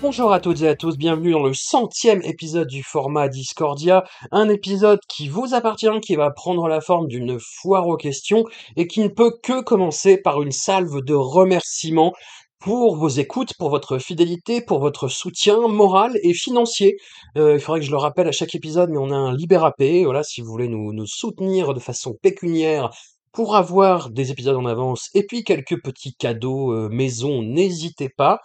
[0.00, 4.48] Bonjour à toutes et à tous, bienvenue dans le centième épisode du format Discordia, un
[4.48, 8.44] épisode qui vous appartient, qui va prendre la forme d'une foire aux questions
[8.76, 12.12] et qui ne peut que commencer par une salve de remerciements
[12.60, 16.96] pour vos écoutes, pour votre fidélité, pour votre soutien moral et financier.
[17.36, 20.04] Euh, il faudrait que je le rappelle à chaque épisode, mais on a un Libérapay,
[20.04, 22.90] voilà, si vous voulez nous, nous soutenir de façon pécuniaire
[23.32, 28.38] pour avoir des épisodes en avance et puis quelques petits cadeaux euh, maison, n'hésitez pas.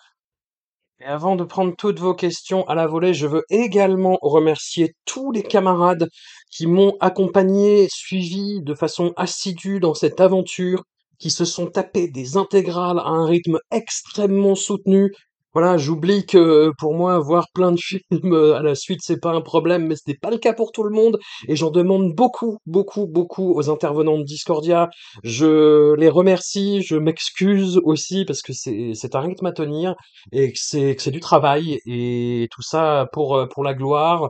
[0.99, 5.31] Et avant de prendre toutes vos questions à la volée, je veux également remercier tous
[5.31, 6.09] les camarades
[6.49, 10.83] qui m'ont accompagné, suivi de façon assidue dans cette aventure,
[11.19, 15.14] qui se sont tapés des intégrales à un rythme extrêmement soutenu.
[15.53, 19.41] Voilà, j'oublie que pour moi, voir plein de films à la suite, c'est pas un
[19.41, 21.19] problème, mais ce n'est pas le cas pour tout le monde.
[21.47, 24.89] Et j'en demande beaucoup, beaucoup, beaucoup aux intervenants de Discordia.
[25.23, 29.95] Je les remercie, je m'excuse aussi parce que c'est, c'est un rythme à tenir
[30.31, 34.29] et que c'est, que c'est du travail et tout ça pour, pour la gloire.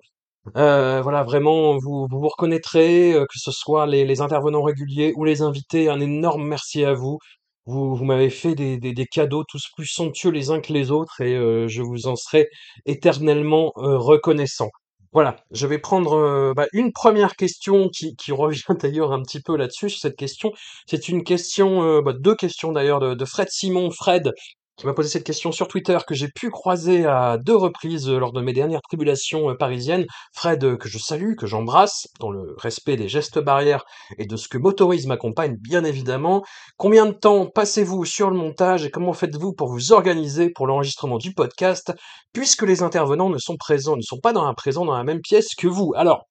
[0.57, 5.41] Euh, voilà, vraiment, vous vous, reconnaîtrez, euh, que ce soit les intervenants réguliers ou les
[5.41, 7.17] invités, un énorme merci à vous.
[7.66, 10.92] Vous, vous m'avez fait des, des, des cadeaux tous plus somptueux les uns que les
[10.92, 12.50] autres et euh, je vous en serai
[12.85, 14.69] éternellement euh, reconnaissant.
[15.13, 19.41] Voilà, je vais prendre euh, bah, une première question qui, qui revient d'ailleurs un petit
[19.41, 20.51] peu là-dessus, sur cette question.
[20.88, 23.91] C'est une question, euh, bah, deux questions d'ailleurs de, de Fred Simon.
[23.91, 24.31] Fred,
[24.75, 28.17] qui m'a posé cette question sur Twitter, que j'ai pu croiser à deux reprises euh,
[28.17, 30.06] lors de mes dernières tribulations euh, parisiennes.
[30.34, 33.85] Fred, euh, que je salue, que j'embrasse, dans le respect des gestes barrières
[34.17, 36.44] et de ce que m'autorise ma compagne, bien évidemment.
[36.78, 41.17] Combien de temps passez-vous sur le montage et comment faites-vous pour vous organiser pour l'enregistrement
[41.17, 41.94] du podcast,
[42.33, 45.22] puisque les intervenants ne sont présents, ne sont pas dans un présent dans la même
[45.22, 45.94] pièce que vous?
[45.95, 46.25] Alors,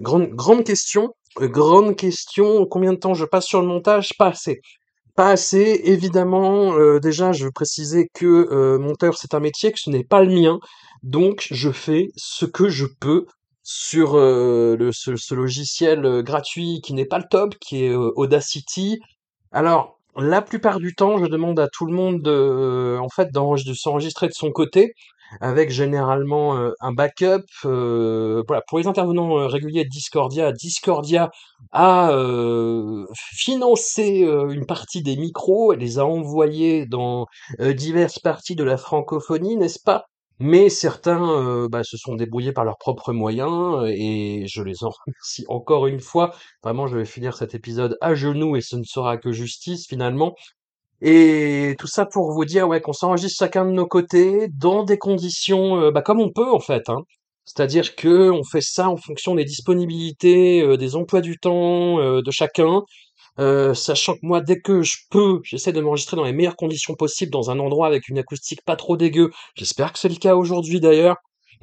[0.00, 4.12] grande, grande question, grande question, combien de temps je passe sur le montage?
[4.18, 4.60] Pas assez.
[5.16, 6.74] Pas assez, évidemment.
[6.76, 10.22] euh, déjà, je veux préciser que euh, monteur, c'est un métier, que ce n'est pas
[10.24, 10.58] le mien.
[11.04, 13.26] Donc, je fais ce que je peux
[13.62, 18.98] sur euh, ce, ce logiciel euh, gratuit qui n'est pas le top, qui est Audacity.
[19.52, 23.74] Alors, la plupart du temps, je demande à tout le monde de, en fait, de
[23.74, 24.94] s'enregistrer de son côté,
[25.40, 27.44] avec généralement euh, un backup.
[27.64, 31.30] euh, voilà, pour les intervenants euh, réguliers de Discordia, Discordia
[31.72, 32.10] a
[33.14, 37.26] financé une partie des micros et les a envoyés dans
[37.58, 40.04] diverses parties de la francophonie, n'est-ce pas?
[40.40, 45.44] Mais certains bah, se sont débrouillés par leurs propres moyens et je les en remercie
[45.48, 46.34] encore une fois.
[46.62, 50.34] Vraiment, je vais finir cet épisode à genoux et ce ne sera que justice finalement.
[51.02, 54.98] Et tout ça pour vous dire ouais, qu'on s'enregistre chacun de nos côtés dans des
[54.98, 56.88] conditions euh, bah, comme on peut en fait.
[56.88, 57.02] Hein.
[57.44, 62.22] C'est-à-dire que on fait ça en fonction des disponibilités, euh, des emplois du temps euh,
[62.22, 62.82] de chacun,
[63.38, 66.94] euh, sachant que moi, dès que je peux, j'essaie de m'enregistrer dans les meilleures conditions
[66.94, 69.30] possibles, dans un endroit avec une acoustique pas trop dégueu.
[69.56, 71.16] J'espère que c'est le cas aujourd'hui d'ailleurs.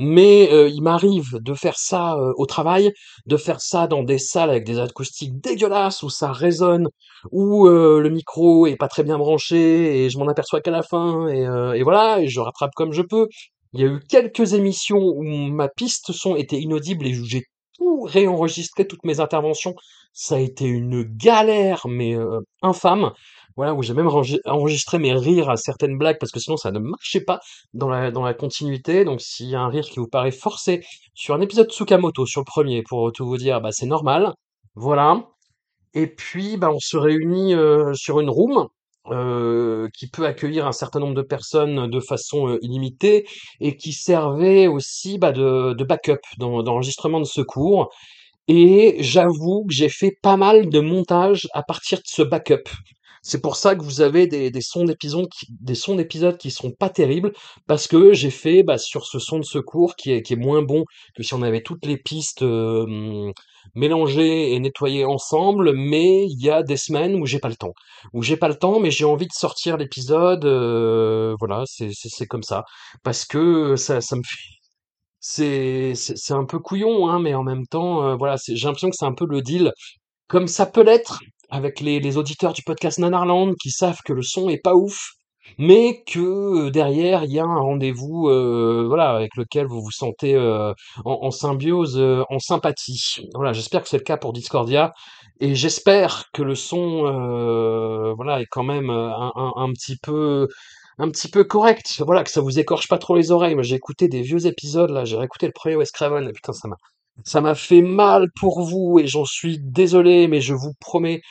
[0.04, 2.92] Mais euh, il m'arrive de faire ça euh, au travail,
[3.28, 6.88] de faire ça dans des salles avec des acoustiques dégueulasses où ça résonne,
[7.32, 10.82] où euh, le micro est pas très bien branché et je m'en aperçois qu'à la
[10.82, 13.28] fin et, euh, et voilà, et je rattrape comme je peux.
[13.74, 17.44] Il y a eu quelques émissions où ma piste son était inaudible et où j'ai
[17.78, 19.76] tout réenregistré, toutes mes interventions.
[20.14, 22.18] Ça a été une galère, mais
[22.62, 23.12] infâme.
[23.56, 26.72] Voilà, où j'ai même enregi- enregistré mes rires à certaines blagues parce que sinon ça
[26.72, 27.40] ne marchait pas
[27.74, 29.06] dans la, continuité.
[29.06, 30.82] Donc s'il y a un rire qui vous paraît forcé
[31.14, 34.34] sur un épisode Tsukamoto, sur le premier, pour tout vous dire, bah c'est normal.
[34.76, 35.28] Voilà.
[35.94, 38.68] Et puis, bah, on se réunit euh, sur une room
[39.08, 43.26] euh, qui peut accueillir un certain nombre de personnes de façon euh, illimitée
[43.60, 47.90] et qui servait aussi bah, de, backup, d'en- d'enregistrement de secours.
[48.48, 52.70] Et j'avoue que j'ai fait pas mal de montage à partir de ce backup.
[53.22, 56.72] C'est pour ça que vous avez des, sons d'épisodes qui, des sons d'épisodes qui sont
[56.72, 57.34] pas terribles
[57.68, 60.86] parce que j'ai fait bah, sur ce son de secours qui est, qui moins bon
[61.16, 62.44] que si on avait toutes les pistes
[63.76, 67.74] mélangés et nettoyés ensemble, mais il y a des semaines où j'ai pas le temps.
[68.14, 70.46] Où j'ai pas le temps, mais j'ai envie de sortir l'épisode,
[71.40, 72.64] voilà, c'est comme ça.
[73.04, 74.62] Parce que ça ça me fait
[75.96, 79.14] c'est un peu couillon, hein, mais en même temps, voilà, j'ai l'impression que c'est un
[79.14, 79.72] peu le deal,
[80.28, 81.20] comme ça peut l'être
[81.52, 85.12] avec les les auditeurs du podcast Nanarland qui savent que le son est pas ouf,
[85.58, 86.20] mais que
[86.68, 90.74] euh, derrière il y a un rendez-vous, euh, voilà, avec lequel vous vous sentez euh,
[91.06, 93.28] en, en symbiose, euh, en sympathie.
[93.36, 94.94] Voilà, j'espère que c'est le cas pour Discordia,
[95.40, 99.98] et j'espère que le son, euh, voilà, est quand même euh, un, un, un petit
[99.98, 100.48] peu
[101.00, 102.02] un petit peu correct.
[102.06, 103.56] Voilà, que ça vous écorche pas trop les oreilles.
[103.56, 106.68] Moi, j'ai écouté des vieux épisodes, là, j'ai réécouté le premier Wes Craven, putain, ça
[106.68, 106.76] m'a,
[107.26, 111.22] ça m'a fait mal pour vous, et j'en suis désolé, mais je vous promets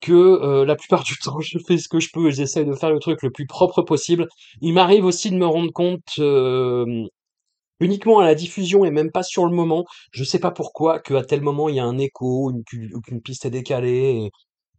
[0.00, 2.74] que euh, la plupart du temps, je fais ce que je peux, et j'essaye de
[2.74, 4.28] faire le truc le plus propre possible.
[4.62, 6.18] Il m'arrive aussi de me rendre compte,
[7.80, 11.24] uniquement à la diffusion et même pas sur le moment, je sais pas pourquoi, qu'à
[11.24, 14.30] tel moment il y a un écho, ou qu'une piste est décalée,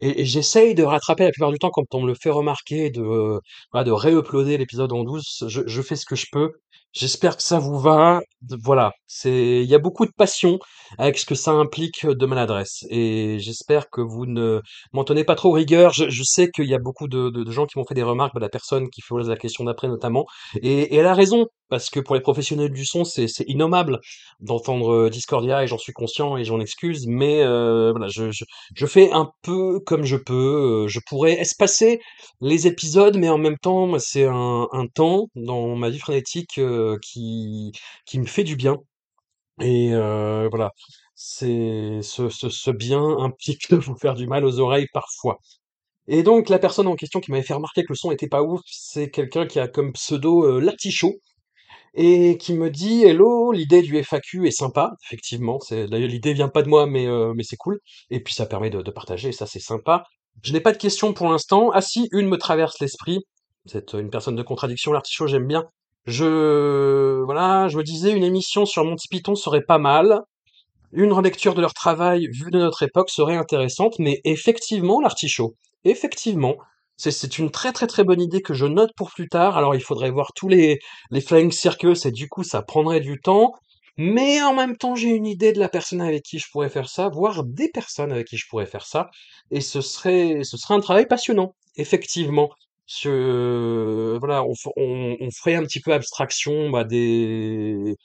[0.01, 3.01] et, j'essaye de rattraper la plupart du temps quand on me le fait remarquer, de,
[3.01, 5.43] euh, de réuploader l'épisode en douce.
[5.47, 6.53] Je, je fais ce que je peux.
[6.93, 8.21] J'espère que ça vous va.
[8.63, 10.59] Voilà, c'est, il y a beaucoup de passion
[10.97, 12.85] avec ce que ça implique de maladresse.
[12.89, 14.61] Et j'espère que vous ne
[14.91, 15.93] m'en tenez pas trop rigueur.
[15.93, 18.41] Je, je sais qu'il y a beaucoup de, gens qui m'ont fait des remarques, bah,
[18.41, 20.25] la personne qui fait la question d'après notamment.
[20.61, 23.99] Et, elle a raison, parce que pour les professionnels du son, c'est, innommable
[24.41, 27.05] d'entendre euh, Discordia, et j'en suis conscient et j'en excuse.
[27.07, 30.83] Mais euh, voilà, je, je, fais un peu comme je peux.
[30.85, 31.99] euh, Je pourrais espacer
[32.41, 36.80] les épisodes, mais en même temps, c'est un, un temps dans ma vie frénétique euh,
[37.01, 37.71] qui,
[38.05, 38.77] qui me fait du bien.
[39.61, 40.71] Et euh, voilà,
[41.15, 45.39] c'est ce, ce, bien implique de vous faire du mal aux oreilles parfois.
[46.07, 48.43] Et donc, la personne en question qui m'avait fait remarquer que le son était pas
[48.43, 51.13] ouf, c'est quelqu'un qui a comme pseudo euh, Latichot
[51.93, 55.59] et qui me dit Hello, l'idée du FAQ est sympa, effectivement.
[55.59, 57.79] C'est, l'idée vient pas de moi, mais, euh, mais c'est cool.
[58.09, 60.05] Et puis ça permet de, de partager, ça c'est sympa.
[60.43, 61.71] Je n'ai pas de questions pour l'instant.
[61.73, 63.19] Ah si, une me traverse l'esprit.
[63.65, 65.65] C'est une personne de contradiction, l'artichaut, j'aime bien.
[66.05, 70.21] Je, voilà, je me disais, une émission sur Monty Python serait pas mal.
[70.93, 75.55] Une relecture de leur travail vu de notre époque serait intéressante, mais effectivement, l'artichaut,
[75.85, 76.55] effectivement,
[76.97, 79.57] c'est c'est une très très très bonne idée que je note pour plus tard.
[79.57, 80.79] Alors il faudrait voir tous les
[81.11, 83.53] les Flying Circus et du coup ça prendrait du temps,
[83.97, 86.89] mais en même temps j'ai une idée de la personne avec qui je pourrais faire
[86.89, 89.09] ça, voire des personnes avec qui je pourrais faire ça,
[89.51, 92.49] et ce serait ce serait un travail passionnant, effectivement.
[92.87, 97.95] Je, voilà, on, ferait un petit peu abstraction bah, des,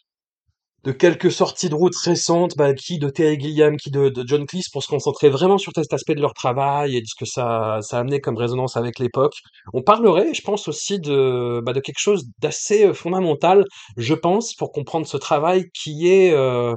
[0.86, 4.46] de quelques sorties de route récentes, bah, qui de Terry Gilliam, qui de, de John
[4.46, 7.24] Cleese, pour se concentrer vraiment sur cet aspect de leur travail et de ce que
[7.24, 9.34] ça, ça a amené comme résonance avec l'époque.
[9.74, 13.64] On parlerait, je pense aussi de, bah, de quelque chose d'assez euh, fondamental,
[13.96, 16.76] je pense, pour comprendre ce travail qui est euh,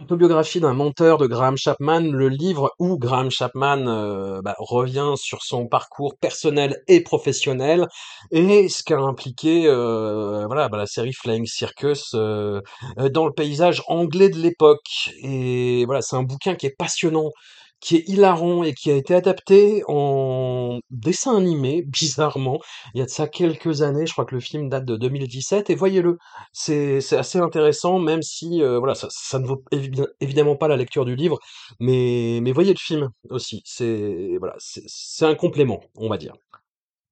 [0.00, 5.42] Autobiographie d'un menteur de Graham Chapman, le livre où Graham Chapman euh, bah, revient sur
[5.42, 7.88] son parcours personnel et professionnel
[8.30, 12.60] et ce qu'a impliqué euh, voilà bah, la série Flying Circus euh,
[13.10, 15.10] dans le paysage anglais de l'époque.
[15.20, 17.30] Et voilà, c'est un bouquin qui est passionnant,
[17.80, 22.58] qui est hilarant et qui a été adapté en dessin animé, bizarrement.
[22.94, 25.70] Il y a de ça quelques années, je crois que le film date de 2017
[25.70, 26.18] et voyez-le.
[26.52, 30.76] C'est assez intéressant, même si euh, voilà, ça, ça ne vaut évi- évidemment pas la
[30.76, 31.38] lecture du livre,
[31.80, 33.62] mais mais voyez le film aussi.
[33.64, 34.56] C'est voilà,
[35.22, 36.34] un complément, on va dire.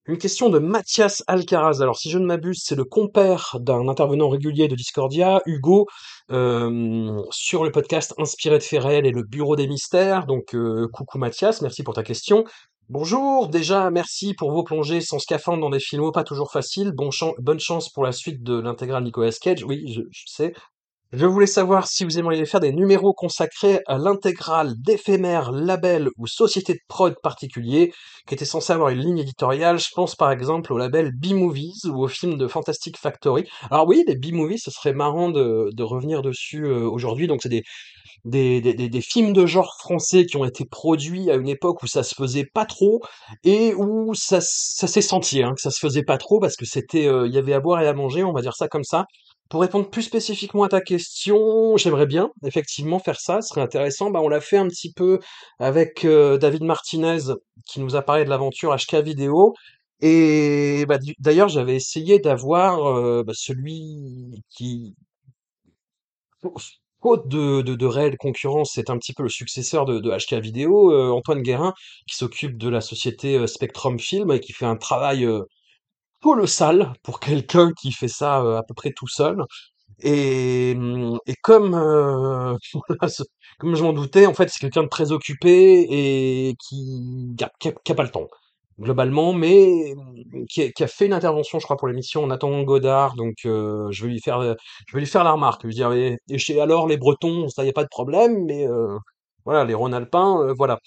[0.09, 1.81] Une question de Mathias Alcaraz.
[1.81, 5.85] Alors, si je ne m'abuse, c'est le compère d'un intervenant régulier de Discordia, Hugo,
[6.31, 10.25] euh, sur le podcast Inspiré de réels et le Bureau des mystères.
[10.25, 12.45] Donc, euh, coucou Mathias, merci pour ta question.
[12.87, 16.93] Bonjour, déjà, merci pour vos plongées sans scaphandre dans des films pas toujours faciles.
[16.93, 19.65] Bonne chance pour la suite de l'intégrale Nicolas Cage.
[19.65, 20.53] Oui, je sais.
[21.13, 26.27] Je voulais savoir si vous aimeriez faire des numéros consacrés à l'intégrale d'éphémères, labels ou
[26.27, 27.93] sociétés de prod particuliers
[28.27, 29.79] qui étaient censés avoir une ligne éditoriale.
[29.79, 33.45] Je pense par exemple au label B-Movies ou au film de Fantastic Factory.
[33.71, 37.27] Alors oui, les B-Movies, ce serait marrant de, revenir dessus euh, aujourd'hui.
[37.27, 37.63] Donc c'est des,
[38.25, 42.03] des, des, films de genre français qui ont été produits à une époque où ça
[42.03, 42.99] se faisait pas trop
[43.45, 46.65] et où ça, ça s'est senti hein, que ça se faisait pas trop parce que
[46.65, 48.83] c'était, euh, il y avait à boire et à manger, on va dire ça comme
[48.83, 49.05] ça.
[49.49, 54.11] Pour répondre plus spécifiquement à ta question, j'aimerais bien effectivement faire ça, ce serait intéressant.
[54.11, 55.19] Bah, on l'a fait un petit peu
[55.59, 57.33] avec euh, David Martinez
[57.65, 59.53] qui nous a parlé de l'aventure HK Vidéo.
[60.01, 64.95] Et bah, d'ailleurs, j'avais essayé d'avoir euh, bah, celui qui,
[67.01, 71.09] faute de, de, réelle concurrence, c'est un petit peu le successeur de, HK Vidéo, euh,
[71.11, 71.73] Antoine Guérin,
[72.07, 75.25] qui s'occupe de la société Spectrum Film et qui fait un travail
[76.21, 79.43] colossal pour quelqu'un qui fait ça euh, à peu près tout seul.
[80.01, 80.71] Et,
[81.27, 81.75] et comme,
[83.09, 83.23] ce
[83.59, 87.51] comme je m'en doutais, en fait, c'est quelqu'un de très occupé et qui qui a
[87.83, 88.27] qui pas le temps,
[88.79, 93.35] globalement, mais mmh, qui a fait une intervention, je crois, pour l'émission attendant Godard, donc
[93.45, 94.55] heu, je vais lui faire, heu,
[94.87, 97.69] je vais lui faire la remarque, lui dire: «Et chez alors les Bretons, ça y
[97.69, 98.97] a pas de problème, mais heu,
[99.45, 100.79] voilà, les Rhône-Alpins, heu, voilà».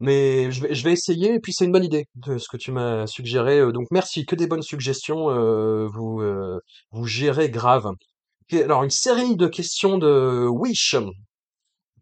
[0.00, 3.06] Mais je vais essayer et puis c'est une bonne idée de ce que tu m'as
[3.06, 6.60] suggéré, heu, donc merci, que des bonnes suggestions, heu, vous, heu,
[6.90, 7.90] vous gérez grave.
[8.52, 10.96] Alors une série de questions de Wish.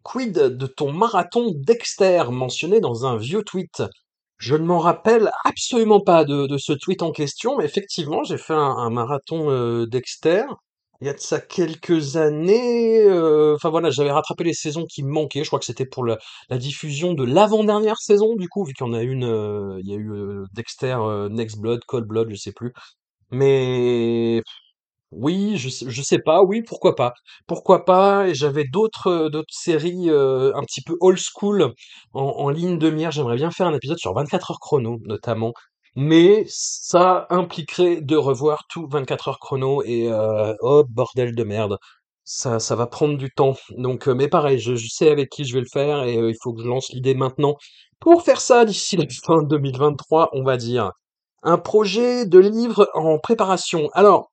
[0.03, 3.83] Quid de ton marathon Dexter mentionné dans un vieux tweet?
[4.37, 8.53] Je ne m'en rappelle absolument pas de, ce tweet en question, mais effectivement, j'ai fait
[8.53, 10.43] un, marathon euh, Dexter.
[11.01, 13.01] Il y a de ça quelques années.
[13.03, 15.43] euh, Enfin voilà, j'avais rattrapé les saisons qui me manquaient.
[15.43, 16.17] Je crois que c'était pour la,
[16.57, 19.23] diffusion de l'avant-dernière saison, du coup, vu qu'il y en a une.
[19.25, 20.97] euh, il y a eu euh, Dexter
[21.31, 22.73] Next Blood, Cold Blood, je sais plus.
[23.31, 24.41] Mais
[25.11, 25.69] oui, je
[26.03, 27.13] sais, pas, oui, pourquoi pas.
[27.47, 31.73] Pourquoi pas, et j'avais d'autres d'autres séries un petit peu old school
[32.13, 33.11] en, en ligne de mire.
[33.11, 35.53] J'aimerais bien faire un épisode sur 24 heures chrono, notamment.
[35.95, 41.77] Mais ça impliquerait de revoir tout 24 heures chrono et euh, oh bordel de merde.
[42.25, 43.55] Ça, ça va prendre du temps.
[43.77, 46.37] Donc, euh, mais pareil, je, sais avec qui je vais le faire et euh, il
[46.41, 47.55] faut que je lance l'idée maintenant
[47.99, 50.91] pour faire ça d'ici la fin 2023, on va dire.
[51.43, 53.89] Un projet de livre en préparation.
[53.93, 54.31] Alors,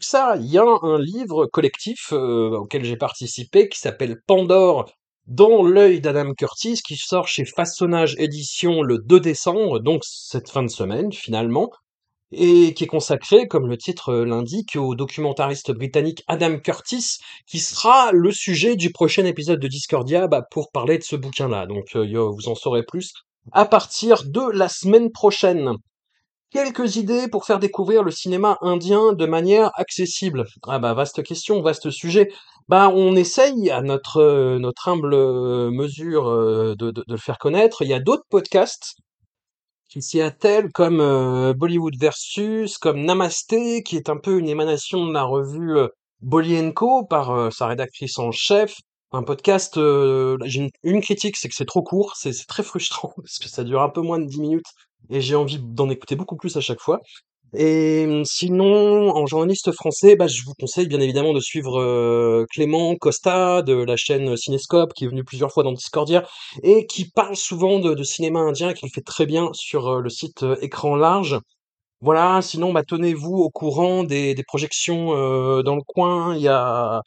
[0.00, 4.90] ça, il y a un livre collectif euh, auquel j'ai participé qui s'appelle Pandore
[5.26, 10.62] dans l'œil d'Adam Curtis qui sort chez Façonnage Édition le 2 décembre, donc cette fin
[10.62, 11.70] de semaine finalement,
[12.32, 18.12] et qui est consacré, comme le titre l'indique, au documentariste britannique Adam Curtis, qui sera
[18.12, 21.66] le sujet du prochain épisode de Discordia bah, pour parler de ce bouquin-là.
[21.66, 23.12] Donc euh, vous en saurez plus
[23.52, 25.72] à partir de la semaine prochaine.
[26.50, 30.46] Quelques idées pour faire découvrir le cinéma indien de manière accessible.
[30.66, 32.28] Ah bah vaste question, vaste sujet.
[32.68, 37.38] Bah on essaye à notre euh, notre humble euh, mesure euh, de, de, le faire
[37.38, 37.82] connaître.
[37.82, 38.96] Il y a d'autres podcasts
[39.88, 45.12] qui s'y attellent comme Bollywood Versus, comme Namasté, qui est un peu une émanation de
[45.12, 45.78] la revue
[46.20, 48.76] Bolly Co par sa rédactrice en chef.
[49.12, 53.48] Un podcast, une critique, c'est que c'est trop court, c'est c'est très frustrant parce que
[53.48, 54.72] ça dure un peu moins de 10 minutes
[55.08, 57.00] et j'ai envie d'en écouter beaucoup plus à chaque fois.
[57.54, 62.94] Et hum, sinon, en journaliste français, bah, je vous conseille bien évidemment de suivre Clément
[62.96, 66.24] Costa de la chaîne Cinescope, qui est venu plusieurs fois dans Discordia,
[66.62, 70.10] et qui parle souvent de, cinéma indien, et qui le fait très bien sur le
[70.10, 71.38] site Écran Large.
[72.02, 76.34] Voilà, sinon, bah, tenez-vous au courant des, projections euh, dans le coin.
[76.34, 77.02] Il y a,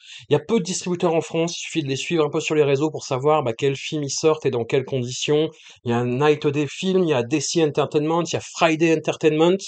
[0.46, 2.90] peu de distributeurs en France, il suffit de les suivre un peu sur les réseaux
[2.90, 5.50] pour savoir bah, quels films ils sortent et dans quelles conditions.
[5.84, 8.96] Il y a Night Day Film, il y a DC Entertainment, il y a Friday
[8.96, 9.58] Entertainment.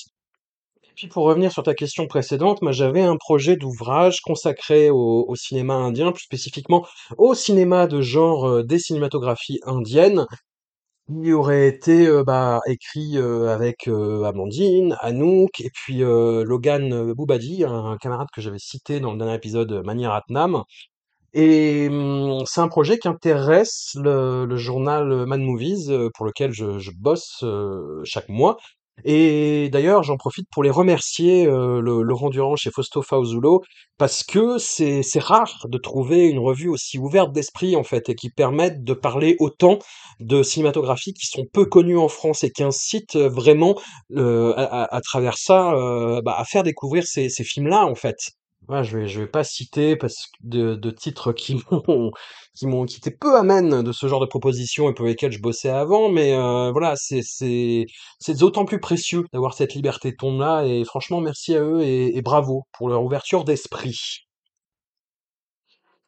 [0.95, 5.35] Puis pour revenir sur ta question précédente, moi j'avais un projet d'ouvrage consacré au, au
[5.35, 6.87] cinéma indien, plus spécifiquement
[7.19, 10.25] au cinéma de genre euh, des cinématographies indiennes,
[11.09, 17.65] qui aurait été euh, bah, écrit euh, avec euh, Amandine, Anouk et puis Logan Boubadi,
[17.65, 20.63] un camarade que j'avais cité dans le dernier épisode euh, Mani Ratnam.
[21.35, 26.91] Et hum, c'est un projet qui intéresse le, journal euh, Mad Movies, pour lequel je,
[26.99, 27.45] bosse
[28.05, 28.57] chaque mois.
[29.05, 33.63] Et d'ailleurs, j'en profite pour les remercier, euh, Laurent Durand chez Fausto Fauzulo,
[33.99, 38.31] parce que c'est rare de trouver une revue aussi ouverte d'esprit en fait, et qui
[38.31, 39.79] permette de parler autant
[40.21, 43.77] de cinématographie qui sont peu connues en France et qui incitent vraiment
[44.17, 48.17] euh, à, travers ça euh, bah, à faire découvrir ces, ces films-là en fait.
[48.69, 52.11] Ouais, je vais, je vais pas citer parce que de, de titres qui m'ont,
[52.55, 55.41] qui m'ont, qui étaient peu amènes de ce genre de propositions et pour lesquels je
[55.41, 57.87] bossais avant, mais euh, voilà, c'est, c'est,
[58.19, 62.17] c'est d'autant plus précieux d'avoir cette liberté de ton-là et franchement, merci à eux et,
[62.17, 64.27] et bravo pour leur ouverture d'esprit.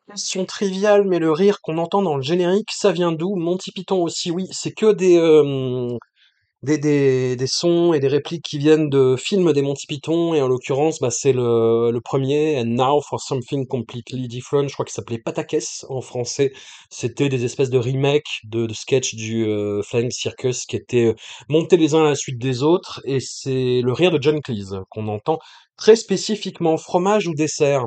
[0.08, 3.36] Question triviale, mais le rire qu'on entend dans le générique, ça vient d'où?
[3.36, 5.88] Monty Python aussi, oui, c'est que des, euh,
[6.62, 10.48] des, des, sons et des répliques qui viennent de films des Monty Python, et en
[10.48, 14.94] l'occurrence, bah, c'est le, le premier, And Now for Something Completely Different, je crois qu'il
[14.94, 16.52] s'appelait Patakès en français.
[16.90, 21.14] C'était des espèces de remakes de, de sketchs du euh, Flying Circus qui étaient euh,
[21.48, 24.80] montés les uns à la suite des autres, et c'est le rire de John Cleese
[24.90, 25.38] qu'on entend
[25.76, 27.84] très spécifiquement, fromage ou dessert.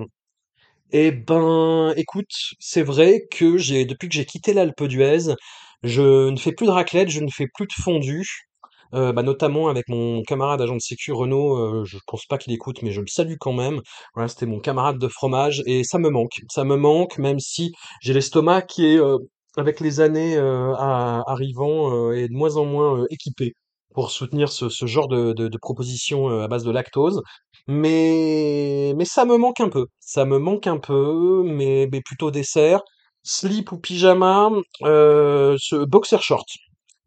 [0.94, 5.36] Eh ben, écoute, c'est vrai que j'ai, depuis que j'ai quitté l'Alpe d'Huez,
[5.84, 8.51] je ne fais plus de raclette, je ne fais plus de fondue,
[8.94, 12.54] euh, bah, notamment avec mon camarade agent de sécu Renaud, euh, je pense pas qu'il
[12.54, 13.82] écoute, mais je le salue quand même.
[14.16, 17.72] Voilà, c'était mon camarade de fromage et ça me manque, ça me manque, même si
[18.02, 19.18] j'ai l'estomac qui est, euh,
[19.58, 23.54] avec les années euh, à- arrivant, euh, est de moins en moins euh, équipé.
[23.94, 27.22] pour soutenir ce, ce genre de, de, de proposition euh, à base de lactose.
[27.68, 29.88] Mais, mais ça me manque un peu.
[30.00, 32.82] Ça me manque un peu, mais, mais plutôt dessert.
[33.24, 34.50] Slip ou pyjama,
[34.84, 36.48] euh, ce boxer short.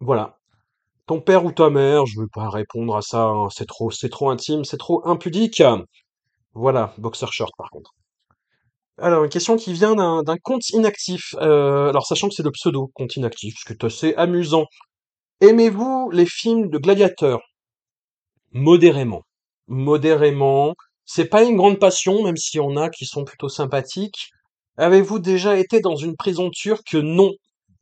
[0.00, 0.38] Voilà.
[1.07, 4.09] Ton père ou ta mère, je veux pas répondre à ça, hein, c'est trop, c'est
[4.09, 5.63] trop intime, c'est trop impudique.
[6.55, 7.93] Voilà, boxer short par contre.
[8.97, 11.35] Alors, une question qui vient d'un compte inactif.
[11.41, 14.67] Euh, alors, sachant que c'est le pseudo compte inactif, ce qui est assez amusant.
[15.41, 17.41] Aimez-vous les films de gladiateurs?
[18.53, 19.23] Modérément.
[19.67, 20.75] Modérément.
[21.05, 24.29] C'est pas une grande passion, même s'il y en a qui sont plutôt sympathiques.
[24.77, 26.95] Avez-vous déjà été dans une prison turque?
[26.95, 27.33] Non.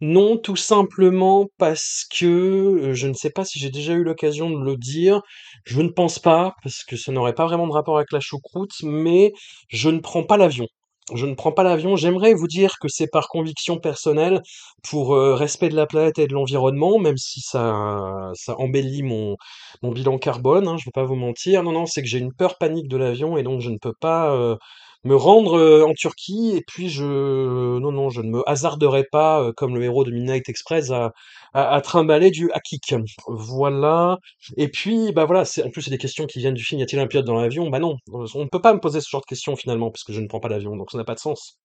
[0.03, 4.51] Non, tout simplement parce que euh, je ne sais pas si j'ai déjà eu l'occasion
[4.51, 5.23] de le dire.
[5.65, 8.73] Je ne pense pas, parce que ça n'aurait pas vraiment de rapport avec la choucroute,
[8.83, 9.33] mais
[9.69, 10.67] je ne prends pas l'avion.
[11.15, 11.95] Je ne prends pas l'avion.
[11.95, 14.43] J'aimerais vous dire que c'est par conviction personnelle,
[14.83, 19.37] pour euh, respect de la planète et de l'environnement, même si ça, ça embellit mon,
[19.85, 21.63] bilan carbone, hein, je vais pas vous mentir.
[21.63, 23.95] Non, non, c'est que j'ai une peur panique de l'avion et donc je ne peux
[24.01, 24.57] pas euh,
[25.05, 26.53] me rendre euh, en Turquie.
[26.57, 30.11] Et puis je, non, non, je ne me hasarderai pas, euh, comme le héros de
[30.11, 31.13] Midnight Express, à,
[31.55, 32.95] à, à trimballer du hakik.
[33.29, 34.19] Voilà.
[34.57, 36.85] Et puis, bah voilà, c'est, en plus, c'est des questions qui viennent du film Y
[36.85, 37.69] a-t-il un pilote dans l'avion?
[37.71, 40.13] Bah non, on ne peut pas me poser ce genre de questions finalement, parce que
[40.13, 41.59] je ne prends pas l'avion, donc ça n'a pas de sens.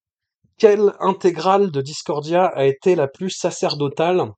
[0.57, 4.31] Quelle intégrale de Discordia a été la plus sacerdotale?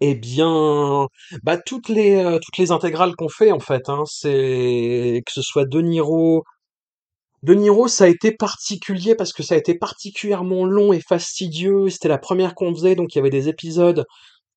[0.00, 1.08] Eh bien,
[1.42, 5.42] bah toutes les euh, toutes les intégrales qu'on fait en fait, hein, c'est que ce
[5.42, 6.44] soit De Niro.
[7.42, 11.88] De Niro, ça a été particulier parce que ça a été particulièrement long et fastidieux.
[11.88, 14.04] C'était la première qu'on faisait, donc il y avait des épisodes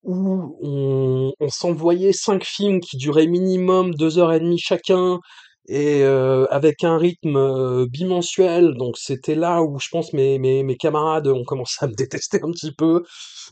[0.04, 5.20] où on, s'envoyait cinq films qui duraient minimum deux heures et demie chacun
[5.68, 8.74] et euh, avec un rythme euh, bimensuel.
[8.76, 12.50] Donc c'était là où je pense mes, mes, camarades ont commencé à me détester un
[12.50, 13.02] petit peu.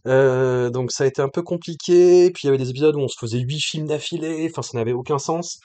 [0.07, 2.31] Euh, donc ça a été un peu compliqué.
[2.33, 4.49] Puis il y avait des épisodes où on se faisait huit films d'affilée.
[4.51, 5.61] Enfin, ça n'avait aucun sens.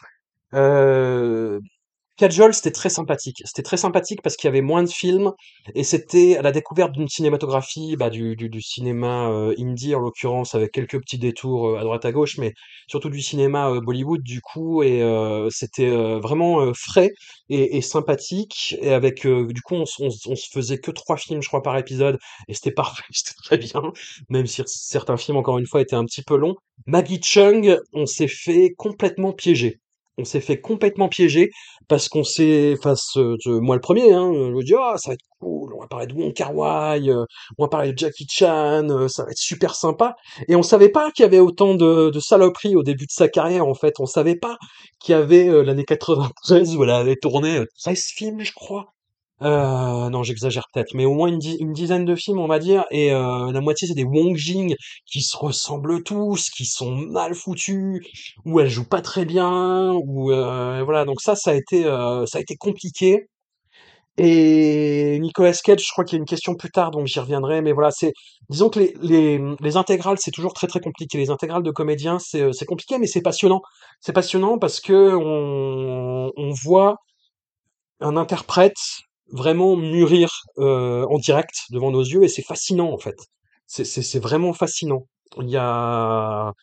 [2.17, 3.41] Kajol, c'était très sympathique.
[3.45, 5.33] C'était très sympathique parce qu'il y avait moins de films
[5.73, 10.55] et c'était la découverte d'une cinématographie, bah, du, du, du cinéma euh, indie en l'occurrence,
[10.55, 12.53] avec quelques petits détours euh, à droite à gauche, mais
[12.87, 14.81] surtout du cinéma euh, Bollywood du coup.
[14.81, 17.11] Et euh, c'était euh, vraiment frais
[17.49, 18.75] et, et sympathique.
[18.81, 21.77] Et avec du coup, on, on, on se faisait que trois films, je crois, par
[21.77, 23.81] épisode et c'était parfait, c'était très bien.
[24.29, 26.55] Même si certains films, encore une fois, étaient un petit peu longs.
[26.85, 29.79] Maggie Chung, on s'est fait complètement piéger.
[30.17, 31.49] On s'est fait complètement piéger
[31.89, 35.25] parce qu'on s'est, enfin, ce- moi le premier, hein, je dis, ah, ça va être
[35.39, 37.25] cool, on va parler de Wong Kar-wai, euh,
[37.57, 40.15] on va parler de Jackie Chan, euh, ça va être super sympa.
[40.47, 43.27] Et on savait pas qu'il y avait autant de, de saloperies au début de sa
[43.27, 43.95] carrière, en fait.
[43.99, 44.57] On savait pas
[44.99, 48.94] qu'il y avait euh, l'année 93 où elle avait tourné euh, 13 films, je crois.
[49.41, 52.57] Euh, non, j'exagère peut-être, mais au moins une, di- une dizaine de films, on va
[52.57, 56.91] dire, et euh, la moitié c'est des Wong Jing qui se ressemblent tous, qui sont
[56.95, 57.99] mal foutus,
[58.45, 61.03] ou elle joue pas très bien, ou euh, voilà.
[61.03, 63.27] Donc ça, ça a été, euh, ça a été compliqué.
[64.17, 67.61] Et Nicolas Cage, je crois qu'il y a une question plus tard, donc j'y reviendrai.
[67.61, 68.13] Mais voilà, c'est,
[68.49, 71.17] disons que les, les, les intégrales, c'est toujours très très compliqué.
[71.17, 73.61] Les intégrales de comédiens, c'est, euh, compliqué, mais c'est passionnant.
[74.01, 76.97] C'est passionnant parce que on, on voit
[77.99, 78.77] un interprète
[79.31, 83.15] vraiment mûrir euh, en direct devant nos yeux et c'est fascinant en fait.
[83.67, 85.07] C'est vraiment fascinant.
[85.41, 86.53] Il y a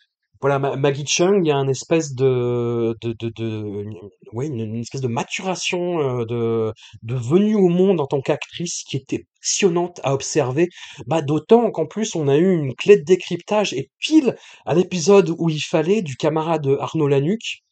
[0.41, 3.85] voilà Ma- Maggie Chung, il y a une espèce de de de,
[4.33, 6.73] une espèce de maturation euh, de
[7.03, 10.69] de venue au monde en tant qu'actrice qui était passionnante à observer.
[11.07, 15.35] Bah d'autant qu'en plus on a eu une clé de décryptage et pile à l'épisode
[15.39, 17.63] où il fallait du camarade Arnaud Lanuc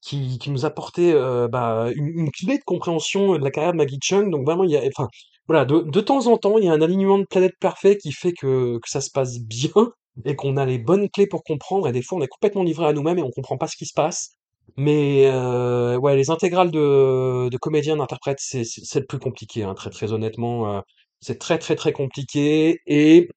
[0.00, 3.98] qui, qui nous apportait euh, bah, une, clé de compréhension de la carrière de Maggie
[4.02, 4.30] Chung.
[4.30, 5.08] Donc vraiment, il y a, enfin,
[5.48, 8.12] voilà, de, de temps en temps, il y a un alignement de planètes parfait qui
[8.12, 9.70] fait que, que ça se passe bien
[10.24, 11.88] et qu'on a les bonnes clés pour comprendre.
[11.88, 13.86] Et des fois, on est complètement livré à nous-mêmes et on comprend pas ce qui
[13.86, 14.36] se passe.
[14.76, 18.64] Mais euh, ouais, les intégrales de, de comédiens, d'interprètes, c'est
[18.96, 20.76] le plus compliqué, hein, très très honnêtement.
[20.78, 20.80] euh,
[21.20, 23.28] c'est très très très compliqué et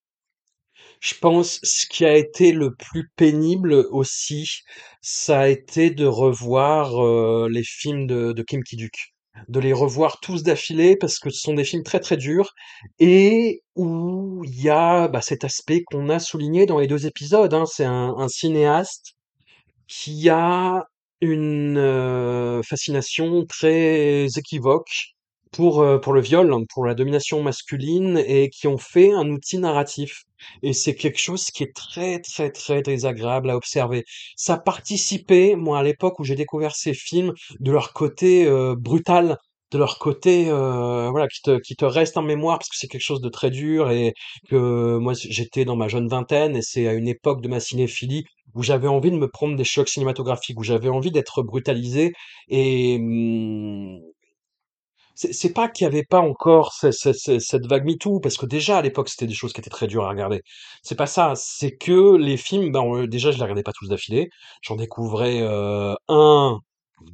[0.99, 4.61] je pense ce qui a été le plus pénible aussi,
[5.01, 9.13] ça a été de revoir euh, les films de, Kim Ki-duk.
[9.49, 12.53] De les revoir tous d'affilée parce que ce sont des films très très durs
[12.99, 17.53] et où il y a bah, cet aspect qu'on a souligné dans les deux épisodes.
[17.53, 17.65] hein.
[17.67, 19.13] C'est un, un cinéaste
[19.87, 20.85] qui a
[21.21, 25.16] une euh, fascination très équivoque
[25.51, 29.29] pour, euh, pour le viol, hein, pour la domination masculine, et qui ont fait un
[29.29, 30.23] outil narratif.
[30.63, 34.03] Et c'est quelque chose qui est très, très, très désagréable à observer.
[34.35, 39.37] Ça participait, moi, à l'époque où j'ai découvert ces films, de leur côté euh, brutal,
[39.71, 42.87] de leur côté, euh, voilà, qui te, qui te reste en mémoire, parce que c'est
[42.87, 44.13] quelque chose de très dur, et
[44.49, 48.23] que moi, j'étais dans ma jeune vingtaine, et c'est à une époque de ma cinéphilie
[48.55, 52.13] où j'avais envie de me prendre des chocs cinématographiques, où j'avais envie d'être brutalisé
[52.49, 53.99] et mmh,
[55.33, 58.45] c'est pas qu'il y avait pas encore ce ce ce cette vague MeToo, parce que
[58.45, 60.41] déjà à l'époque c'était des choses qui étaient très dures à regarder.
[60.83, 63.87] C'est pas ça, c'est que les films, ben, heu, déjà je les regardais pas tous
[63.89, 64.29] d'affilée.
[64.61, 66.59] J'en découvrais, heu, 1,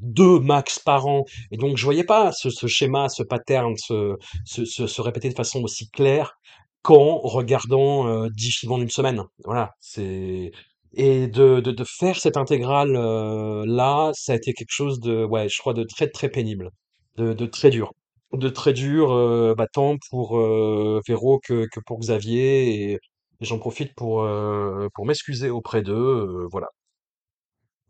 [0.02, 4.16] 2 max par an et donc je voyais pas ce ce schéma, ce pattern se
[4.46, 6.34] se se répéter de façon aussi claire
[6.82, 9.22] qu'en regardant, heu, 10 films en une semaine.
[9.46, 10.52] Voilà, c'est
[10.96, 15.48] et de de faire cette intégrale, heu, là, ça a été quelque chose de ouais,
[15.50, 16.70] je crois de très, très pénible,
[17.18, 17.94] de très dur.
[18.34, 23.00] De très dur, heu, bah, tant pour, heu, Véro que pour Xavier et
[23.42, 26.68] j'en profite pour, heu, pour m'excuser auprès d'eux, heu, voilà.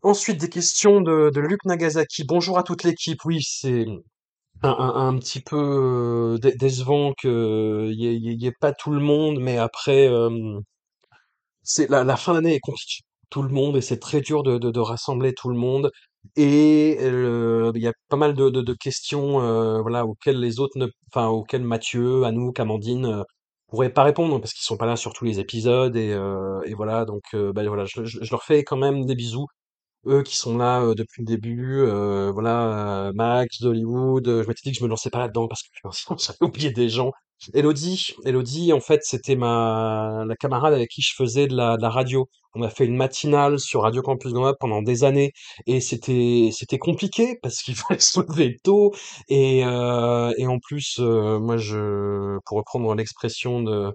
[0.02, 2.24] Ensuite, des questions de de Luc Nagasaki.
[2.24, 3.24] Bonjour à toute l'équipe.
[3.24, 3.86] Oui, c'est
[4.62, 7.30] un un petit peu, décevant qu'il
[7.94, 8.06] y
[8.44, 10.08] ait ait pas tout le monde, mais après,
[11.62, 14.80] c'est la fin d'année est compliquée tout le monde et c'est très dur de de
[14.80, 15.90] rassembler tout le monde
[16.36, 20.86] et il y a pas mal de de questions, heu, voilà, auxquelles les autres ne
[21.12, 23.24] enfin, auxquelles Mathieu, Anouk, Amandine, heu,
[23.68, 26.74] pourraient pas répondre parce qu'ils sont pas là sur tous les épisodes et heu et
[26.74, 29.46] voilà donc heu, bah, voilà, je leur fais quand même des bisous
[30.06, 34.60] eux qui sont là euh, depuis le début, euh, voilà, euh, Max d'Hollywood, je m'étais
[34.64, 37.12] dit que je me lançais pas là-dedans parce que sinon j'avais oublié des gens.
[37.52, 41.82] Elodie, Elodie, en fait, c'était ma la camarade avec qui je faisais de la, de
[41.82, 42.28] la radio.
[42.54, 45.32] On a fait une matinale sur Radio Campus Grenoble pendant des années
[45.66, 48.94] et c'était c'était compliqué parce qu'il fallait se lever tôt
[49.28, 53.92] et et en plus moi je pour reprendre l'expression de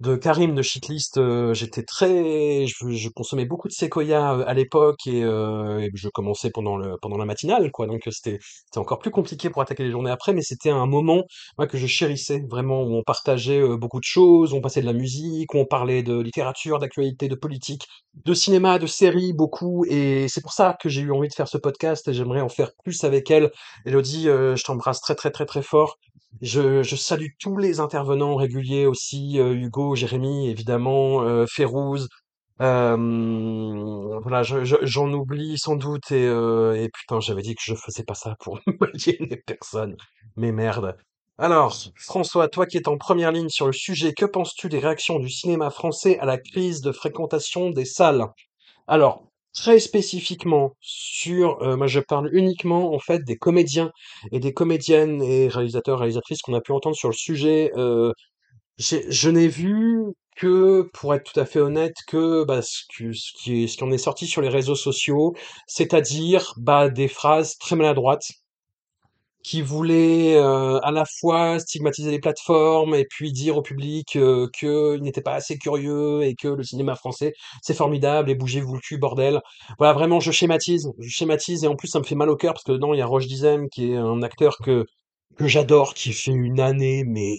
[0.00, 4.52] de Karim de Shitlist, euh, j'étais très, je, je consommais beaucoup de séquoia euh, à
[4.52, 7.86] l'époque et, euh, je commençais pendant le pendant la matinale, quoi.
[7.86, 10.86] Donc euh, c'était c'était encore plus compliqué pour attaquer les journées après, mais c'était un
[10.86, 11.24] moment
[11.56, 14.86] moi que je chérissais vraiment où on partageait euh, beaucoup de choses, on passait de
[14.86, 17.86] la musique, où on parlait de littérature, d'actualité, de politique,
[18.24, 19.84] de cinéma, de séries, beaucoup.
[19.88, 22.48] Et c'est pour ça que j'ai eu envie de faire ce podcast et j'aimerais en
[22.50, 23.50] faire plus avec elle.
[23.86, 25.98] Elodie, je t'embrasse très très très très fort.
[26.42, 31.46] Je, je salue tous les intervenants réguliers aussi, euh, Hugo, Jérémy, évidemment, euh.
[32.62, 37.62] Euh, voilà, je- je- j'en oublie sans doute et, euh, et putain, j'avais dit que
[37.64, 38.58] je faisais pas ça pour
[38.94, 39.96] aliéner personne.
[40.36, 40.96] Mais merde.
[41.38, 45.18] Alors, François, toi qui es en première ligne sur le sujet, que penses-tu des réactions
[45.18, 48.24] du cinéma français à la crise de fréquentation des salles?
[48.88, 49.25] Alors,
[49.56, 53.90] très spécifiquement sur, euh, moi je parle uniquement en fait des comédiens
[54.32, 57.72] et des comédiennes et réalisateurs, réalisatrices qu'on a pu entendre sur le sujet.
[57.76, 58.12] euh,
[58.78, 60.02] je n'ai vu
[60.36, 63.84] que, pour être tout à fait honnête, que bah, ce, que- ce qui ce qui
[63.84, 65.34] en est sorti sur les réseaux sociaux,
[65.66, 68.28] c'est-à-dire bah, des phrases très maladroites
[69.46, 74.48] qui voulait euh, à la fois stigmatiser les plateformes et puis dire au public euh,
[74.58, 77.32] qu'il n'était pas assez curieux et que le cinéma français
[77.62, 79.40] c'est formidable et bougez-vous le cul bordel.
[79.78, 82.54] Voilà vraiment je schématise, je schématise et en plus ça me fait mal au cœur
[82.54, 84.84] parce que dedans il y a Roche Dizem qui est un acteur que
[85.36, 87.38] que j'adore qui fait une année mais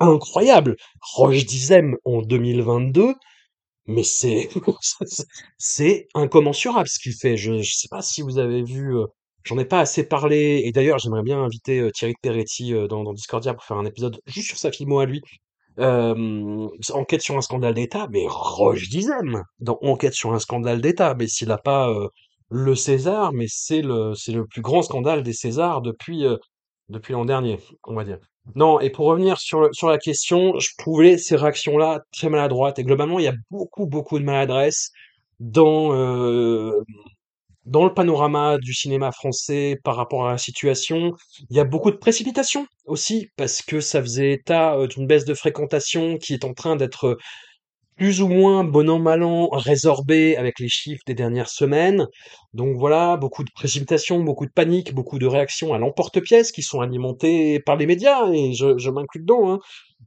[0.00, 0.76] incroyable.
[1.02, 3.14] Roche Dizem en 2022
[3.86, 4.48] mais c'est
[5.58, 7.36] c'est incommensurable ce qu'il fait.
[7.36, 9.06] Je je sais pas si vous avez vu, heu,
[9.48, 13.12] j'en ai pas assez parlé et d'ailleurs j'aimerais bien inviter, heu, Thierry Peretti, heu, dans
[13.12, 15.22] Discordia pour faire un épisode juste sur sa filmo à lui.
[16.92, 21.26] Enquête sur un scandale d'État, mais Roche Dizem dans Enquête sur un scandale d'État, mais
[21.28, 22.08] s'il a pas, heu,
[22.50, 26.24] le César, mais c'est le c'est le plus grand scandale des Césars depuis,
[26.88, 28.18] depuis l'an dernier, on va dire.
[28.54, 32.78] Non, et pour revenir sur, sur la question, je trouvais ces réactions-là très maladroites.
[32.78, 34.90] Et globalement, il y a beaucoup, beaucoup de maladresse
[35.40, 36.80] dans, euh,
[37.68, 41.12] dans le panorama du cinéma français par rapport à la situation.
[41.50, 45.24] Il y a beaucoup de précipitation aussi, parce que ça faisait état euh, d'une baisse
[45.24, 47.18] de fréquentation qui est en train d'être
[47.98, 52.06] plus ou moins, bon an, mal an, résorbé avec les chiffres des dernières semaines.
[52.54, 56.80] Donc voilà, beaucoup de précipitations, beaucoup de panique, beaucoup de réactions à l'emporte-pièce qui sont
[56.80, 59.58] alimentées par les médias, et je, je m'inclus dedans, hein.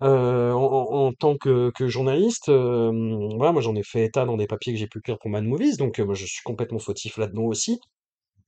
[0.04, 4.80] Euh, en, tant que, journaliste, euh, moi j'en ai fait état dans des papiers que
[4.80, 7.80] j'ai pu écrire pour Mad Movies, donc euh, moi, je suis complètement fautif là-dedans aussi.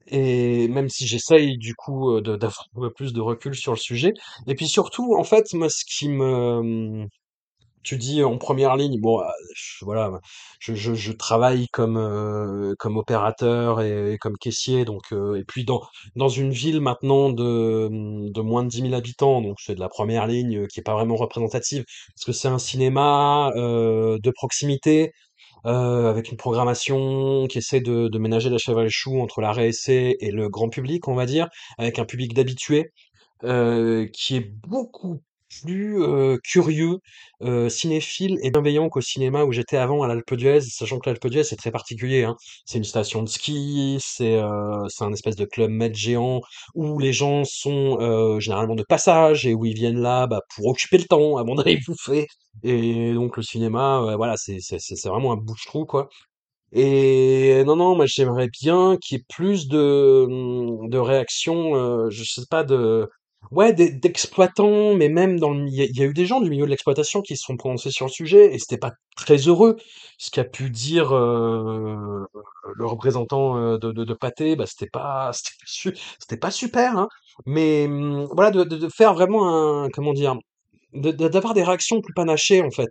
[0.07, 4.13] Et même si j'essaye du coup d'avoir un peu plus de recul sur le sujet.
[4.47, 7.07] Et puis surtout, en fait, moi ce qui me,
[7.83, 10.19] tu dis en première ligne, bon, euh, je- voilà,
[10.59, 15.65] je, je, je travaille comme euh, comme opérateur et, comme caissier, donc euh, et puis
[15.65, 15.81] dans
[16.15, 17.89] dans une ville maintenant de
[18.31, 20.93] de moins de dix mille habitants, donc c'est de la première ligne qui est pas
[20.93, 21.83] vraiment représentative,
[22.15, 25.11] parce que c'est un cinéma euh, de proximité
[25.65, 29.41] euh, avec une programmation qui essaie de, de ménager la chèvre et le chou entre
[29.41, 32.91] la RSC et le grand public, on va dire, avec un public d'habitués
[33.43, 35.21] euh, qui est beaucoup
[35.61, 36.97] plus euh, curieux,
[37.41, 41.27] euh, cinéphile et bienveillant qu'au cinéma où j'étais avant à l'Alpe d'Huez, sachant que l'Alpe
[41.27, 42.35] d'Huez c'est très particulier, hein.
[42.65, 46.41] C'est une station de ski, c'est euh, c'est un espèce de club med géant
[46.75, 50.67] où les gens sont euh, généralement de passage et où ils viennent là bah, pour
[50.67, 52.27] occuper le temps avant d'aller bouffer.
[52.63, 56.09] Et donc le cinéma, voilà, c'est c'est c'est c'est vraiment un bouche-trou quoi.
[56.71, 62.09] Et non, non, moi j'aimerais bien qu'il y ait plus de, mmh, de réactions, euh,
[62.09, 63.07] je sais pas, de,
[63.51, 66.65] ouais, d'e- d'exploitants, mais même dans le, il y, a eu des gens du milieu
[66.65, 69.77] de l'exploitation qui se sont prononcés sur le sujet et c'était pas très heureux.
[70.17, 72.25] Ce qu'a pu dire euh,
[72.75, 75.31] le représentant euh, de, de, de Pathé, bah c'était pas,
[75.65, 77.07] c'était pas, super, hein.
[77.45, 80.35] Mais mmh, voilà, de, de, de faire vraiment un, comment dire,
[80.95, 82.89] d'avoir des réactions plus panachées en fait,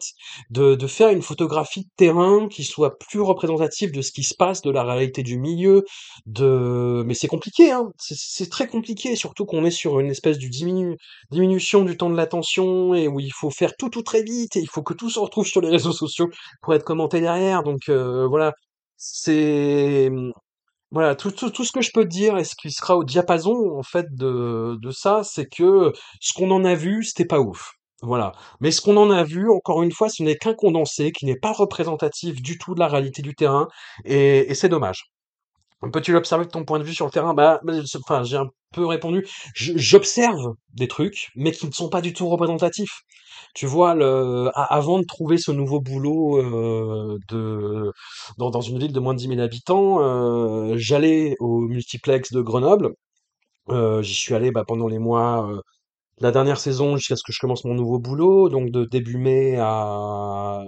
[0.50, 4.34] de, de faire une photographie de terrain qui soit plus représentative de ce qui se
[4.34, 5.84] passe, de la réalité du milieu,
[6.26, 10.46] de mais c'est compliqué hein, c'est très compliqué, surtout qu'on est sur une espèce de
[10.46, 10.96] diminu-
[11.30, 14.60] diminution du temps de l'attention et où il faut faire tout tout très vite et
[14.60, 16.28] il faut que tout se retrouve sur les réseaux sociaux
[16.62, 18.52] pour être commenté derrière, donc euh, voilà,
[18.96, 20.10] c'est
[20.90, 23.04] voilà, tout, tout, tout ce que je peux te dire et ce qui sera au
[23.04, 27.40] diapason en fait de, de ça, c'est que ce qu'on en a vu, c'était pas
[27.40, 27.72] ouf.
[28.02, 28.32] Voilà.
[28.60, 31.38] Mais ce qu'on en a vu, encore une fois, ce n'est qu'un condensé qui n'est
[31.38, 33.68] pas représentatif du tout de la réalité du terrain
[34.04, 35.04] et, et c'est dommage.
[35.92, 37.34] Peux-tu l'observer de ton point de vue sur le terrain?
[37.34, 37.60] Bah,
[38.00, 39.26] enfin, j'ai un peu répondu.
[39.54, 43.00] J'observe des trucs, mais qui ne sont pas du tout représentatifs.
[43.54, 47.92] Tu vois, le, avant de trouver ce nouveau boulot euh, de,
[48.38, 52.40] dans, dans une ville de moins de dix mille habitants, euh, j'allais au multiplex de
[52.42, 52.90] Grenoble.
[53.70, 55.60] Euh, j'y suis allé bah, pendant les mois euh,
[56.20, 59.56] la dernière saison jusqu'à ce que je commence mon nouveau boulot, donc de début mai
[59.58, 60.62] à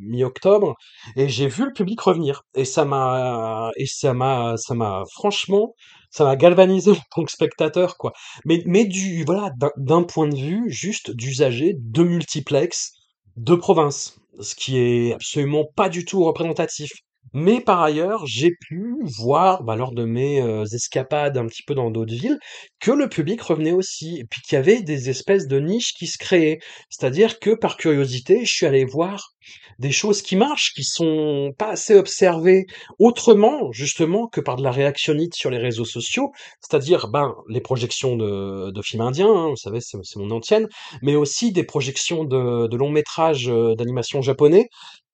[0.00, 0.74] mi-octobre,
[1.16, 2.42] et j'ai vu le public revenir.
[2.54, 5.74] Et ça m'a, et ça m'a, ça m'a, franchement,
[6.10, 8.12] ça m'a galvanisé en tant que spectateur, quoi.
[8.44, 12.92] Mais, du, voilà, d'un d'un point de vue juste d'usager de multiplex
[13.36, 16.90] de province, ce qui est absolument pas du tout représentatif.
[17.34, 21.90] Mais par ailleurs, j'ai pu voir, bah, lors de mes escapades un petit peu dans
[21.90, 22.38] d'autres villes,
[22.80, 26.06] que le public revenait aussi, et puis qu'il y avait des espèces de niches qui
[26.06, 26.58] se créaient.
[26.90, 29.32] C'est-à-dire que par curiosité, je suis allé voir
[29.78, 32.66] des choses qui marchent, qui sont pas assez observées
[32.98, 38.16] autrement, justement, que par de la réactionnite sur les réseaux sociaux, c'est-à-dire ben les projections
[38.16, 40.68] de, films indiens, hein, vous savez, c'est mon antienne,
[41.02, 44.68] mais aussi des projections de, de longs métrages d'animation japonais.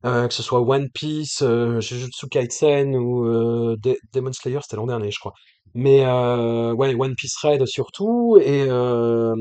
[0.04, 4.76] Euh, que ce soit One Piece, euh, Jujutsu Kaisen ou euh, De- Demon Slayer, c'était
[4.76, 5.32] l'an dernier, je crois.
[5.74, 9.34] Mais euh, ouais, One Piece Red surtout, et, euh,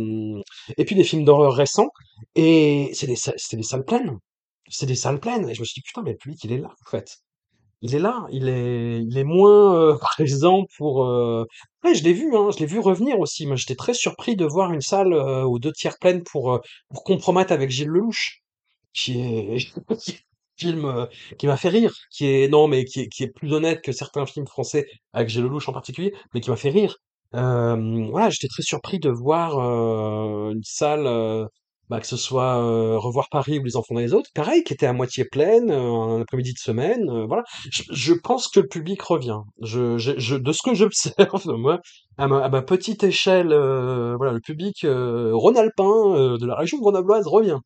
[0.77, 1.89] et puis des films d'horreur récents,
[2.35, 4.17] et c'est des, c'est des salles pleines.
[4.69, 5.49] C'est des salles pleines.
[5.49, 7.17] Et je me suis dit, putain, mais le public, il est là, en fait.
[7.81, 11.05] Il est là, il est, il est moins euh, présent pour...
[11.05, 11.45] Euh...
[11.83, 13.45] Ouais, je l'ai vu, hein, je l'ai vu revenir aussi.
[13.45, 16.59] Moi, j'étais très surpris de voir une salle euh, aux deux tiers pleine pour, euh,
[16.89, 18.41] pour Compromettre avec Gilles Lelouch,
[18.93, 19.57] qui est,
[20.57, 21.05] film euh,
[21.37, 23.91] qui m'a fait rire, qui est, non, mais qui est, qui est plus honnête que
[23.91, 26.97] certains films français, avec Gilles Lelouch en particulier, mais qui m'a fait rire.
[27.35, 31.45] Euh, voilà, j'étais très surpris de voir euh, une salle, euh,
[31.89, 34.85] bah, que ce soit euh, Revoir Paris ou Les Enfants des Autres, pareil, qui était
[34.87, 37.43] à moitié pleine, euh, un après-midi de semaine, euh, voilà.
[37.71, 39.39] Je, je pense que le public revient.
[39.61, 41.15] Je, je, je- de ce que j'observe,
[41.57, 41.79] moi,
[42.17, 45.83] à ma, à ma petite échelle, euh, voilà, le public euh, rhône-alpin
[46.15, 47.59] euh, de la région grenobloise revient.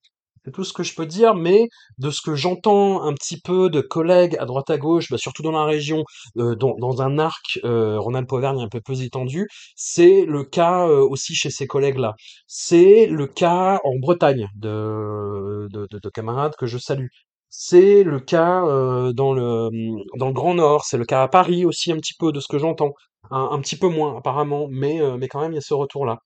[0.44, 3.70] C'est tout ce que je peux dire, mais de ce que j'entends un petit peu
[3.70, 6.04] de collègues à droite à gauche, bah, surtout dans la région,
[6.38, 11.36] euh, dans, un arc euh, Rhône-Alpes-Auvergne un peu plus étendu, c'est le cas euh, aussi
[11.36, 12.16] chez ces collègues-là.
[12.48, 17.08] C'est le cas en Bretagne de, de, de- de camarades que je salue.
[17.50, 19.70] C'est le cas euh, dans le,
[20.18, 22.48] dans le Grand Nord, c'est le cas à Paris aussi un petit peu de ce
[22.48, 22.94] que j'entends.
[23.30, 26.18] Un, petit peu moins apparemment, mais, mais quand même il y a ce retour-là.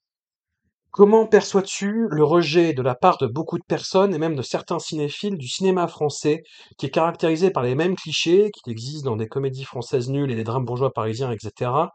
[0.96, 4.80] Comment perçois-tu le rejet de la part de beaucoup de personnes et même de certains
[4.80, 6.44] cinéphiles du cinéma français,
[6.78, 10.36] qui est caractérisé par les mêmes clichés qu'il existe dans des comédies françaises nulles et
[10.36, 11.90] des drames bourgeois parisiens, etc.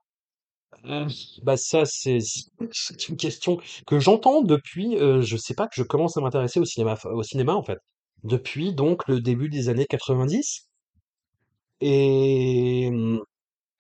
[0.84, 1.08] Euh,
[1.42, 2.18] bah ça, c'est
[2.72, 6.60] c'est une question que j'entends depuis, euh, je sais pas, que je commence à m'intéresser
[6.60, 7.78] au cinéma, au cinéma en fait,
[8.24, 10.68] depuis donc le début des années 90.
[11.80, 12.90] Et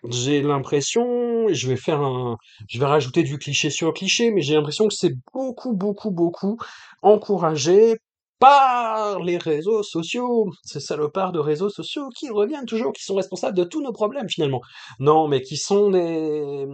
[0.08, 2.36] j'ai l'impression, je vais faire un,
[2.68, 6.58] je vais rajouter du cliché sur cliché, mais j'ai l'impression que c'est beaucoup, beaucoup, beaucoup
[7.02, 7.96] encouragé
[8.38, 13.56] par les réseaux sociaux, ces salopards de réseaux sociaux qui reviennent toujours, qui sont responsables
[13.56, 14.62] de tous nos problèmes finalement.
[14.98, 16.66] Non, mais qui sont des,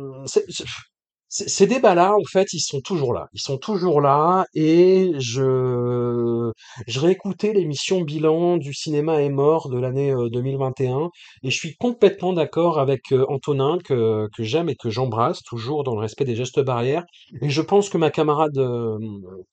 [1.47, 3.29] Ces débats-là, en fait, ils sont toujours là.
[3.35, 6.51] Ils sont toujours là et je
[6.87, 11.11] je réécoutais l'émission bilan du cinéma est mort de l'année euh, 2021 et un
[11.43, 15.85] et je suis complètement d'accord avec euh, Antonin que que j'aime et que j'embrasse toujours
[15.85, 17.05] dans le respect des gestes barrières
[17.43, 18.99] et je pense que ma camarade euh,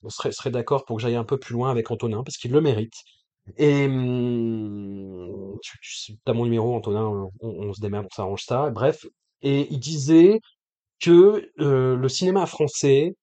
[0.07, 2.61] serait serait d'accord pour que j'aille un peu plus loin avec Antonin parce qu'il le
[2.61, 2.93] mérite.
[3.57, 8.69] Et hum, tu, tu as mon numéro, Antonin, on, on se démerde, on s'arrange ça.
[8.69, 9.05] Bref,
[9.41, 10.39] et il disait
[11.03, 13.15] que euh, le cinéma français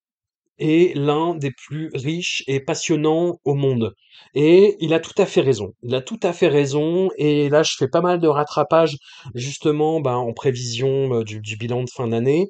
[0.58, 3.94] est l'un des plus riches et passionnants au monde.
[4.34, 5.72] Et il a tout à fait raison.
[5.82, 7.08] Il a tout à fait raison.
[7.16, 8.98] Et là, je fais pas mal de rattrapage
[9.34, 12.48] justement ben, en prévision euh, du, bilan de fin d'année.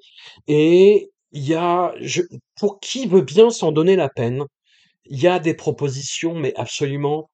[0.48, 1.94] Et il y a,
[2.58, 4.44] pour qui veut bien s'en donner la peine,
[5.06, 7.30] il y a des propositions, mais absolument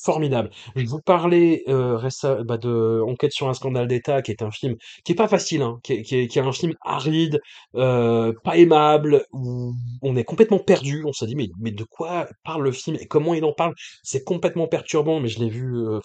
[0.00, 0.50] Formidable.
[0.76, 1.98] Je vous parlais euh,
[2.44, 5.62] bah, de Enquête sur un scandale d'État, qui est un film qui est pas facile,
[5.62, 7.40] hein, qui est, un film aride,
[7.74, 11.02] euh, pas aimable, où on est complètement perdu.
[11.04, 13.74] On se dit mais de quoi parle le film et comment il en parle?
[14.04, 15.18] C'est complètement perturbant.
[15.18, 15.76] Mais je l'ai vu.
[15.76, 16.00] euh,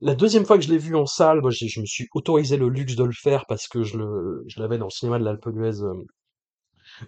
[0.00, 2.96] la deuxième fois que je l'ai vu en salle, je me suis autorisé le luxe
[2.96, 3.96] de le faire parce que je
[4.56, 5.94] l'avais dans le cinéma de l'Alpe d'Huez euh,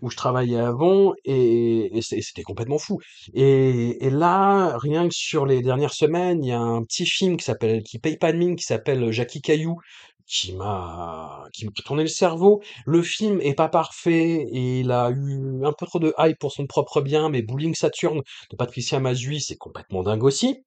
[0.00, 2.98] où je travaillais avant et, c'était complètement fou.
[3.34, 7.44] Et, là, rien que sur les dernières semaines, il y a un petit film qui
[7.44, 9.76] s'appelle, qui paye pas de mine, qui s'appelle Jackie Caillou,
[10.26, 12.62] qui m'a, qui m'a tourné le cerveau.
[12.86, 16.52] Le film est pas parfait et il a eu un peu trop de hype pour
[16.52, 20.64] son propre bien, mais Bowling Saturn de Patricia Mazui, c'est complètement dingue aussi.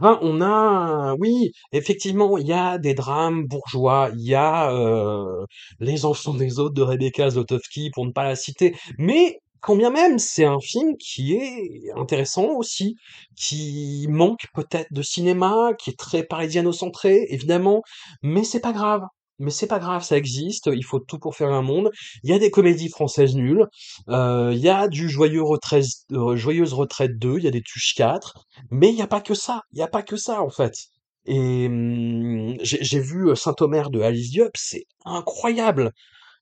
[0.00, 5.44] On a, oui, effectivement, il y a des drames bourgeois, il y a euh,
[5.78, 9.90] Les enfants des autres de Rebecca Zlotowski, pour ne pas la citer, mais quand bien
[9.90, 12.96] même, c'est un film qui est intéressant aussi,
[13.36, 17.82] qui manque peut-être de cinéma, qui est très parisiano-centré, évidemment,
[18.22, 19.02] mais c'est pas grave.
[19.40, 21.90] Mais c'est pas grave, ça existe, il faut tout pour faire un monde.
[22.22, 23.66] Il y a des comédies françaises nulles,
[24.10, 27.62] euh, il y a du Joyeux retraite, euh, Joyeuse retraite 2, il y a des
[27.62, 30.42] Tuches 4, mais il y a pas que ça, il y a pas que ça
[30.42, 30.74] en fait.
[31.24, 35.92] Et hum, j'ai vu euh, Saint-Omer de Alice Diop, c'est incroyable,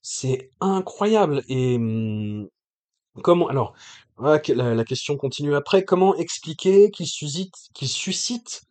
[0.03, 1.45] c'est incroyable.
[1.49, 2.49] Et hum,
[3.23, 3.75] comment alors
[4.21, 4.41] la,
[4.75, 5.85] la question continue après.
[5.85, 8.63] Comment expliquer qu'il suscite, qu'il suscite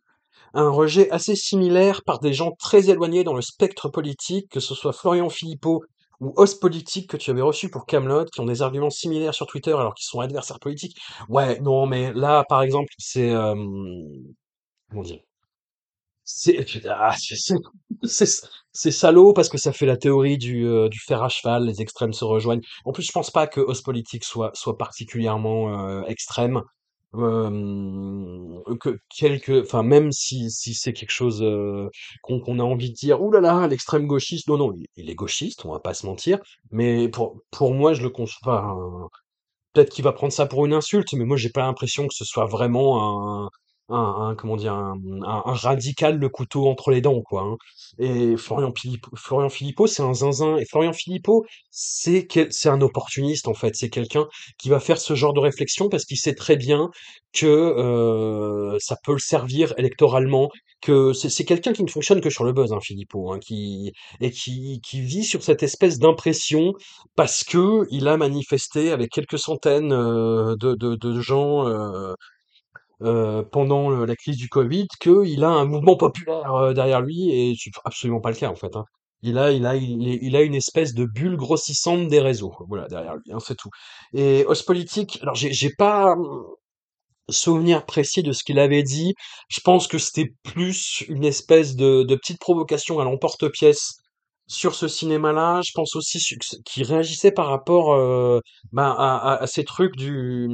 [0.54, 4.74] un rejet assez similaire par des gens très éloignés dans le spectre politique, que ce
[4.74, 5.82] soit Florian Philippot
[6.20, 9.46] ou Os Politique que tu avais reçu pour Camelot, qui ont des arguments similaires sur
[9.46, 10.96] Twitter alors qu'ils sont adversaires politiques.
[11.28, 13.54] Ouais, non, mais là, par exemple, c'est euh,
[14.90, 15.20] comment dire
[16.30, 17.14] c'est ah,
[18.72, 21.80] c'est salaud parce que ça fait la théorie du, euh, du fer à cheval, les
[21.80, 22.60] extrêmes se rejoignent.
[22.84, 26.62] En plus, je pense pas que Ostpolitik soit, soit particulièrement euh, extrême.
[27.14, 31.42] Euh, que quelque, enfin même si, si c'est quelque chose
[32.22, 35.64] qu'on a envie de dire, ouh là là, l'extrême gauchiste, non non, il, est gauchiste,
[35.64, 36.38] on va pas se mentir,
[36.70, 39.08] mais pour pour moi je le conçois, enfin,
[39.72, 42.24] peut-être qu'il va prendre ça pour une insulte, mais moi j'ai pas l'impression que ce
[42.24, 43.50] soit vraiment un,
[43.88, 47.42] un, un- comment dire, un, un- radical le couteau entre les dents, quoi.
[47.42, 47.56] hein.
[47.98, 50.56] Et Florian Philippot, Florian Philippot, c'est un zinzin.
[50.58, 53.74] Et Florian Philippot, c'est quel- c'est un opportuniste en fait.
[53.76, 54.26] C'est quelqu'un
[54.58, 56.90] qui va faire ce genre de réflexion parce qu'il sait très bien
[57.32, 60.50] que euh, ça peut le servir électoralement.
[60.80, 63.92] Que c'est c'est quelqu'un qui ne fonctionne que sur le buzz, hein, Philippot, hein, qui
[64.20, 66.72] et qui qui vit sur cette espèce d'impression
[67.16, 72.14] parce que il a manifesté avec quelques centaines euh, de, de, de gens euh,
[73.02, 77.54] euh, pendant la crise du Covid qu'il a un mouvement populaire euh, derrière lui et
[77.58, 78.74] c'est absolument pas le cas en fait.
[78.76, 78.84] hein.
[79.22, 83.16] Il a, il a, il, a une espèce de bulle grossissante des réseaux, voilà, derrière
[83.16, 83.70] lui, hein, c'est tout.
[84.14, 86.46] Et Ostpolitik, alors j'ai pas hum,
[87.28, 89.14] souvenir précis de ce qu'il avait dit.
[89.48, 93.96] Je pense que c'était plus une espèce de, de petite provocation à l'emporte-pièce
[94.46, 95.60] sur ce cinéma-là.
[95.62, 96.18] Je pense aussi
[96.64, 98.40] qu'il réagissait par rapport euh,
[98.72, 100.48] ben, à, à- à ces trucs du,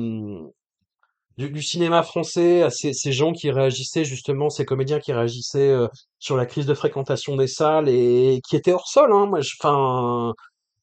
[1.38, 5.70] du, du cinéma français, à ces, ces gens qui réagissaient justement, ces comédiens qui réagissaient
[5.70, 9.12] euh, sur la crise de fréquentation des salles et qui étaient hors sol.
[9.12, 9.27] Hein.
[9.27, 9.55] Moi, je,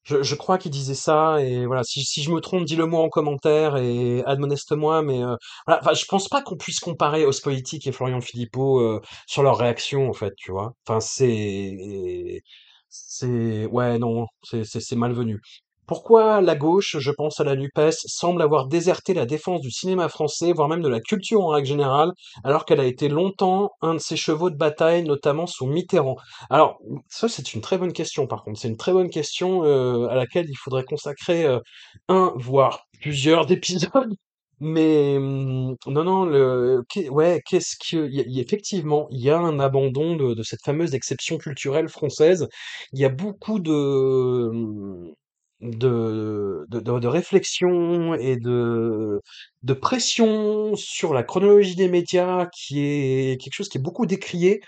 [0.04, 1.84] je, je crois qu'il disait ça et voilà.
[1.84, 5.02] Si, si je me trompe, dis-le moi en commentaire et admoneste-moi.
[5.04, 5.36] Mais euh,
[5.68, 5.82] voilà.
[5.82, 10.10] Enfin, je pense pas qu'on puisse comparer Ospolitique et Florian Philippot euh, sur leur réaction
[10.10, 10.34] en fait.
[10.38, 10.74] Tu vois.
[10.88, 12.42] Enfin, c'est
[12.90, 15.40] c'est ouais non, c'est c'est malvenu.
[15.88, 20.10] Pourquoi la gauche, je pense à la NUPES, semble avoir déserté la défense du cinéma
[20.10, 22.12] français, voire même de la culture en règle générale,
[22.44, 26.16] alors qu'elle a été longtemps un de ses chevaux de bataille, notamment sous Mitterrand?
[26.50, 30.08] Alors, ça c'est une très bonne question par contre, c'est une très bonne question euh,
[30.08, 31.60] à laquelle il faudrait consacrer euh,
[32.08, 34.16] un, voire plusieurs épisodes.
[34.64, 40.44] Mais hum, non, non, le, ouais, qu'est-ce que, effectivement, il y a un abandon de,
[40.44, 42.48] cette fameuse exception culturelle française.
[42.94, 45.14] Il y a beaucoup de, hum,
[45.62, 49.22] de, de, de, réflexion et de,
[49.64, 54.62] de pression sur la chronologie des médias qui est quelque chose qui est beaucoup décrié,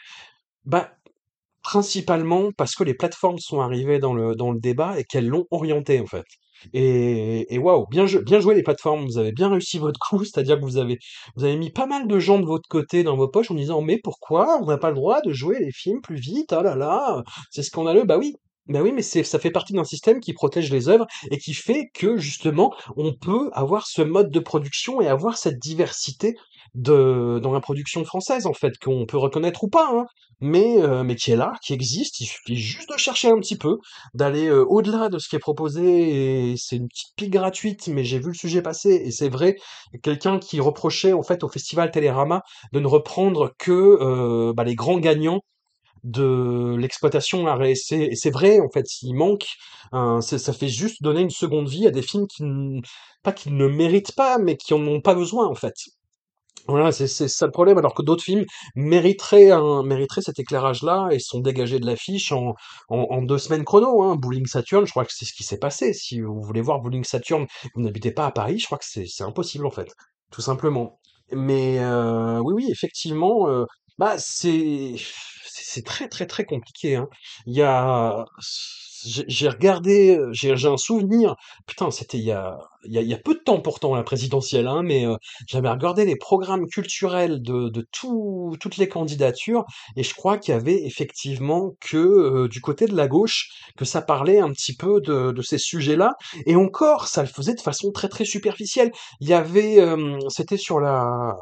[0.66, 0.92] bah,
[1.64, 5.46] principalement parce que les plateformes sont arrivées dans le, dans le débat et qu'elles l'ont
[5.52, 6.26] orienté, en fait.
[6.74, 10.24] Et, et waouh, bien, jou- bien joué les plateformes, vous avez bien réussi votre coup,
[10.26, 10.98] c'est-à-dire que vous avez,
[11.36, 13.82] vous avez mis pas mal de gens de votre côté dans vos poches en disant
[13.82, 16.76] mais pourquoi on n'a pas le droit de jouer les films plus vite, ah là
[16.76, 18.36] là, c'est scandaleux, bah oui.
[18.68, 21.54] Bah oui, mais c'est, ça fait partie d'un système qui protège les œuvres et qui
[21.54, 26.36] fait que justement on peut avoir ce mode de production et avoir cette diversité
[26.74, 30.06] de dans la production française en fait qu'on peut reconnaître ou pas, hein,
[30.40, 32.22] mais euh, mais qui est là, qui existe.
[32.22, 33.78] Il suffit juste de chercher un petit peu
[34.14, 38.06] d'aller euh, au-delà de ce qui est proposé et c'est une petite pique gratuite mais
[38.06, 39.56] j'ai vu le sujet passer et c'est vrai
[40.04, 42.42] quelqu'un qui reprochait en fait au festival Télérama
[42.72, 45.42] de ne reprendre que euh, bah, les grands gagnants
[46.04, 49.46] de l'exploitation RSC et c'est vrai en fait il manque
[50.22, 52.44] c'est- ça fait juste donner une seconde vie à des films qui
[53.24, 55.76] pas qu'ils ne méritent pas mais qui en ont pas besoin en fait
[56.68, 58.46] voilà, c'est ça le problème, alors que d'autres films
[58.76, 62.56] mériteraient un, mériteraient cet éclairage-là et sont dégagés de l'affiche en,
[62.88, 64.02] en, en deux semaines chrono.
[64.02, 64.16] Hein.
[64.16, 65.92] Bowling Saturn, je crois que c'est ce qui s'est passé.
[65.94, 69.06] Si vous voulez voir Bowling Saturn, vous n'habitez pas à Paris, je crois que c'est
[69.08, 69.90] c'est impossible en fait,
[70.32, 71.00] tout simplement.
[71.34, 73.66] Mais euh, oui, oui, effectivement, euh,
[73.98, 74.96] bah c'est
[75.62, 76.96] c'est très très très compliqué.
[76.96, 77.08] Hein.
[77.46, 78.26] Il y a
[79.06, 81.36] j'ai regardé, euh, j'ai un souvenir.
[81.68, 82.58] Putain, c'était il y a
[83.24, 85.16] peu de temps pourtant la présidentielle, hein, mais euh,
[85.48, 90.54] j'avais regardé les programmes culturels de, de tout- toutes les candidatures et je crois qu'il
[90.54, 94.76] y avait effectivement que euh, du côté de la gauche que ça parlait un petit
[94.76, 96.14] peu de, ces sujets-là
[96.46, 98.92] et encore ça le faisait de façon très très superficielle.
[99.20, 99.80] Il y avait
[100.30, 101.36] c'était sur la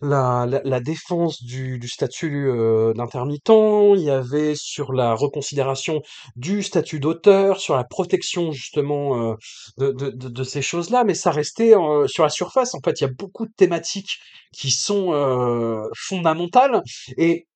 [0.00, 6.02] la, la, la défense du, du statut euh, d'intermittent, il y avait sur la reconsidération
[6.36, 9.34] du statut d'auteur, sur la protection justement euh,
[9.78, 12.74] de, de, de, ces choses-là, mais ça restait euh, sur la surface.
[12.74, 14.18] En fait, il y a beaucoup de thématiques
[14.52, 16.82] qui sont euh, fondamentales
[17.16, 17.46] et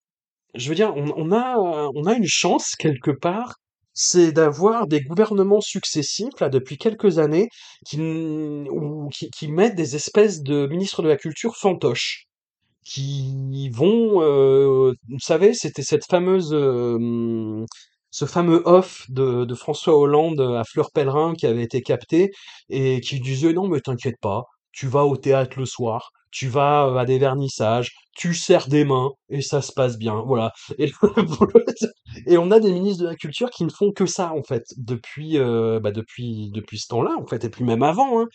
[0.54, 3.56] je veux dire, on, on a on a une chance quelque part,
[3.97, 7.49] c'est d'avoir des gouvernements successifs là depuis quelques années
[7.86, 12.26] qui ou qui, mettent des espèces de ministres de la culture fantoches
[12.84, 17.64] qui vont, euh, vous savez, c'était cette fameuse, euh,
[18.11, 22.30] ce fameux off de, de François Hollande à Fleur Pellerin qui avait été capté
[22.70, 24.44] et qui disait non mais t'inquiète pas,
[24.76, 28.84] tu vas au théâtre le soir, tu vas euh, à des vernissages, tu serres des
[28.84, 30.52] mains et ça se passe bien, voilà.
[32.26, 34.64] Et, on a des ministres de la culture qui ne font que ça en fait
[34.76, 38.26] depuis, euh, bah, depuis, depuis ce temps-là en fait et puis même avant, hein.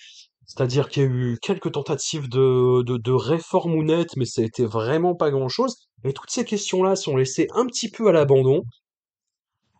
[0.45, 4.41] C'est-à-dire qu'il y a eu quelques tentatives de, de, de réforme ou net, mais ça
[4.41, 5.87] a été vraiment pas grand-chose.
[6.03, 8.63] Et toutes ces questions-là sont laissées un petit peu à l'abandon.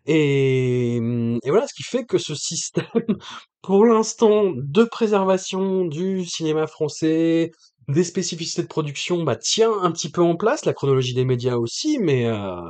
[0.05, 2.85] Et, hum, et voilà, ce qui fait que ce système,
[3.61, 7.51] pour l'instant, de préservation du cinéma français,
[7.87, 11.55] des spécificités de production, bah, tient un petit peu en place, la chronologie des médias
[11.55, 12.61] aussi, mais euh,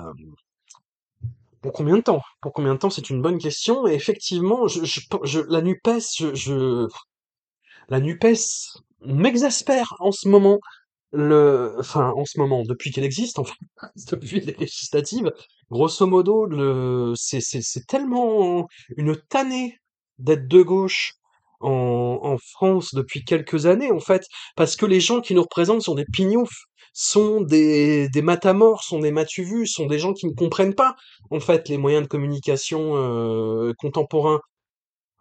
[1.62, 2.22] pour combien de temps?
[2.42, 3.88] Pour combien de temps, c'est une bonne question.
[3.88, 4.66] Et effectivement,
[5.50, 6.88] la NUPES, je,
[7.90, 10.60] la NUPES m'exaspère en ce moment.
[11.14, 13.38] Le, enfin, en ce moment, depuis qu'elle existe,
[14.12, 15.32] depuis les législatives,
[15.72, 18.68] grosso modo, le, c'est, c'est, tellement
[18.98, 19.78] une tannée
[20.20, 21.14] d'être de gauche
[21.62, 25.82] en, en France depuis quelques années, en fait, parce que les gens qui nous représentent
[25.82, 30.34] sont des pignoufs, sont des, des matamores, sont des matuvus, sont des gens qui ne
[30.34, 30.96] comprennent pas,
[31.30, 34.42] en fait, les moyens de communication euh, contemporains.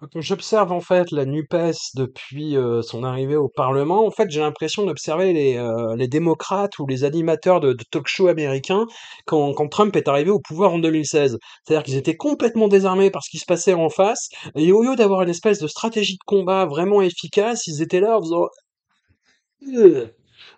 [0.00, 4.40] Quand j'observe en fait la NUPES depuis euh, son arrivée au Parlement, en fait j'ai
[4.40, 8.86] l'impression d'observer les, euh, les démocrates ou les animateurs de, de talk-show américains
[9.26, 11.36] quand, quand Trump est arrivé au pouvoir en 2016.
[11.64, 14.96] C'est-à-dire qu'ils étaient complètement désarmés par ce qui se passait en face, et au lieu
[14.96, 18.46] d'avoir une espèce de stratégie de combat vraiment efficace, ils étaient là en faisant...
[19.68, 20.06] Euh,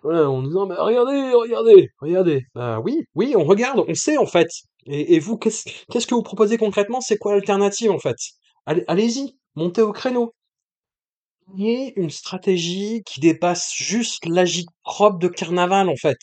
[0.03, 2.41] voilà, en disant, bah, regardez, regardez, regardez.
[2.55, 4.47] Bah oui, oui, on regarde, on sait en fait.
[4.85, 7.01] Et, vous, qu'est-ce que vous proposez concrètement?
[7.01, 8.17] C'est quoi l'alternative en fait?
[8.65, 10.33] Allez- Allez-y, montez au créneau.
[11.57, 16.17] Ayez une stratégie qui dépasse juste l'agit-prop de carnaval en fait.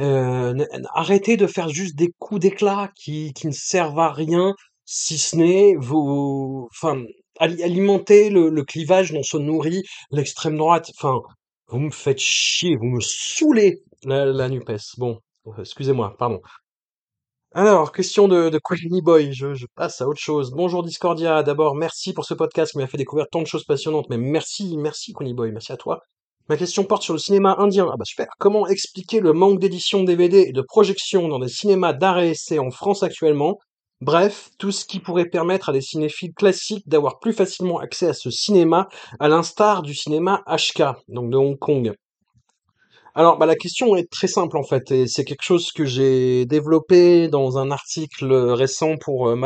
[0.00, 0.54] Euh,
[0.94, 4.54] arrêtez de faire juste des coups d'éclat qui, qui ne servent à rien,
[4.84, 7.02] si ce n'est vos, enfin,
[7.38, 10.90] ali- alimenter le, le clivage dont se nourrit l'extrême droite.
[10.96, 11.20] Enfin,
[11.68, 14.96] vous me faites chier, vous me saoulez la, la NUPES.
[14.98, 15.18] Bon,
[15.48, 16.40] euh, excusez-moi, pardon.
[17.54, 20.52] Alors, question de, de Boy, je, je passe à autre chose.
[20.52, 24.06] Bonjour Discordia, d'abord merci pour ce podcast qui m'a fait découvrir tant de choses passionnantes,
[24.08, 26.00] mais merci, merci Queenie Boy, merci à toi.
[26.48, 27.90] Ma question porte sur le cinéma indien.
[27.92, 28.28] Ah bah super.
[28.38, 32.58] Comment expliquer le manque d'édition DVD et de projection dans des cinémas d'art et essai
[32.58, 33.58] en France actuellement?
[34.00, 38.14] Bref, tout ce qui pourrait permettre à des cinéphiles classiques d'avoir plus facilement accès à
[38.14, 38.88] ce cinéma,
[39.20, 41.92] à l'instar du cinéma HK, donc de Hong Kong.
[43.14, 46.46] Alors, bah, la question est très simple en fait, et c'est quelque chose que j'ai
[46.46, 49.36] développé dans un article récent pour euh,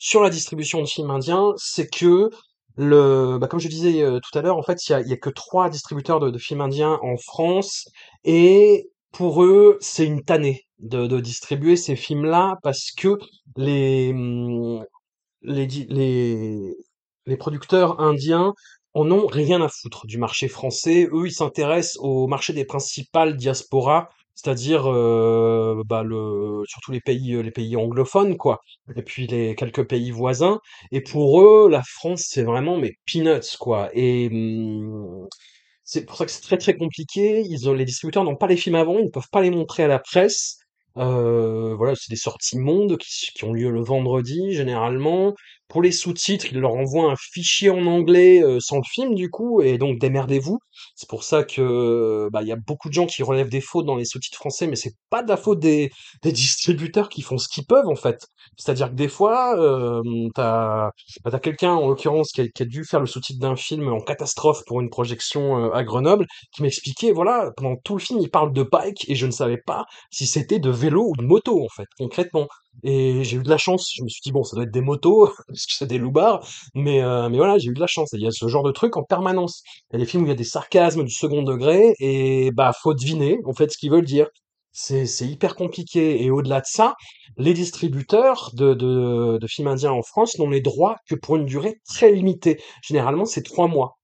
[0.00, 1.52] sur la distribution de films indiens.
[1.56, 2.30] C'est que
[2.76, 5.30] le, bah, comme je disais euh, tout à l'heure, en fait, il y a, que
[5.30, 7.88] trois distributeurs de, films indiens en France,
[8.24, 13.18] et pour eux, c'est une tannée de, de distribuer ces films-là parce que
[13.56, 14.84] les, hum,
[15.42, 16.74] les, les,
[17.26, 18.54] les producteurs indiens
[18.94, 21.08] en ont rien à foutre du marché français.
[21.12, 27.42] Eux, ils s'intéressent au marché des principales diasporas, c'est-à-dire euh, bah, le, surtout les pays,
[27.42, 28.60] les pays anglophones, quoi.
[28.96, 30.60] Et puis les quelques pays voisins.
[30.92, 33.90] Et pour eux, la France, c'est vraiment mais peanuts, quoi.
[33.94, 35.26] Et hum,
[35.84, 37.42] c'est pour ça que c'est très très compliqué.
[37.48, 39.84] Ils ont, les distributeurs n'ont pas les films avant, ils ne peuvent pas les montrer
[39.84, 40.58] à la presse.
[40.96, 45.34] Euh, voilà, c'est des sorties monde qui, qui ont lieu le vendredi généralement.
[45.70, 49.30] Pour les sous-titres, ils leur envoient un fichier en anglais euh, sans le film du
[49.30, 50.58] coup, et donc démerdez-vous.
[50.96, 53.86] C'est pour ça que bah il y a beaucoup de gens qui relèvent des fautes
[53.86, 55.90] dans les sous-titres français, mais c'est pas de la faute des,
[56.24, 58.26] distributeurs qui font ce qu'ils peuvent en fait.
[58.56, 60.02] C'est-à-dire que des fois, euh,
[60.34, 60.90] t'as
[61.24, 64.00] bah, quelqu'un en l'occurrence qui a, qui a dû faire le sous-titre d'un film en
[64.00, 68.30] catastrophe pour une projection euh, à Grenoble, qui m'expliquait voilà pendant tout le film il
[68.30, 71.64] parle de bike et je ne savais pas si c'était de vélo ou de moto
[71.64, 72.48] en fait concrètement.
[72.82, 74.80] Et j'ai eu de la chance, je me suis dit bon ça doit être des
[74.80, 78.10] motos parce que c'est des loupards, mais euh, mais voilà j'ai eu de la chance.
[78.12, 79.62] Il y a ce genre de truc en permanence.
[79.90, 82.50] Il y a des films où il y a des sarcasmes du second degré et
[82.52, 84.28] bah faut deviner en fait ce qu'ils veulent dire.
[84.72, 86.94] C'est c'est hyper compliqué et au-delà de ça,
[87.36, 91.80] les distributeurs de, de films indiens en France n'ont les droits que pour une durée
[91.88, 92.60] très limitée.
[92.82, 93.99] Généralement, c'est trois mois.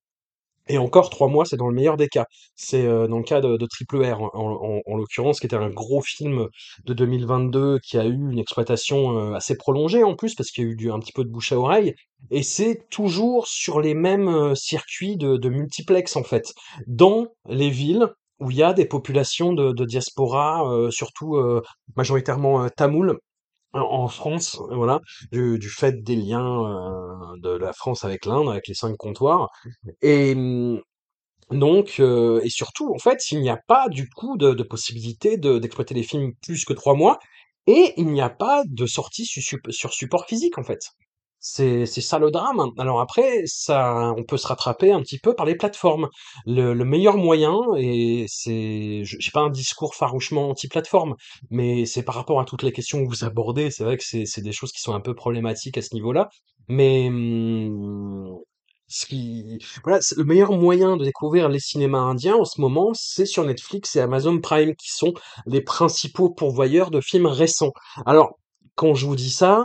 [0.69, 2.27] Et encore trois mois, c'est dans le meilleur des cas.
[2.57, 5.71] C'est euh, dans le cas de, Triple R, en, en- en l'occurrence, qui était un
[5.71, 6.47] gros film
[6.85, 10.69] de 2022 qui a eu une exploitation euh, assez prolongée en plus, parce qu'il y
[10.69, 11.95] a eu un petit peu de bouche à oreille.
[12.31, 16.53] Et c'est toujours sur les mêmes euh, circuits de, de multiplex, en fait,
[16.87, 18.09] dans les villes
[18.41, 21.39] où il y a des populations de, diaspora, surtout
[21.97, 23.19] majoritairement euh, tamoules,
[23.73, 25.01] en en France, voilà,
[25.33, 29.51] du, du fait des liens euh, de la France avec l'Inde, avec les cinq comptoirs.
[30.03, 30.81] Et hum,
[31.51, 35.37] donc, euh, et surtout, en fait, il n'y a pas du coup de, de possibilité
[35.39, 37.19] de- d'exploiter les films plus que trois mois,
[37.67, 40.81] et il n'y a pas de sortie su- sur support physique, en fait.
[41.49, 42.73] C'est ça le drame.
[42.77, 46.09] Alors après, ça, on peut se rattraper un petit peu par les plateformes.
[46.45, 51.15] Le, le meilleur moyen, et c'est, j'ai pas un discours farouchement anti-plateforme,
[51.51, 53.71] mais c'est par rapport à toutes les questions que vous abordez.
[53.71, 56.29] C'est vrai que c'est des choses qui sont un peu problématiques à ce niveau-là,
[56.69, 58.39] mais hum,
[58.89, 63.27] ce qui, voilà, le meilleur moyen de découvrir les cinémas indiens en ce moment, c'est
[63.27, 65.15] sur Netflix et Amazon Prime, qui sont
[65.47, 67.73] les principaux pourvoyeurs de films récents.
[68.05, 68.37] Alors,
[68.75, 69.65] quand je vous dis ça,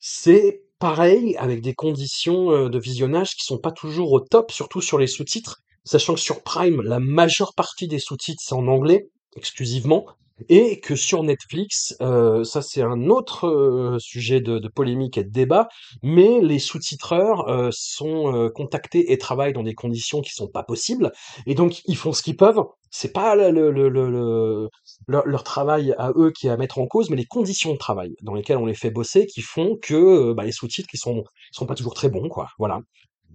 [0.00, 4.98] c'est pareil avec des conditions de visionnage qui sont pas toujours au top, surtout sur
[4.98, 9.06] les sous-titres, sachant que sur Prime, la majeure partie des sous-titres c'est en anglais
[9.36, 10.06] exclusivement,
[10.48, 15.24] et que sur Netflix, euh, ça c'est un autre euh, sujet de, de polémique et
[15.24, 15.68] de débat,
[16.02, 20.62] mais les sous-titreurs euh, sont euh, contactés et travaillent dans des conditions qui sont pas
[20.62, 21.12] possibles,
[21.46, 22.62] et donc ils font ce qu'ils peuvent.
[22.90, 24.68] C'est pas le, le, le, le- le-
[25.08, 27.78] leur, leur travail à eux qui est à mettre en cause, mais les conditions de
[27.78, 30.98] travail dans lesquelles on les fait bosser qui font que euh, bah, les sous-titres qui
[30.98, 32.48] sont sont pas toujours très bons, quoi.
[32.58, 32.80] Voilà.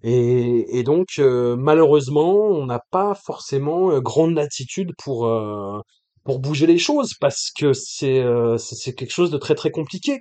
[0.03, 5.27] Et, et donc euh, malheureusement, on n'a pas forcément grande latitude pour
[6.27, 10.19] pour bouger les choses parce que c'est euh, c'est quelque chose de très très compliqué.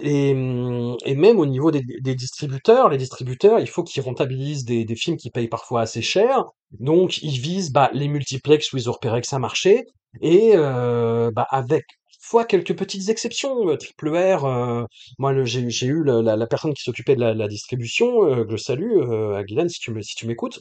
[0.00, 4.64] Et, hum, et même au niveau des, des distributeurs, les distributeurs, il faut qu'ils rentabilisent
[4.64, 6.44] des, des films qui payent parfois assez cher.
[6.80, 9.84] Donc, ils visent bah, les multiplex où ils ont repéré que ça marchait.
[10.20, 11.84] Et euh, bah, avec
[12.20, 14.84] fois quelques petites exceptions, euh, Triple R, euh,
[15.18, 18.52] moi j'ai eu la, la- la personne qui s'occupait de la, la distribution, euh, que
[18.52, 20.60] je salue, euh, si tu me, si tu m'écoutes,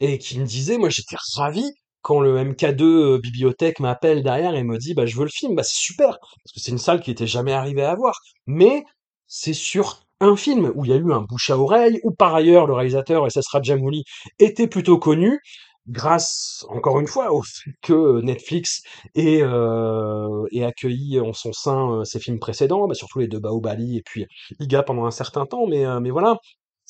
[0.00, 1.64] et qui me disait, moi j'étais ravi
[2.02, 5.54] quand le MK2 euh, bibliothèque m'appelle derrière et me dit bah je veux le film,
[5.54, 6.18] bah c'est super.
[6.20, 8.84] Parce que c'est une salle qui était jamais arrivée à avoir, mais
[9.26, 12.34] c'est sur un film où il y a eu un bouche à oreille, où par
[12.34, 13.46] ailleurs le réalisateur S.S.
[13.48, 14.04] Rajamouli
[14.38, 15.40] était plutôt connu
[15.88, 18.82] grâce encore une fois au fait que Netflix
[19.14, 23.96] ait, euh, accueilli en son sein euh, ses films précédents, bah, surtout les deux Baobali
[23.98, 24.26] et puis
[24.60, 26.36] Iga pendant un certain temps, mais euh, mais voilà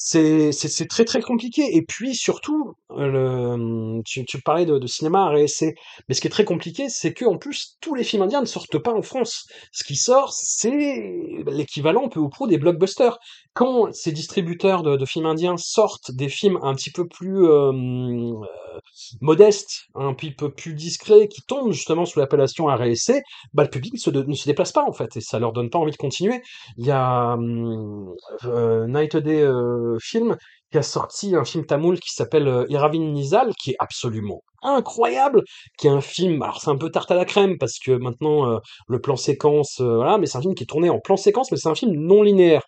[0.03, 1.76] c'est très très compliqué.
[1.76, 5.74] Et puis surtout, euh, le, tu, tu parlais de, cinéma à réessayer,
[6.09, 8.46] mais ce qui est très compliqué, c'est que en plus tous les films indiens ne
[8.46, 9.46] sortent pas en France.
[9.72, 11.14] Ce qui sort, c'est
[11.46, 13.18] l'équivalent peu ou prou des blockbusters.
[13.53, 18.80] Quand ces distributeurs de, films indiens sortent des films un petit peu plus euh, euh,
[19.20, 23.22] modestes, un petit peu plus discrets, qui tombent justement sous l'appellation réessayer,
[23.53, 23.98] bah le public ne
[24.34, 26.42] se, déplace pas en fait, et ça leur donne pas envie de continuer.
[26.76, 30.36] Il y a hum, euh, Night Day euh, Film
[30.70, 35.43] qui a sorti un film tamoul qui s'appelle euh, Iravan Nizal, qui est absolument incroyable,
[35.78, 38.51] qui est un film, alors c'est un peu tarte à la crème parce que maintenant
[38.51, 41.16] euh, le plan séquence, euh, voilà, mais c'est un film qui est tourné en plan
[41.16, 42.62] séquence, mais c'est un film non linéaire,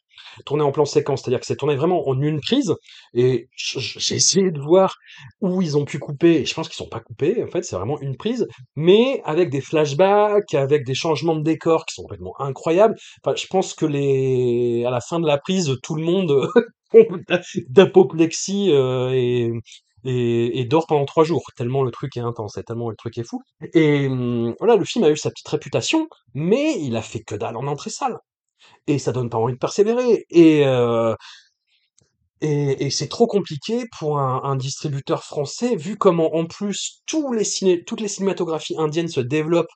[0.46, 2.74] tourné en plan séquence, c'est-à-dire que c'est tourné vraiment en une prise.
[3.14, 4.96] Et j'ai essayé de voir
[5.40, 7.76] où ils ont pu couper, et je pense qu'ils sont pas coupés, en fait, c'est
[7.76, 12.34] vraiment une prise, mais avec des flashbacks, avec des changements de décor qui sont complètement
[12.40, 12.94] incroyables.
[13.22, 16.48] Enfin, je pense que les, à la fin de la prise, tout le monde
[17.68, 19.60] d'apoplexie euh,
[20.04, 23.24] et, dort pendant trois jours, tellement le truc est intense, et tellement le truc est
[23.24, 23.42] fou.
[23.74, 27.34] Et hum, voilà, le film a eu sa petite réputation, mais il a fait que
[27.34, 28.18] dalle en entrée salle.
[28.86, 30.26] Et ça donne pas envie de persévérer.
[30.30, 31.14] Et, euh,
[32.40, 38.08] et, c'est trop compliqué pour un, distributeur français, vu comment en plus les toutes les
[38.08, 39.70] cinématographies indiennes se développent,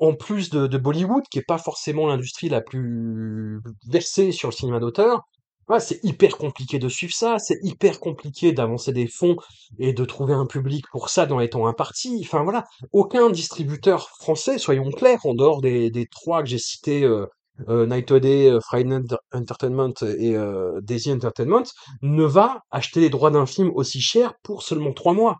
[0.00, 4.54] en plus de, de Bollywood, qui est pas forcément l'industrie la plus versée sur le
[4.54, 5.22] cinéma d'auteur.
[5.68, 9.36] Ouais, c'est hyper compliqué de suivre ça, c'est hyper compliqué d'avancer des fonds
[9.78, 12.20] et de trouver un public pour ça dans les temps impartis.
[12.24, 17.04] Enfin voilà, aucun distributeur français, soyons clairs, en dehors des, des trois que j'ai cités,
[17.04, 17.26] euh,
[17.68, 18.98] euh, Night or Day, euh, Friday
[19.32, 21.64] Entertainment et euh, Daisy Entertainment,
[22.02, 25.36] ne va acheter les droits d'un film aussi cher pour seulement trois mois.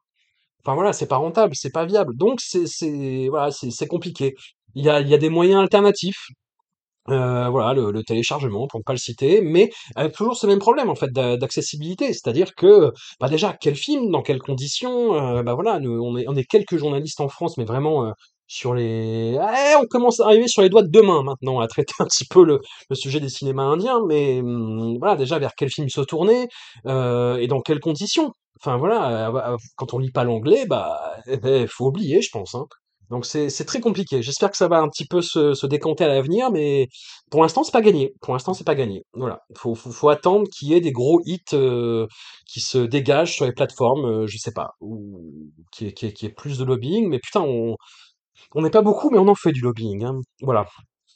[0.64, 2.16] Enfin voilà, c'est pas rentable, c'est pas viable.
[2.16, 3.50] Donc c'est voilà,
[3.88, 4.34] compliqué.
[4.74, 6.28] Il y a il y a des moyens alternatifs.
[7.10, 9.70] Euh, voilà, le, téléchargement, pour ne pas le citer, mais
[10.14, 14.20] toujours ce même problème en fait d'a- d'accessibilité, c'est-à-dire que bah déjà quel film, dans
[14.22, 18.10] quelles conditions, euh, bah voilà, on est quelques journalistes en France, mais vraiment euh,
[18.46, 21.66] sur les, Eh, on commence à arriver sur les doigts de deux mains maintenant à
[21.68, 22.60] traiter un petit peu le,
[22.94, 26.48] sujet des cinémas indiens, mais hum, voilà déjà vers quel film se tourner
[26.86, 28.32] euh, et dans quelles conditions?
[28.60, 29.30] Enfin voilà,
[29.76, 32.54] quand on lit pas l'anglais, bah eh ben, faut oublier, je pense.
[32.54, 32.66] Hein.
[33.10, 34.22] Donc c'est très compliqué.
[34.22, 36.88] J'espère que ça va un petit peu se, décanter à l'avenir, mais
[37.30, 38.12] pour l'instant c'est pas gagné.
[38.20, 39.04] Pour l'instant c'est pas gagné.
[39.14, 42.06] Voilà, faut attendre qu'il y ait des gros hits euh,
[42.46, 46.30] qui se dégagent sur les plateformes, euh, je sais pas, ou qui qui qui est
[46.30, 47.08] plus de lobbying.
[47.08, 47.76] Mais putain, on
[48.62, 50.04] n'est pas beaucoup, mais on en fait du lobbying.
[50.04, 50.20] Hein.
[50.42, 50.66] Voilà.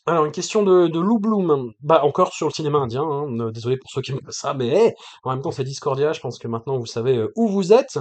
[0.05, 1.73] Alors une question de Lou Bloom.
[1.81, 3.03] Bah encore sur le cinéma indien.
[3.05, 3.51] Hein.
[3.53, 6.13] Désolé pour ceux qui aiment ça, mais hey, en même temps c'est Discordia.
[6.13, 7.99] Je pense que maintenant vous savez euh, où vous êtes.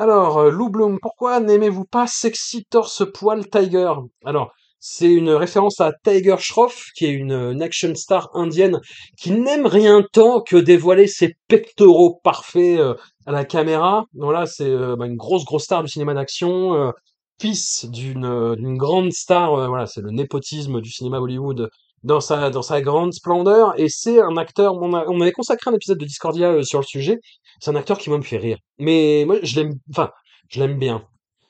[0.00, 3.94] Alors, euh, Lou Bloom, pourquoi n'aimez-vous pas Sexy Torse Poil Tiger?
[4.24, 8.80] Alors, c'est une référence à Tiger Shroff, qui est une, action star indienne
[9.16, 12.94] qui n'aime rien tant que dévoiler ses pectoraux parfaits euh,
[13.26, 14.04] à la caméra.
[14.12, 16.92] Donc là, c'est euh, bah, une grosse grosse star du cinéma d'action,
[17.40, 19.68] fils d'une grande star.
[19.68, 21.70] voilà, c'est le népotisme du cinéma Hollywood
[22.02, 23.78] dans sa dans sa grande splendeur.
[23.78, 24.74] Et c'est un acteur.
[24.74, 27.18] On, a- on avait consacré un épisode de Discordia euh, sur le sujet.
[27.60, 28.58] C'est un acteur qui moi me fait rire.
[28.78, 30.10] Mais moi, je l'aime, enfin,
[30.48, 31.04] je l'aime bien.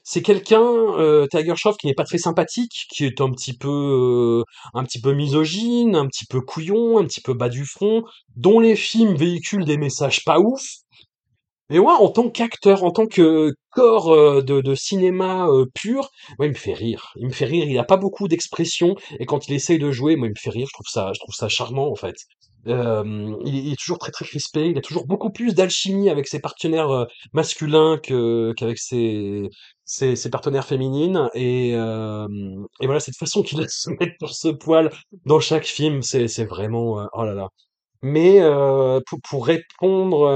[0.05, 3.69] C'est quelqu'un, euh, Tiger Shroff, qui n'est pas très sympathique, qui est un petit peu,
[3.69, 4.43] euh,
[4.73, 8.03] un petit peu misogyne, un petit peu couillon, un petit peu bas du front,
[8.35, 10.63] dont les films véhiculent des messages pas ouf.
[11.71, 16.47] Mais moi, en tant qu'acteur, en tant que corps euh, de, cinéma euh, pur, moi,
[16.47, 17.13] il me fait rire.
[17.17, 17.67] Il me fait rire.
[17.69, 20.51] Il a pas beaucoup d'expression et quand il essaye de jouer, moi, il me fait
[20.51, 20.67] rire.
[20.69, 22.17] Je trouve ça, je trouve ça charmant en fait.
[22.67, 24.67] Euh, il, est toujours très très crispé.
[24.67, 29.49] Il a toujours beaucoup plus d'alchimie avec ses partenaires euh, masculins que qu'avec ses,
[29.85, 31.29] ses ses partenaires féminines.
[31.35, 32.27] Et euh,
[32.81, 34.91] et voilà cette façon qu'il a de se mettre pour ce poil
[35.25, 37.49] dans chaque film, c'est c'est vraiment euh, oh là là.
[38.03, 40.27] Mais euh, pour, répondre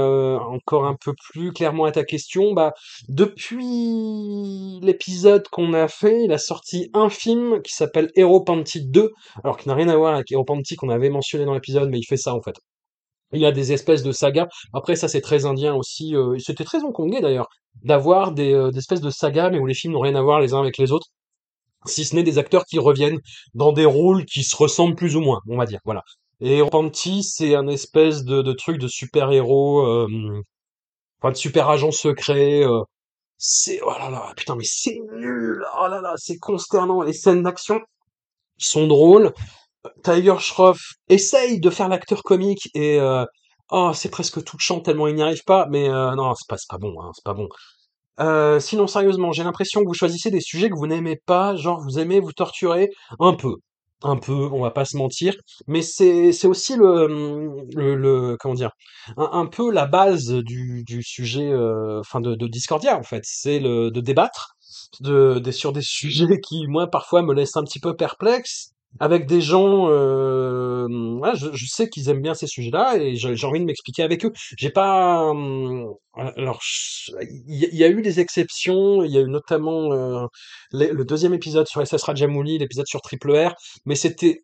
[0.49, 2.73] encore un peu plus clairement à ta question, bah
[3.07, 9.11] depuis l'épisode qu'on a fait, il a sorti un film qui s'appelle Hero Panty 2,
[9.43, 11.99] alors qui n'a rien à voir avec Hero Panty qu'on avait mentionné dans l'épisode, mais
[11.99, 12.55] il fait ça en fait.
[13.33, 14.47] Il a des espèces de sagas.
[14.73, 16.15] Après ça c'est très indien aussi.
[16.39, 17.47] C'était très hongkongais d'ailleurs
[17.83, 20.53] d'avoir des, des espèces de sagas, mais où les films n'ont rien à voir les
[20.53, 21.07] uns avec les autres
[21.85, 23.19] si ce n'est des acteurs qui reviennent
[23.53, 26.03] dans des rôles qui se ressemblent plus ou moins, on va dire, voilà.
[26.41, 30.41] Et Panty, c'est un espèce de, truc de super-héros, euh,
[31.21, 32.63] enfin de super-agent secret.
[32.63, 32.81] euh,
[33.37, 37.01] c'est, oh là là, putain, mais c'est nul, oh là là, c'est consternant.
[37.01, 37.81] Les scènes d'action
[38.57, 39.33] sont drôles.
[40.03, 40.79] Tiger Shroff
[41.09, 43.25] essaye de faire l'acteur comique et euh,
[43.71, 46.77] oh, c'est presque touchant tellement il n'y arrive pas, mais euh, non, c'est pas, pas
[46.77, 47.49] bon, hein, c'est pas bon.
[48.19, 51.81] Euh, sinon, sérieusement, j'ai l'impression que vous choisissez des sujets que vous n'aimez pas, genre
[51.81, 53.55] vous aimez vous torturer un peu.
[54.03, 55.33] Un peu, on va pas se mentir,
[55.67, 57.07] mais c'est c'est aussi le,
[57.75, 58.71] le, le- comment dire,
[59.17, 63.59] un, peu la base du, du sujet, euh, enfin de, de Discordia en fait, c'est
[63.59, 64.55] le de débattre
[65.01, 68.71] de, des- sur des sujets qui moi parfois me laissent un petit peu perplexe.
[68.99, 70.87] Avec des gens, euh,
[71.33, 74.31] je, sais qu'ils aiment bien ces sujets-là et j'ai envie de m'expliquer avec eux.
[74.57, 77.11] J'ai pas, hum, alors je-
[77.47, 79.03] il y, a eu des exceptions.
[79.03, 80.25] Il y a eu notamment euh,
[80.71, 83.53] le, deuxième épisode sur SS Rajamouli, l'épisode sur Triple R
[83.85, 84.43] mais c'était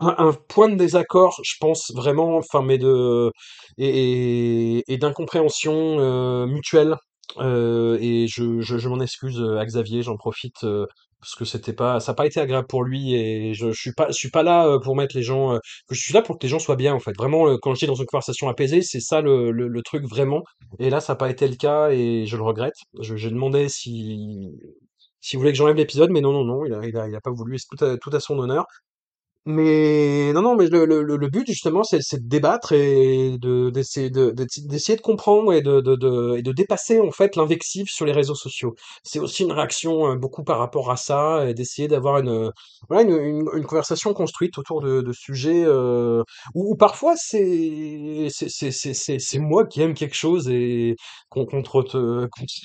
[0.00, 3.30] un, point de désaccord, je pense vraiment, enfin, mais de
[3.78, 6.96] et, d'incompréhension euh, mutuelle.
[7.38, 10.86] Euh, et je, m'en excuse euh, à Xavier, j'en profite euh,
[11.20, 14.08] parce que c'était pas, ça n'a pas été agréable pour lui et je, suis pas,
[14.08, 15.58] je suis pas là euh, pour mettre les gens, euh,
[15.90, 17.12] je suis là pour que les gens soient bien en fait.
[17.16, 20.42] Vraiment, euh, quand je dis dans une conversation apaisée, c'est ça le, le, truc vraiment.
[20.78, 22.74] Et là, ça n'a pas été le cas et je le regrette.
[23.00, 24.50] J'ai demandé si
[25.20, 27.58] s'il voulait que j'enlève l'épisode, mais non, non, non, il a, il a, pas voulu,
[27.58, 28.64] c'est tout à, tout à son honneur.
[29.46, 34.10] Mais non, non, mais le, le, le but justement, c'est de débattre et de d'essayer
[34.10, 37.86] de de- d'essayer de comprendre et de, de, de et de dépasser en fait l'invective
[37.88, 38.74] sur les réseaux sociaux.
[39.02, 42.50] C'est aussi une réaction euh, beaucoup par rapport à ça et d'essayer d'avoir une
[42.90, 46.22] voilà une, une, conversation construite autour de, de sujets euh,
[46.54, 50.96] où, où parfois c'est c'est c'est c'est moi qui aime quelque chose et
[51.30, 51.88] contre contre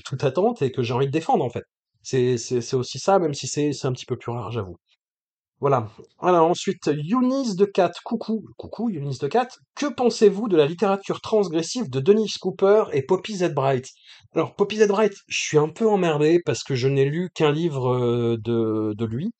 [0.05, 1.63] toute attente et que j'ai envie de défendre en fait.
[2.03, 4.76] C'est c'est c'est aussi ça, même si c'est c'est un petit peu plus rare, j'avoue.
[5.62, 5.89] Voilà.
[6.20, 7.91] Ensuite, Eunice de Cat.
[8.03, 9.47] Coucou, coucou Eunice de Cat.
[9.76, 13.53] Que pensez-vous de la littérature transgressive de Dennis Cooper et Poppy Z.
[13.53, 13.88] Bright?
[14.34, 14.88] Alors Poppy Z.
[14.88, 18.93] Bright, je suis un peu emmerdé parce que je n'ai lu qu'un livre euh, de,
[18.97, 19.32] de lui.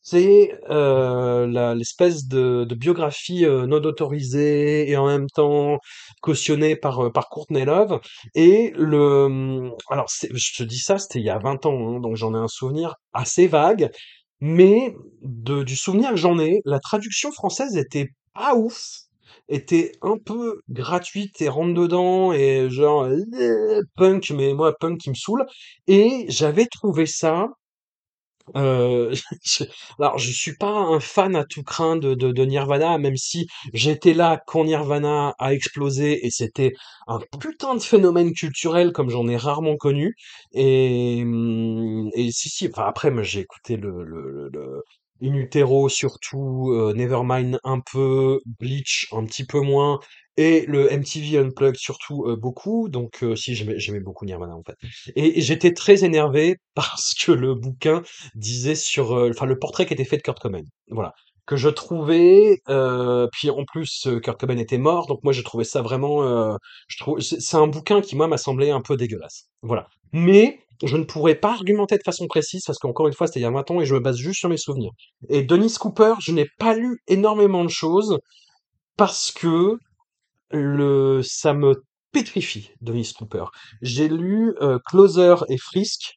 [0.00, 5.78] C'est euh, l'espèce de, biographie euh, non autorisée et en même temps
[6.20, 8.00] cautionnée par, par Courtney Love.
[8.34, 12.00] Et le, hum, alors je te dis ça, c'était il y a 20 ans, hein,
[12.00, 13.90] donc j'en ai un souvenir assez vague.
[14.46, 18.78] Mais de, du souvenir que j'en ai, la traduction française était pas ouf,
[19.48, 25.08] était un peu gratuite et rentre dedans et genre euh, punk, mais moi punk qui
[25.08, 25.46] me saoule.
[25.86, 27.48] Et j'avais trouvé ça
[28.54, 29.10] Heu,
[29.44, 29.64] je
[29.98, 34.12] alors je suis pas un fan à tout craint de de Nirvana, même si j'étais
[34.14, 36.74] là quand Nirvana a explosé et c'était
[37.06, 40.14] un putain de phénomène culturel comme j'en ai rarement connu.
[40.52, 41.20] Et
[42.14, 44.50] et si, si, enfin après j'ai écouté le le
[45.24, 49.98] In Utero surtout, heu, Nevermind un peu, Bleach un petit peu moins
[50.36, 52.88] et le MTV Unplugged surtout, heu, beaucoup.
[52.88, 54.76] Donc heu, si j'aimais beaucoup Nirvana en fait.
[55.16, 58.02] Et j'étais très énervé parce que le bouquin
[58.34, 61.12] disait sur, euh, enfin le portrait qui était fait de Kurt Cobain, voilà,
[61.46, 65.42] que je trouvais, euh, puis en plus euh, Kurt Cobain était mort, donc moi je
[65.42, 66.56] trouvais ça vraiment, euh,
[66.88, 69.88] je c'est un bouquin qui moi m'a semblé un peu dégueulasse, voilà.
[70.12, 73.44] Mais je ne pourrais pas argumenter de façon précise parce qu'encore une fois c'était il
[73.44, 74.92] y a 20 ans et je me base juste sur mes souvenirs.
[75.28, 78.18] Et Dennis Cooper, je n'ai pas lu énormément de choses
[78.96, 79.78] parce que
[80.50, 83.44] le, ça me pétrifie, Dennis Cooper.
[83.82, 86.14] J'ai lu euh, Closer et Frisk.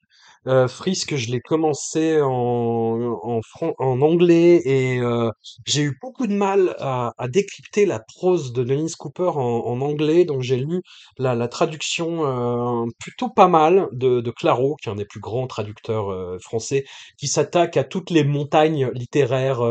[0.48, 5.30] Euh, Frisk, je l'ai commencé en, fran- en anglais et euh,
[5.66, 9.82] j'ai eu beaucoup de mal à, à décrypter la prose de Dennis Cooper en, en
[9.82, 10.82] anglais, donc j'ai lu
[11.18, 14.48] la, la traduction euh, plutôt pas mal de, de qui
[14.90, 16.86] est un des plus grands traducteurs français,
[17.18, 19.62] qui s'attaque à toutes les montagnes littéraires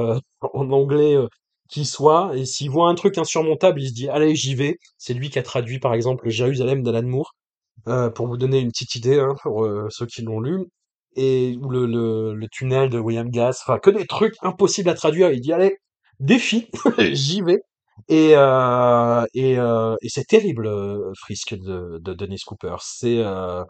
[0.41, 1.16] en anglais
[1.68, 4.79] qui soit, et s'il voit un truc insurmontable, il se dit, allez, j'y vais.
[4.99, 7.35] C'est lui qui a traduit, par exemple, Jérusalem d'Alan Moore,
[7.89, 10.64] euh, pour vous donner une petite idée, hein, pour euh, ceux qui l'ont lu,
[11.16, 14.95] et ou le, le, le tunnel de William Gass, enfin, que des trucs impossibles à
[14.95, 15.31] traduire.
[15.33, 15.79] Il dit, allez,
[16.20, 16.68] défi,
[17.12, 17.61] j'y vais.
[18.09, 20.68] Et, euh, et, euh, et c'est terrible,
[21.18, 22.77] Frisk de, de Dennis Cooper.
[22.81, 23.64] C'est euh,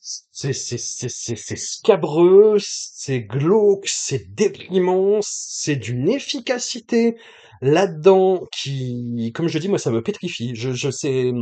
[0.00, 7.16] c'est c'est c'est c'est c'est scabreux, c'est glauque, c'est déprimant, c'est d'une efficacité
[7.62, 10.54] là-dedans qui, comme je dis, moi, ça me pétrifie.
[10.54, 11.32] Je, je sais,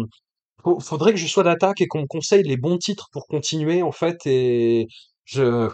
[0.62, 3.82] faut- faudrait que je sois d'attaque et qu'on me conseille les bons titres pour continuer,
[3.82, 4.86] en fait, et
[5.24, 5.68] je,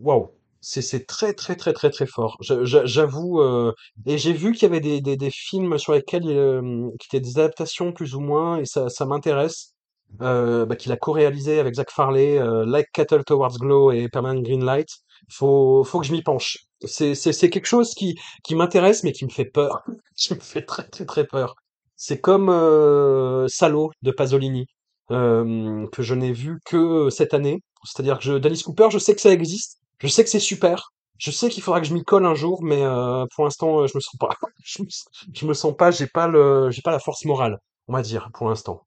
[0.00, 2.36] waouh, c'est c'est très très très très très fort.
[2.40, 3.72] J'avoue, euh,
[4.06, 7.20] et j'ai vu qu'il y avait des, des des films sur lesquels, euh, qui étaient
[7.20, 9.74] des adaptations plus ou moins, et ça ça m'intéresse
[10.22, 14.40] euh, bah, qu'il a co-réalisé avec Zach Farley, euh, Like Cattle Towards Glow et Permanent
[14.42, 14.88] Green Light.
[15.30, 16.58] Faut, faut que je m'y penche.
[16.84, 19.82] C'est, c'est, c'est quelque chose qui, qui m'intéresse, mais qui me fait peur.
[20.16, 21.54] Qui me fait très, très, très peur.
[22.02, 24.64] C'est comme euh, Salo de Pasolini,
[25.10, 27.62] euh, que je n'ai vu que cette année.
[27.84, 31.30] C'est-à-dire que Dennis Cooper, je sais que ça existe, je sais que c'est super, je
[31.30, 33.92] sais qu'il faudra que je m'y colle un jour, mais euh, pour l'instant, euh, je
[33.96, 34.30] me sens pas.
[34.64, 38.80] Je me, sens pas, j'ai pas pas la force morale, on va dire, pour l'instant.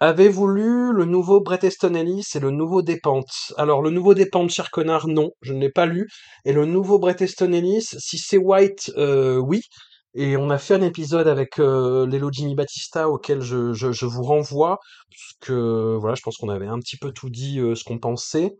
[0.00, 3.54] Avez-vous lu le nouveau Bret Easton Ellis et le nouveau Despentes?
[3.56, 6.10] Alors, le nouveau Despentes, cher connard, non, je ne l'ai pas lu.
[6.44, 9.62] Et le nouveau Bret Easton Ellis, si c'est White, oui.
[10.14, 14.06] Et on a fait un épisode avec euh, Lelo Jimmy Battista auquel je, je, je
[14.06, 14.78] vous renvoie,
[15.10, 18.56] puisque voilà, je pense qu'on avait un petit peu tout dit euh, ce qu'on pensait.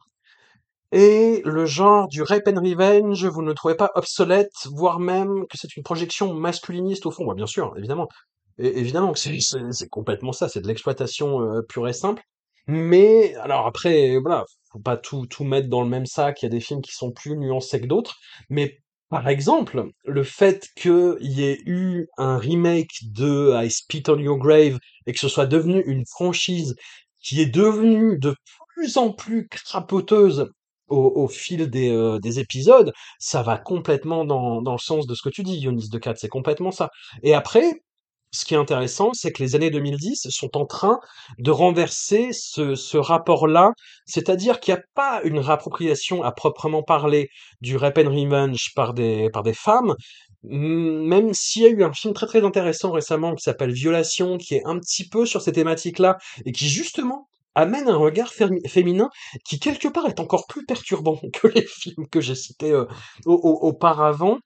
[0.92, 5.56] Et le genre du rape and revenge, vous ne trouvez pas obsolète, voire même que
[5.56, 7.26] c'est une projection masculiniste au fond?
[7.26, 8.08] Bah, bien sûr, évidemment.
[8.58, 12.22] Évidemment que c'est complètement ça, c'est de l'exploitation euh, pure et simple.
[12.66, 16.42] Mais alors après, voilà, faut pas tout tout mettre dans le même sac.
[16.42, 18.16] Il y a des films qui sont plus nuancés que d'autres.
[18.50, 18.78] Mais
[19.12, 24.38] par exemple, le fait qu'il y ait eu un remake de I Spit on Your
[24.38, 26.76] Grave et que ce soit devenu une franchise
[27.20, 28.34] qui est devenue de
[28.68, 30.50] plus en plus crapoteuse
[30.88, 35.20] au, fil des, euh, des épisodes, ça va complètement dans, dans le sens de ce
[35.20, 36.88] que tu dis, Yonis de 4, c'est complètement ça.
[37.22, 37.82] Et après,
[38.32, 40.98] ce qui est intéressant, c'est que les années 2010 sont en train
[41.38, 43.72] de renverser ce, ce rapport-là,
[44.06, 47.28] c'est-à-dire qu'il n'y a pas une réappropriation à proprement parler
[47.60, 49.94] du rape and revenge par des, par des femmes,
[50.48, 54.38] m- même s'il y a eu un film très très intéressant récemment qui s'appelle Violation,
[54.38, 59.10] qui est un petit peu sur ces thématiques-là, et qui justement amène un regard féminin
[59.44, 62.86] qui quelque part est encore plus perturbant que les films que j'ai cités euh,
[63.26, 64.38] au- au- auparavant.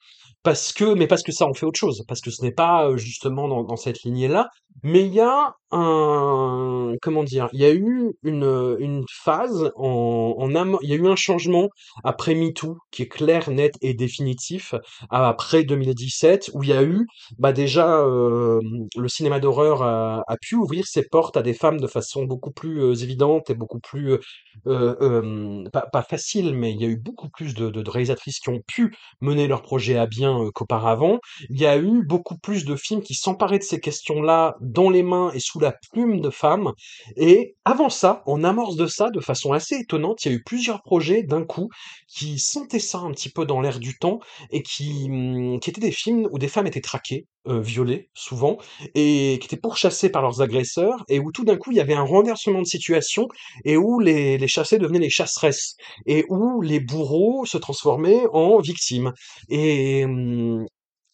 [0.46, 2.86] Parce que, mais parce que ça en fait autre chose, parce que ce n'est pas
[2.86, 4.48] euh, justement dans, cette lignée-là,
[4.84, 10.48] mais il y a un, comment dire, il y a eu une, une phase en,
[10.82, 11.68] il y a eu un changement
[12.04, 14.76] après MeToo qui est clair, net et définitif
[15.10, 18.60] après 2017 où il y a eu, bah déjà, euh,
[18.96, 22.52] le cinéma d'horreur a, a pu ouvrir ses portes à des femmes de façon beaucoup
[22.52, 24.16] plus euh, évidente et beaucoup plus,
[24.64, 28.60] pas, facile, mais il y a eu beaucoup plus de, de, de réalisatrices qui ont
[28.68, 31.18] pu mener leur projet à bien euh, qu'auparavant.
[31.50, 35.02] Il y a eu beaucoup plus de films qui s'emparaient de ces questions-là dans les
[35.02, 36.72] mains et sous la plume de femmes.
[37.16, 40.42] Et avant ça, en amorce de ça, de façon assez étonnante, il y a eu
[40.42, 41.68] plusieurs projets d'un coup
[42.08, 44.20] qui sentaient ça un petit peu dans l'air du temps
[44.50, 48.58] et qui, hum, qui étaient des films où des femmes étaient traquées, euh, violées souvent,
[48.94, 51.94] et qui étaient pourchassées par leurs agresseurs, et où tout d'un coup il y avait
[51.94, 53.28] un renversement de situation,
[53.64, 55.76] et où les, les chassés devenaient les chasseresses,
[56.06, 59.12] et où les bourreaux se transformaient en victimes.
[59.48, 60.64] Et hum,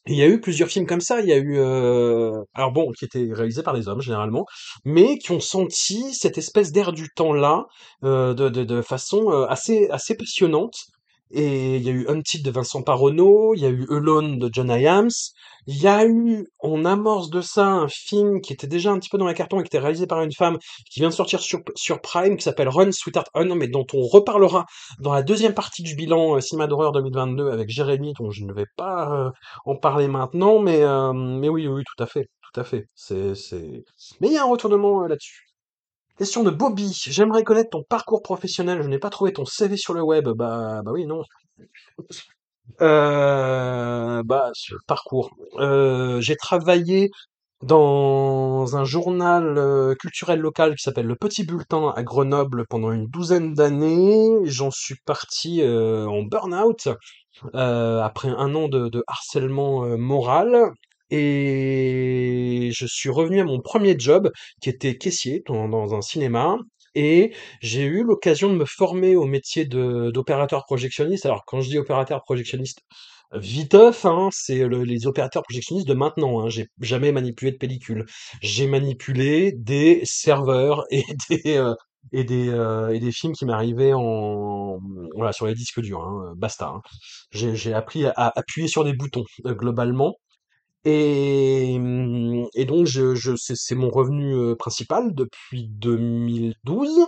[0.07, 1.20] il y a eu plusieurs films comme ça.
[1.20, 4.47] Il y a eu, euh, alors bon, qui étaient réalisés par des hommes généralement,
[4.85, 7.66] mais qui ont senti cette espèce d'air du temps-là
[8.05, 10.74] euh, de, de, de façon euh, assez assez passionnante.
[11.33, 14.51] Et il y a eu Hunted de Vincent Parono, il y a eu Alone de
[14.53, 15.11] John Hyams,
[15.66, 19.09] il y a eu en amorce de ça un film qui était déjà un petit
[19.09, 20.59] peu dans la carton et qui était réalisé par une femme
[20.91, 24.03] qui vient de sortir sur, sur Prime qui s'appelle Run Sweetheart Run, mais dont on
[24.03, 24.66] reparlera
[25.01, 28.53] dans la deuxième partie du bilan euh, cinéma d'horreur 2022 avec Jérémy, dont je ne
[28.53, 29.30] vais pas euh,
[29.64, 32.89] en parler maintenant, mais, euh, mais oui, oui, tout à fait, tout à fait.
[32.95, 33.85] C'est, c'est...
[34.20, 35.51] Mais il y a un retournement euh, là-dessus.
[36.18, 36.92] Question de Bobby.
[37.08, 38.82] J'aimerais connaître ton parcours professionnel.
[38.82, 40.28] Je n'ai pas trouvé ton CV sur le web.
[40.28, 41.22] Bah, bah oui, non.
[42.80, 44.50] Euh, bah,
[44.86, 45.30] parcours.
[45.58, 47.10] Euh, j'ai travaillé
[47.62, 53.06] dans un journal euh, culturel local qui s'appelle Le Petit Bulletin à Grenoble pendant une
[53.06, 54.28] douzaine d'années.
[54.44, 56.88] J'en suis parti euh, en burn-out
[57.54, 60.72] après un an de, harcèlement moral.
[61.12, 64.30] Et je suis revenu à mon premier job,
[64.62, 66.56] qui était caissier dans, un cinéma.
[66.94, 67.32] Et
[67.62, 71.26] j'ai eu l'occasion de me former au métier d'opérateur projectionniste.
[71.26, 72.80] Alors, quand je dis opérateur projectionniste,
[73.34, 76.40] viteuf, hein, c'est le- les opérateurs projectionnistes de maintenant.
[76.40, 76.48] Hein.
[76.50, 78.04] J'ai jamais manipulé de pellicule.
[78.42, 81.74] J'ai manipulé des serveurs et des euh,
[82.12, 84.78] et des euh, et des films qui m'arrivaient en
[85.14, 86.02] voilà sur les disques durs.
[86.04, 86.66] Hein, basta.
[86.68, 86.82] hein.
[87.32, 90.14] J'ai appris à, à appuyer sur des boutons euh, globalement.
[90.85, 97.07] Et, hum, et donc, je, je, c'est mon revenu principal depuis 2012.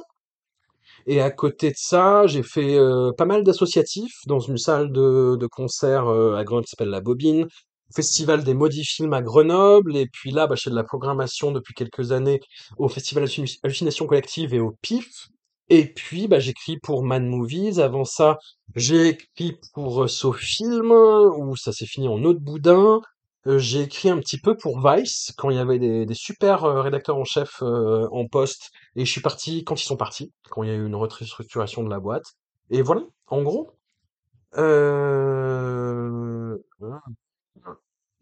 [1.06, 5.36] Et à côté de ça, j'ai fait euh, pas mal d'associatifs dans une salle de,
[5.38, 7.46] de concert euh, à Grenoble qui s'appelle La Bobine,
[7.94, 11.52] Festival des Maudits Films à Grenoble, et puis là, bah, je fais de la programmation
[11.52, 12.40] depuis quelques années
[12.78, 15.28] au Festival Hallucin- Hallucination Collective et au PIF.
[15.70, 17.80] Et puis, bah, j'écris pour Mad Movies.
[17.80, 18.38] Avant ça,
[18.74, 23.00] j'ai écrit pour euh, SoFilm, où ça s'est fini en de boudin.
[23.46, 26.64] Euh, j'ai écrit un petit peu pour Vice, quand il y avait des, des super
[26.64, 30.32] euh, rédacteurs en chef euh, en poste, et je suis parti quand ils sont partis,
[30.50, 32.24] quand il y a eu une restructuration de la boîte.
[32.70, 33.70] Et voilà, en gros.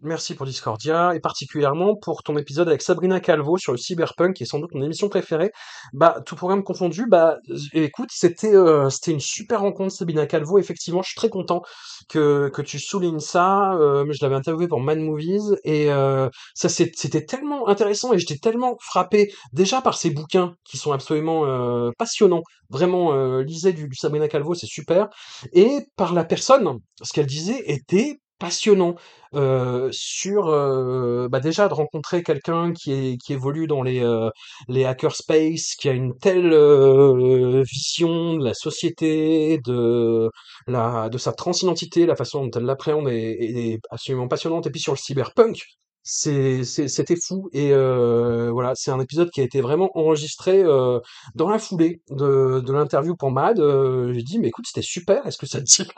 [0.05, 4.43] Merci pour Discordia et particulièrement pour ton épisode avec Sabrina Calvo sur le cyberpunk qui
[4.43, 5.53] est sans doute mon émission préférée.
[5.93, 7.39] Bah tout programme confondu, bah
[7.73, 10.59] écoute, c'était euh, c'était une super rencontre Sabrina Calvo.
[10.59, 11.63] Effectivement, je suis très content
[12.09, 13.75] que que tu soulignes ça.
[13.75, 18.39] Euh, je l'avais interviewé pour Mad Movies et euh, ça c'était tellement intéressant et j'étais
[18.39, 22.43] tellement frappé déjà par ses bouquins qui sont absolument euh, passionnants.
[22.71, 25.09] Vraiment, euh, lisez du, du Sabrina Calvo, c'est super.
[25.53, 28.97] Et par la personne, ce qu'elle disait était passionnant
[29.35, 34.31] euh, sur euh, bah déjà de rencontrer quelqu'un qui évolue dans les euh,
[34.69, 40.29] les hackerspace, qui a une telle euh, vision de la société, de
[40.67, 44.67] la de sa transidentité, la façon dont elle l'appréhende est, est absolument passionnante.
[44.67, 45.59] Et puis sur le cyberpunk,
[46.03, 50.99] c'était fou et euh, voilà, c'est un épisode qui a été vraiment enregistré euh,
[51.35, 53.61] dans la foulée de de l'interview pour Mad.
[53.61, 55.89] Euh, j'ai dit mais écoute c'était super, est-ce que ça te dit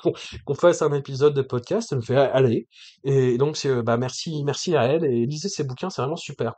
[0.44, 1.88] qu'on fasse un épisode de podcast?
[1.92, 2.68] Elle me fait allez.
[3.04, 6.16] Et donc, c'est, euh, bah, merci, merci à elle et lisez ses bouquins, c'est vraiment
[6.16, 6.54] super.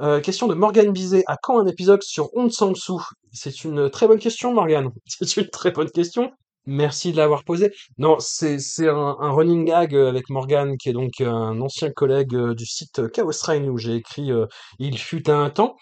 [0.00, 1.22] Euh, question de Morgane Bizet.
[1.26, 3.00] À quand un épisode sur Hong Sang-soo?
[3.32, 4.90] C'est une très bonne question, Morgane.
[5.06, 6.32] C'est une très bonne question.
[6.66, 7.72] Merci de l'avoir posée.
[7.98, 11.90] Non, c'est, c'est un, un running gag euh, avec Morgane, qui est donc un ancien
[11.90, 14.46] collègue euh, du site Chaos Train où j'ai écrit euh,
[14.78, 15.76] Il fut un temps.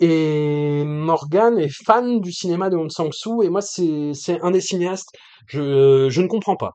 [0.00, 4.60] Et Morgane est fan du cinéma de Hong Sang-soo et moi, c'est, c'est un des
[4.62, 5.10] cinéastes.
[5.48, 6.72] Je, je ne comprends pas.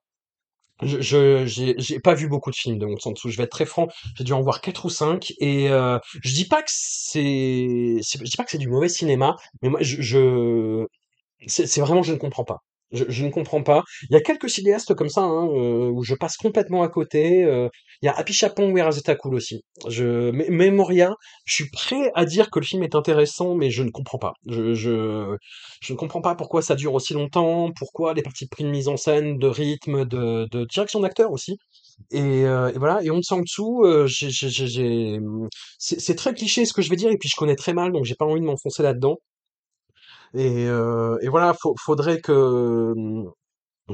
[0.84, 3.30] Je, je j'ai j'ai pas vu beaucoup de films de Hong Sang-soo.
[3.30, 3.88] Je vais être très franc.
[4.18, 5.34] J'ai dû en voir quatre ou cinq.
[5.40, 9.36] Et euh, je dis pas que c'est, je dis pas que c'est du mauvais cinéma,
[9.62, 10.86] mais moi, je, je
[11.48, 12.64] c'est vraiment je ne comprends pas.
[12.92, 13.84] Je, je ne comprends pas.
[14.10, 17.44] Il y a quelques cinéastes comme ça hein, euh, où je passe complètement à côté.
[17.44, 17.68] euh,
[18.02, 19.64] il y a Happy Chapon ou Erazeta Cool aussi.
[19.88, 21.16] Je, mais, mais Moria,
[21.46, 24.34] je suis prêt à dire que le film est intéressant, mais je ne comprends pas.
[24.48, 25.36] Je, je,
[25.82, 28.88] je ne comprends pas pourquoi ça dure aussi longtemps, pourquoi les parties pris de mise
[28.88, 31.58] en scène, de rythme, de, de direction d'acteur aussi.
[32.12, 33.02] Et, euh, et voilà.
[33.04, 33.10] Et
[33.86, 35.20] euh, j'ai, j'ai, j'ai-
[35.80, 37.92] c'est c'est très cliché ce que je vais dire, et puis je connais très mal,
[37.92, 39.18] donc j'ai pas envie de m'enfoncer là-dedans.
[40.34, 42.94] Et, euh, et voilà, faudrait que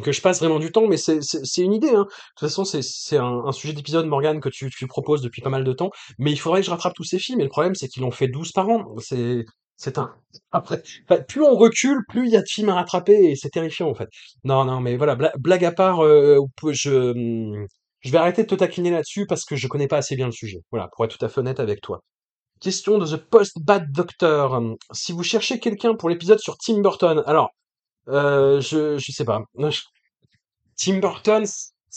[0.02, 1.90] que je passe vraiment du temps, mais c'est une idée.
[1.90, 2.06] Hein.
[2.06, 5.74] De toute façon, c'est un, sujet d'épisode, Morgane, que tu, proposes depuis pas mal de
[5.74, 5.92] temps.
[6.18, 7.40] Mais il faudrait que je rattrape tous ces films.
[7.42, 8.96] Et le problème, c'est qu'ils en fait 12 par an.
[9.76, 10.16] C'est un.
[10.52, 10.82] Après,
[11.28, 13.96] plus on recule, plus il y a de films à rattraper, et c'est terrifiant en
[13.96, 14.10] fait.
[14.44, 16.40] Non, non, mais voilà, bla- blague à part, euh,
[16.72, 17.68] je hum,
[18.02, 20.32] je vais arrêter de te taquiner là-dessus parce que je connais pas assez bien le
[20.32, 20.60] sujet.
[20.72, 22.02] Voilà, pour être tout à fait honnête avec toi.
[22.64, 24.78] Question de The Post Bad Doctor.
[24.94, 27.50] Si vous cherchez quelqu'un pour l'épisode sur Tim Burton, alors,
[28.08, 29.42] euh, je, je sais pas.
[30.78, 31.44] Tim Burton,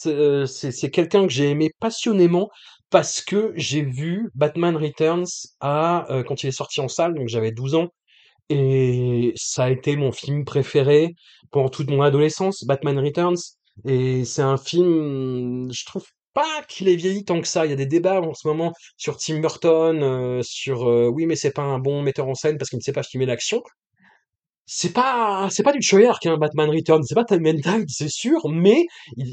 [0.07, 2.51] euh, c'est quelqu'un que j'ai aimé passionnément
[2.91, 5.29] parce que j'ai vu Batman Returns
[5.61, 7.91] à, euh, quand il est sorti en salle, donc j'avais 12 ans,
[8.49, 11.15] et ça a été mon film préféré
[11.53, 13.39] pendant toute mon adolescence, Batman Returns.
[13.85, 16.07] Et c'est un film, je trouve
[16.37, 17.67] pas qu'il est vieilli tant que ça.
[17.67, 21.27] Il y a des débats en ce moment sur Tim Burton, euh, sur euh, oui
[21.27, 23.63] mais c'est pas un bon metteur en scène parce qu'il ne sait pas filmer l'action.
[24.69, 28.49] C'est pas, c'est pas du Treyarch, hein, Batman Returns, c'est pas Time and c'est sûr,
[28.49, 28.85] mais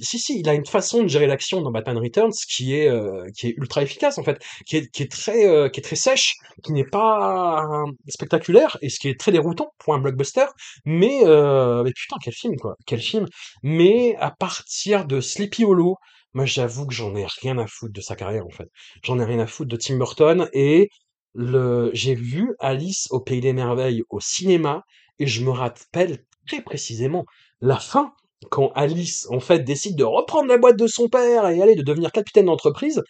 [0.04, 3.26] si si, il a une façon de gérer l'action dans Batman Returns qui est, euh,
[3.36, 5.96] qui est ultra efficace en fait, qui est, qui est très, euh, qui est très
[5.96, 7.66] sèche, qui n'est pas
[8.10, 10.46] spectaculaire et ce qui est très déroutant pour un blockbuster.
[10.86, 13.26] Mais, euh, mais putain, quel film quoi, quel film.
[13.64, 15.98] Mais à partir de Sleepy Hollow,
[16.34, 18.70] moi j'avoue que j'en ai rien à foutre de sa carrière en fait.
[19.04, 20.90] J'en ai rien à foutre de Tim Burton et
[21.34, 24.84] le, j'ai vu Alice au Pays des Merveilles au cinéma
[25.20, 27.26] et je me rappelle très précisément
[27.62, 28.14] la fin,
[28.52, 31.82] quand Alice, en fait, décide de reprendre la boîte de son père et aller de
[31.82, 33.02] devenir capitaine d'entreprise.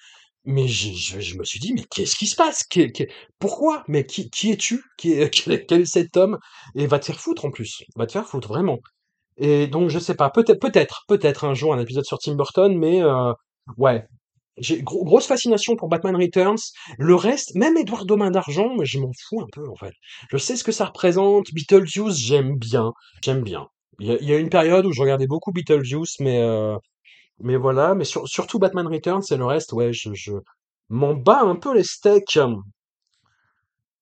[0.45, 2.67] Mais je, me suis dit, mais qu'est-ce qui se passe?
[3.39, 3.84] Pourquoi?
[3.88, 4.84] Mais qui, es-tu?
[4.97, 6.38] Qui est quel est cet homme?
[6.76, 7.84] Et va te faire foutre en plus.
[7.95, 8.80] Va te faire foutre, vraiment.
[9.38, 12.77] Et donc, je sais pas, peut-être, peut-être, peut-être un jour un épisode sur Tim Burton,
[12.77, 13.34] mais euh,
[13.77, 14.05] ouais.
[14.57, 16.59] J'ai gro- grosse fascination pour Batman Returns.
[16.99, 19.93] Le reste, même Eduardo Main d'Argent, mais je m'en fous un peu en fait.
[20.29, 21.47] Je sais ce que ça représente.
[21.53, 22.91] Beetlejuice, j'aime bien,
[23.23, 23.67] j'aime bien.
[23.99, 26.77] Il y a, une période où je regardais beaucoup Beetlejuice, mais euh,
[27.39, 27.95] mais voilà.
[27.95, 30.34] Mais sur- surtout Batman Returns et le reste, ouais, je, je
[30.89, 32.39] m'en bats un peu les steaks.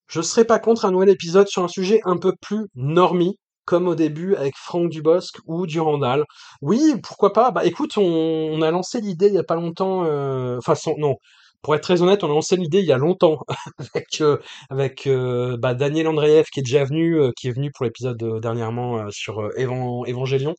[0.08, 3.88] Je serais pas contre un nouvel épisode sur un sujet un peu plus normie, comme
[3.88, 6.24] au début avec Franck Dubosc ou Durandal.
[6.62, 7.52] Oui, pourquoi pas?
[7.52, 11.16] Bah écoute, on, on a lancé l'idée il y a pas longtemps, euh, enfin non,
[11.62, 13.40] pour être très honnête, on a lancé l'idée il y a longtemps
[13.94, 14.38] avec euh,
[14.70, 18.18] avec euh, bah, Daniel Andreev qui est déjà venu, euh, qui est venu pour l'épisode
[18.42, 20.56] dernièrement euh, sur euh, Evan- Evangelion.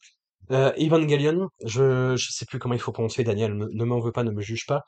[1.65, 4.31] Je je sais plus comment il faut prononcer Daniel, ne, ne m'en veux pas, ne
[4.31, 4.83] me juge pas.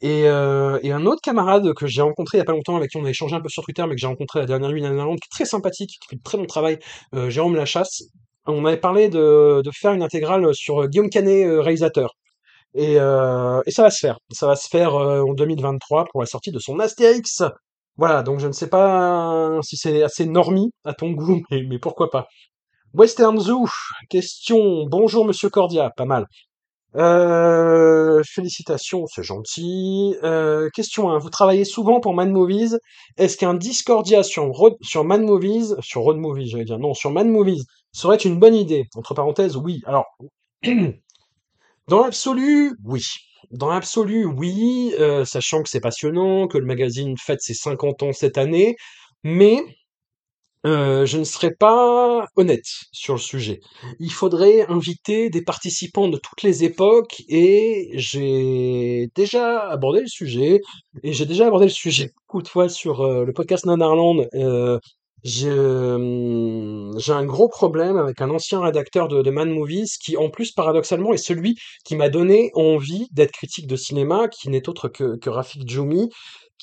[0.00, 2.90] Et, euh, et un autre camarade que j'ai rencontré il y a pas longtemps, avec
[2.90, 4.84] qui on a échangé un peu sur Twitter, mais que j'ai rencontré la dernière nuit
[4.84, 6.78] en Irlande, qui est très sympathique, qui fait de très bon travail,
[7.14, 8.02] euh, Jérôme Lachasse.
[8.46, 12.14] On avait parlé de, de faire une intégrale sur euh, Guillaume Canet, euh, réalisateur.
[12.74, 14.18] Et, euh, et ça va se faire.
[14.32, 17.42] Ça va se faire en 2023 pour la sortie de son Astérix.
[17.96, 21.78] Voilà, donc je ne sais pas si c'est assez normie à ton goût, mais, mais
[21.78, 22.26] pourquoi pas.
[22.94, 23.66] Western Zoo,
[24.10, 24.86] question.
[24.86, 26.26] Bonjour Monsieur Cordia, pas mal.
[26.96, 30.14] Euh, félicitations, c'est gentil.
[30.22, 31.18] Euh, question 1.
[31.18, 32.76] Vous travaillez souvent pour Mad Movies.
[33.16, 37.10] Est-ce qu'un Discordia sur, Road- sur Mad Movies, sur Road Movies, j'allais dire, non, sur
[37.10, 38.84] Mad Movies, serait une bonne idée?
[38.94, 39.80] Entre parenthèses, oui.
[39.86, 40.04] Alors,
[41.88, 43.02] dans l'absolu, oui.
[43.50, 48.12] Dans l'absolu, oui, euh, sachant que c'est passionnant, que le magazine fête ses 50 ans
[48.12, 48.76] cette année,
[49.24, 49.62] mais
[50.64, 53.60] euh, je ne serais pas honnête sur le sujet.
[53.98, 60.60] Il faudrait inviter des participants de toutes les époques et j'ai déjà abordé le sujet
[61.02, 64.26] et j'ai déjà abordé le sujet beaucoup de fois sur euh, le podcast Nanarland.
[64.34, 64.78] Euh,
[65.24, 70.16] j'ai euh, j'ai un gros problème avec un ancien rédacteur de, de Man Movies qui,
[70.16, 74.68] en plus, paradoxalement, est celui qui m'a donné envie d'être critique de cinéma, qui n'est
[74.68, 76.08] autre que, que Rafik Djoumi,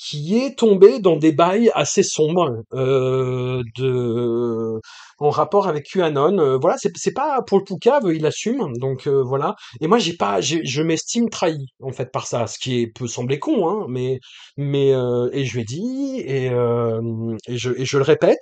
[0.00, 4.80] qui est tombé dans des bails assez sombres euh, de
[5.18, 6.38] en rapport avec QAnon.
[6.38, 8.72] Euh, voilà, c'est pas pour le poucave, il assume.
[8.78, 9.56] Donc euh, voilà.
[9.80, 13.06] Et moi, j'ai pas, je m'estime trahi en fait par ça, ce qui est, peut
[13.06, 14.20] sembler con, hein, mais
[14.56, 18.38] mais euh, et je lui ai dit et euh, et je et je le répète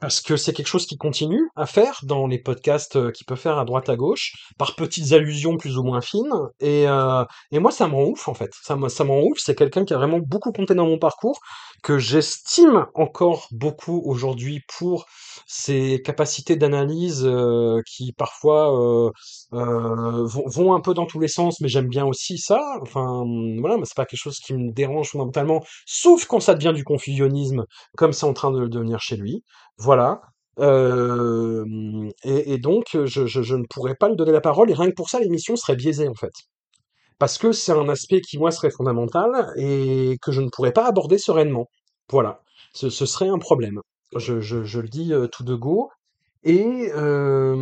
[0.00, 3.36] parce que c'est quelque chose qui continue à faire dans les podcasts euh, qu'il peut
[3.36, 7.58] faire à droite à gauche par petites allusions plus ou moins fines et euh, et
[7.58, 8.50] moi, ça me rend ouf, en fait.
[8.62, 9.38] Ça me, ça me rend ouf.
[9.38, 11.40] C'est quelqu'un qui a vraiment beaucoup compté dans mon parcours,
[11.82, 15.06] que j'estime encore beaucoup aujourd'hui pour
[15.46, 19.10] ses capacités d'analyse euh, qui parfois euh,
[19.52, 22.60] euh, vont, vont un peu dans tous les sens, mais j'aime bien aussi ça.
[22.82, 23.24] Enfin,
[23.60, 26.84] voilà, mais c'est pas quelque chose qui me dérange fondamentalement, sauf quand ça devient du
[26.84, 27.64] confusionnisme,
[27.96, 29.44] comme c'est en train de le devenir chez lui.
[29.78, 30.20] Voilà.
[30.58, 31.64] Euh,
[32.24, 35.20] et, donc, je, ne pourrais pas lui donner la parole, et rien que pour ça,
[35.20, 36.32] l'émission serait biaisée, en fait.
[37.18, 40.86] Parce que c'est un aspect qui, moi, serait fondamental et que je ne pourrais pas
[40.86, 41.68] aborder sereinement.
[42.10, 42.40] Voilà.
[42.74, 43.80] Ce, serait un problème.
[44.16, 45.90] Je, je, le dis tout de go.
[46.44, 47.56] Et euh,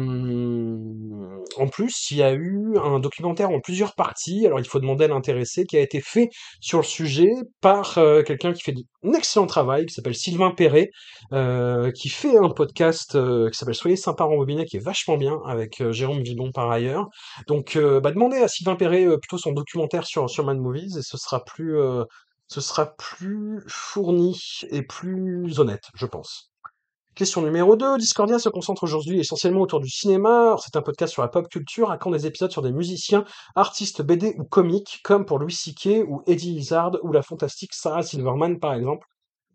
[1.59, 5.05] en plus, il y a eu un documentaire en plusieurs parties, alors il faut demander
[5.05, 6.29] à l'intéressé, qui a été fait
[6.61, 7.31] sur le sujet
[7.61, 8.75] par euh, quelqu'un qui fait
[9.05, 10.91] un excellent travail, qui s'appelle Sylvain Perret,
[11.33, 15.17] euh, qui fait un podcast euh, qui s'appelle Soyez sympa en robinet, qui est vachement
[15.17, 17.09] bien, avec Jérôme Villon par ailleurs.
[17.49, 21.45] Donc, bah, demandez à Sylvain Perret plutôt son documentaire sur, sur Movies, et ce sera
[22.97, 24.39] plus fourni
[24.71, 26.54] et plus honnête, je pense.
[27.15, 27.97] Question numéro 2.
[27.99, 30.57] Discordia se concentre aujourd'hui essentiellement autour du cinéma.
[30.59, 34.03] C'est un podcast sur la pop culture, à quand des épisodes sur des musiciens, artistes
[34.03, 36.05] BD ou comiques, comme pour Louis C.K.
[36.09, 39.07] ou Eddie Izzard ou la fantastique Sarah Silverman par exemple?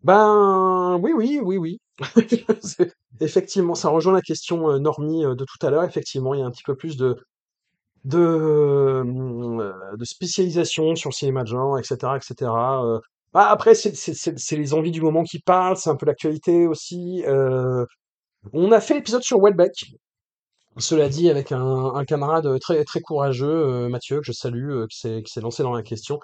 [0.02, 1.80] Ben oui, oui, oui, oui.
[3.20, 5.84] Effectivement, ça rejoint la question euh, normie euh, de tout à l'heure.
[5.84, 7.22] Effectivement, il y a un petit peu plus de,
[8.04, 12.50] de, euh, spécialisation sur le cinéma de genre, etc., etc.
[13.32, 17.24] bah, après, c'est les envies du moment qui parlent, c'est un peu l'actualité aussi.
[17.26, 17.84] Euh,
[18.52, 19.74] on a fait l'épisode sur Welbeck,
[20.78, 25.22] cela dit, avec un, camarade très très courageux, euh, Mathieu, que je salue, euh, qui
[25.26, 26.18] s'est lancé dans la question.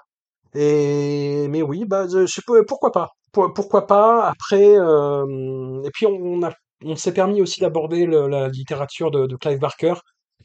[0.55, 3.11] Et mais oui, bah je sais pas, pourquoi pas?
[3.33, 4.29] Pour- Pourquoi pas?
[4.29, 9.95] Après, et puis on, s'est permis aussi d'aborder la littérature de Clive Barker,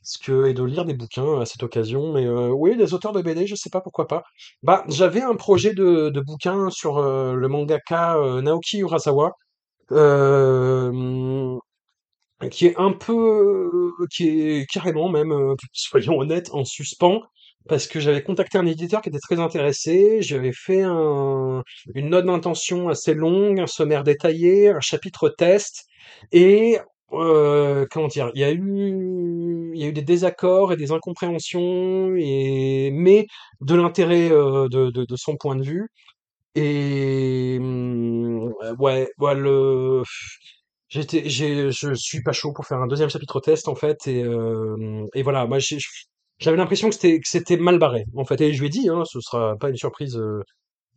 [0.02, 2.14] parce que et de lire des bouquins à cette occasion.
[2.14, 4.24] Mais euh, oui, les auteurs de BD, je sais pas pourquoi pas.
[4.64, 9.32] Bah j'avais un projet de, de bouquin sur euh, le mangaka euh, Naoki Urasawa.
[9.92, 11.58] Euh,
[12.50, 13.14] qui est un peu,
[14.02, 15.34] euh, qui est carrément même,
[15.74, 17.22] soyons honnêtes, en suspens,
[17.68, 22.26] parce que j'avais contacté un éditeur qui était très intéressé, j'avais fait un, une note
[22.26, 25.86] d'intention assez longue, un sommaire détaillé, un chapitre test,
[26.32, 26.80] et
[27.14, 33.28] euh, comment dire, il y a eu, des désaccords et des incompréhensions, mais
[33.62, 35.88] de l'intérêt euh, de, son point de vue.
[36.56, 39.36] Et hum, ouais, ouais,
[40.90, 45.06] J'étais, je suis pas chaud pour faire un deuxième chapitre test en fait et euh,
[45.24, 45.58] voilà, moi
[46.40, 48.90] j'avais l'impression que c'était que c'était mal barré en fait et je lui ai dit
[48.90, 50.20] hein, ce sera pas une surprise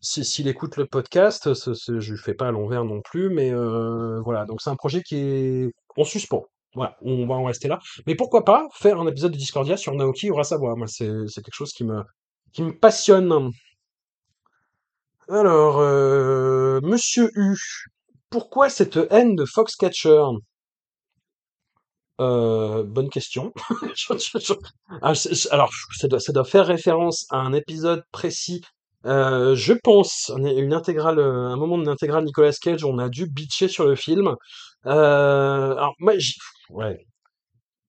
[0.04, 4.20] si s'il écoute le podcast, je lui fais pas à l'envers non plus mais euh,
[4.22, 6.44] voilà donc c'est un projet qui est en suspens.
[6.74, 7.78] Voilà, on va en rester là.
[8.06, 10.74] Mais pourquoi pas faire un épisode de Discordia sur Naoki Urasawa?
[10.76, 13.52] Moi c'est quelque chose qui me passionne.
[15.28, 17.56] Alors, euh, Monsieur U,
[18.28, 20.22] pourquoi cette haine de Foxcatcher?
[22.20, 23.52] Euh, bonne question.
[25.02, 25.14] Ah,
[25.50, 28.60] Alors, ça doit, ça doit faire référence à un épisode précis.
[29.06, 33.26] Euh, je pense, une intégrale, euh, un moment de l'intégrale Nicolas Cage, on a dû
[33.26, 34.34] bitcher sur le film.
[34.86, 36.34] Euh, alors, moi, j'ai,
[36.70, 37.06] ouais,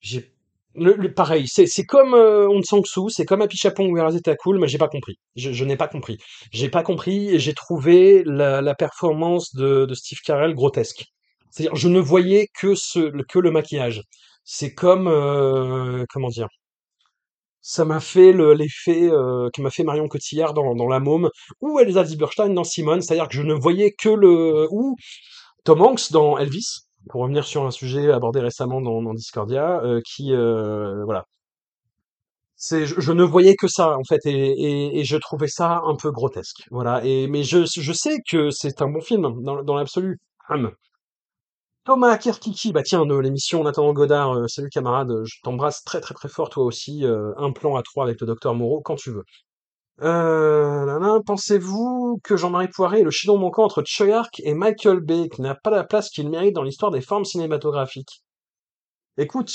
[0.02, 0.32] j'ai
[0.76, 4.36] Le, le- pareil, c'est c'est comme euh, On Sang-soo, c'est comme Happy Chapon ou Erazeta
[4.38, 5.18] Cool, mais j'ai pas compris.
[5.36, 6.18] Je, je n'ai pas compris.
[6.52, 11.06] J'ai pas compris et j'ai trouvé la, la performance de, de Steve Carell grotesque.
[11.52, 13.00] C'est-à-dire, je ne voyais que ce
[13.30, 14.04] que le maquillage.
[14.44, 15.08] C'est comme
[16.12, 16.48] comment dire?
[17.68, 21.30] Ça m'a fait le- l'effet euh, que m'a fait Marion Cotillard dans, dans La Môme
[21.62, 24.96] ou Elsa Zieberstein dans Simone, c'est-à-dire que je ne voyais que le ou
[25.66, 26.68] Tom Hanks dans Elvis,
[27.10, 31.26] pour revenir sur un sujet abordé récemment dans, Discordia, euh, qui euh, voilà,
[32.72, 36.12] je ne voyais que ça en fait et, et, et je trouvais ça un peu
[36.12, 37.02] grotesque, voilà.
[37.06, 40.18] Et mais je je sais que c'est un bon film dans, dans l'absolu.
[41.86, 46.02] Thomas Kerkiki, bah tiens, de l'émission En attendant Godard, euh, salut camarade, je t'embrasse très
[46.02, 48.96] très très fort toi aussi, euh, un plan à trois avec le docteur Moreau quand
[48.96, 49.24] tu veux.
[50.02, 55.70] Euh, pensez-vous que Jean-Marie Poiré le chaînon manquant entre Choyark et Michael Bay, n'a pas
[55.70, 58.24] la place qu'il mérite dans l'histoire des formes cinématographiques?
[59.18, 59.54] Écoute,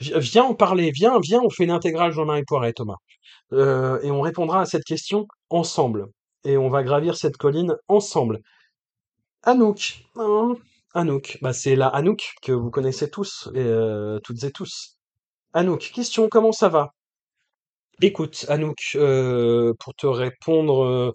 [0.00, 2.96] vi- viens en parler, viens, viens, on fait une intégrale Jean-Marie Poiré, Thomas.
[3.52, 6.06] Euh, et on répondra à cette question ensemble.
[6.44, 8.40] Et on va gravir cette colline ensemble.
[9.44, 10.56] Anouk, hein,
[10.94, 14.96] Anouk, bah c'est la Anouk que vous connaissez tous, et, euh, toutes et tous.
[15.54, 16.94] Anouk, question, comment ça va?
[18.02, 21.12] Écoute, Anouk, euh, pour te répondre euh,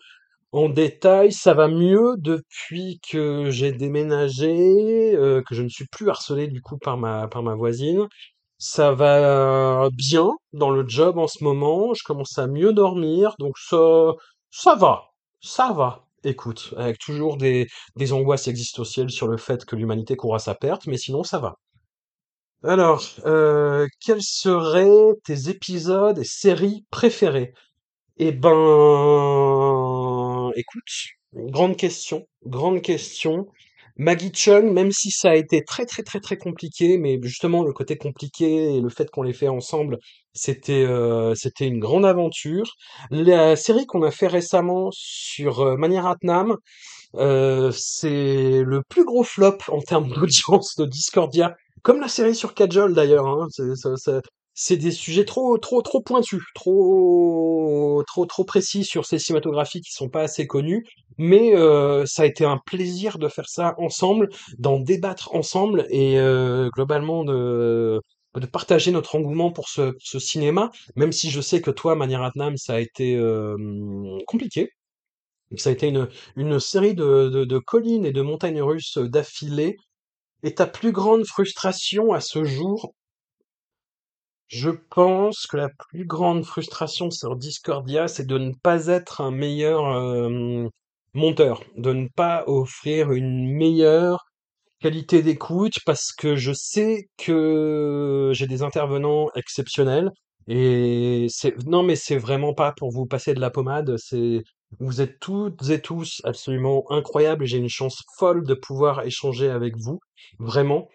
[0.54, 6.10] en détail, ça va mieux depuis que j'ai déménagé, euh, que je ne suis plus
[6.10, 8.08] harcelé du coup par ma par ma voisine.
[8.60, 11.94] Ça va bien dans le job en ce moment.
[11.96, 14.14] Je commence à mieux dormir, donc ça
[14.52, 15.12] ça va,
[15.42, 16.09] ça va.
[16.24, 17.68] Écoute, avec toujours des
[18.14, 21.56] angoisses existentielles sur le fait que l'humanité court à sa perte, mais sinon ça va.
[22.64, 27.54] Alors, euh, quels seraient tes épisodes et séries préférés?
[28.18, 28.52] Eh ben,
[30.56, 30.84] écoute,
[31.34, 33.48] grande question, grande question.
[34.00, 37.74] Maggie Chung, même si ça a été très très très très compliqué, mais justement le
[37.74, 39.98] côté compliqué et le fait qu'on l'ait fait ensemble,
[40.34, 42.76] c'était euh, c'était une grande aventure.
[43.12, 46.56] La série qu'on a fait récemment sur euh, Maniaratnam,
[47.16, 52.54] euh, c'est le plus gros flop en termes d'audience de Discordia, comme la série sur
[52.54, 53.28] Kajol d'ailleurs.
[53.28, 53.48] Hein.
[54.62, 59.94] C'est des sujets trop trop trop pointus, trop trop trop précis sur ces cinématographies qui
[59.94, 60.86] sont pas assez connues.
[61.18, 64.28] Mais euh, ça a été un plaisir de faire ça ensemble,
[64.58, 68.02] d'en débattre ensemble et euh, globalement de
[68.36, 72.58] de partager notre engouement pour ce, ce cinéma, même si je sais que toi, Maniaratnam,
[72.58, 73.56] ça a été euh,
[74.28, 74.72] compliqué.
[75.58, 79.78] Ça a été une, une série de, de, de collines et de montagnes russes d'affilée.
[80.44, 82.94] Et ta plus grande frustration à ce jour,
[84.50, 89.32] je pense que la plus grande frustration sur Discordia, c'est de ne pas être un
[89.32, 90.68] meilleur euh,
[91.14, 94.26] monteur, de ne pas offrir une meilleure
[94.82, 100.12] qualité d'écoute parce que je sais que j'ai des intervenants exceptionnels
[100.48, 104.44] et c'est non mais c'est vraiment pas pour vous passer de la pommade, c'est
[104.80, 109.76] vous êtes toutes et tous absolument incroyables j'ai une chance folle de pouvoir échanger avec
[109.78, 110.00] vous,
[110.40, 110.88] vraiment.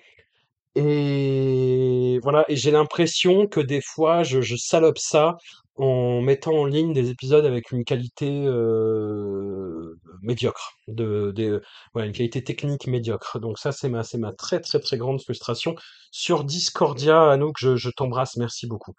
[0.77, 5.37] Et voilà, et j'ai l'impression que des fois je, je salope ça
[5.77, 11.63] en mettant en ligne des épisodes avec une qualité euh, médiocre, de, de-
[11.97, 13.39] une qualité technique médiocre.
[13.41, 15.75] Donc ça, c'est ma, c'est ma très très très grande frustration.
[16.13, 18.95] Sur Discordia, Anouk, je, je t'embrasse, merci beaucoup.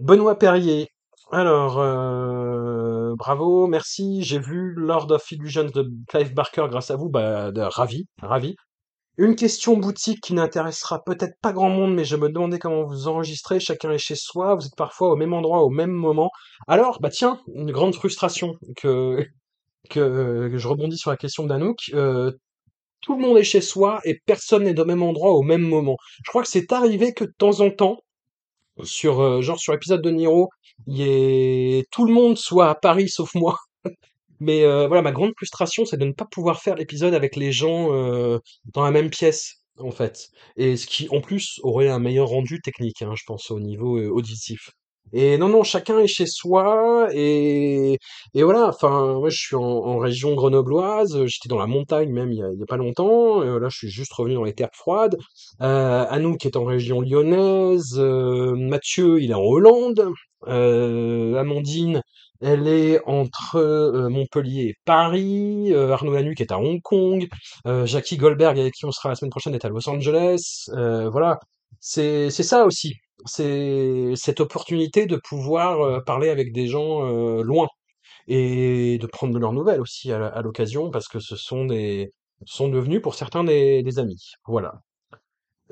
[0.00, 0.88] Benoît Perrier,
[1.32, 4.22] alors, euh, bravo, merci.
[4.22, 8.56] J'ai vu Lord of Illusions de Clive Barker grâce à vous, bah, ravi, ravi.
[9.16, 13.06] Une question boutique qui n'intéressera peut-être pas grand monde, mais je me demandais comment vous
[13.06, 13.60] enregistrez.
[13.60, 16.30] Chacun est chez soi, vous êtes parfois au même endroit, au même moment.
[16.66, 19.24] Alors, bah tiens, une grande frustration que,
[19.88, 21.90] que, que je rebondis sur la question d'Anouk.
[21.94, 22.32] Euh,
[23.02, 25.96] tout le monde est chez soi et personne n'est au même endroit au même moment.
[26.24, 27.98] Je crois que c'est arrivé que de temps en temps,
[28.82, 30.50] sur euh, genre sur l'épisode de Niro,
[30.86, 33.58] y ait tout le monde soit à Paris sauf moi.
[34.40, 37.52] Mais euh, voilà, ma grande frustration, c'est de ne pas pouvoir faire l'épisode avec les
[37.52, 38.38] gens euh,
[38.72, 40.28] dans la même pièce, en fait.
[40.56, 43.98] Et ce qui, en plus, aurait un meilleur rendu technique, hein, je pense, au niveau
[43.98, 44.70] euh, auditif.
[45.16, 47.98] Et non, non, chacun est chez soi, et,
[48.34, 52.38] et voilà, enfin, moi je suis en, région grenobloise, j'étais dans la montagne même il
[52.38, 55.16] y a, pas longtemps, euh, là je suis juste revenu dans les terres froides,
[55.62, 60.10] euh, Anouk est en région lyonnaise, euh, Mathieu il est en Hollande,
[60.48, 62.02] euh, Amandine
[62.40, 65.72] elle est entre Montpellier et Paris.
[65.72, 67.26] Euh, Arnaud Lanuc est à Hong Kong.
[67.86, 70.66] Jackie Goldberg, avec qui on sera la semaine prochaine, est à Los Angeles.
[70.68, 71.38] Voilà,
[71.80, 72.96] c'est ça aussi.
[73.26, 77.68] C'est cette opportunité de pouvoir euh, parler avec des gens euh, loin
[78.28, 82.12] et de prendre de leurs nouvelles aussi à, l'occasion parce que ce sont des
[82.60, 84.32] devenus pour certains des, des amis.
[84.46, 84.80] Voilà.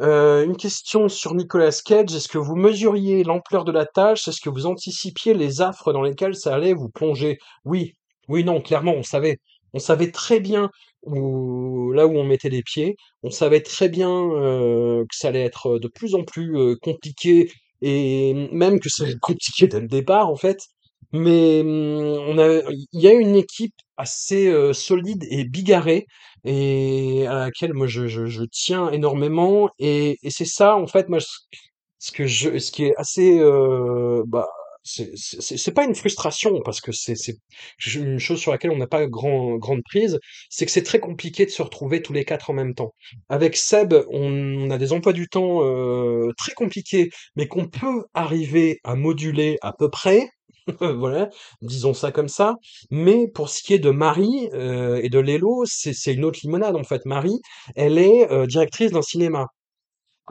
[0.00, 2.14] Euh, une question sur Nicolas Cage.
[2.14, 4.26] Est-ce que vous mesuriez l'ampleur de la tâche?
[4.26, 7.38] Est-ce que vous anticipiez les affres dans lesquelles ça allait vous plonger?
[7.64, 7.94] Oui,
[8.28, 9.38] oui, non, clairement, on savait.
[9.74, 10.70] On savait très bien
[11.04, 12.96] où, là où on mettait les pieds.
[13.22, 17.50] On savait très bien euh, que ça allait être de plus en plus euh, compliqué
[17.82, 20.58] et même que ça allait être compliqué dès le départ, en fait.
[21.12, 21.68] Mais hum,
[22.28, 26.06] on a, il y a une équipe assez euh, solide et bigarrée
[26.44, 31.08] et à laquelle moi je, je, je tiens énormément et, et c'est ça en fait
[31.08, 31.28] moi ce
[31.98, 34.48] ce que je ce qui est assez euh, bah
[34.84, 37.14] c'est pas une frustration parce que c'est
[37.94, 40.18] une chose sur laquelle on n'a pas grand grande prise
[40.50, 42.94] c'est que c'est très compliqué de se retrouver tous les quatre en même temps.
[43.28, 48.04] Avec Seb on, on a des emplois du temps euh, très compliqués mais qu'on peut
[48.14, 50.28] arriver à moduler à peu près
[50.80, 51.28] voilà
[51.60, 52.56] disons ça comme ça.
[52.90, 56.40] Mais pour ce qui est de Marie euh, et de Lélo c'est c'est une autre
[56.42, 57.04] limonade en fait.
[57.04, 57.40] Marie
[57.76, 59.48] elle est euh, directrice d'un cinéma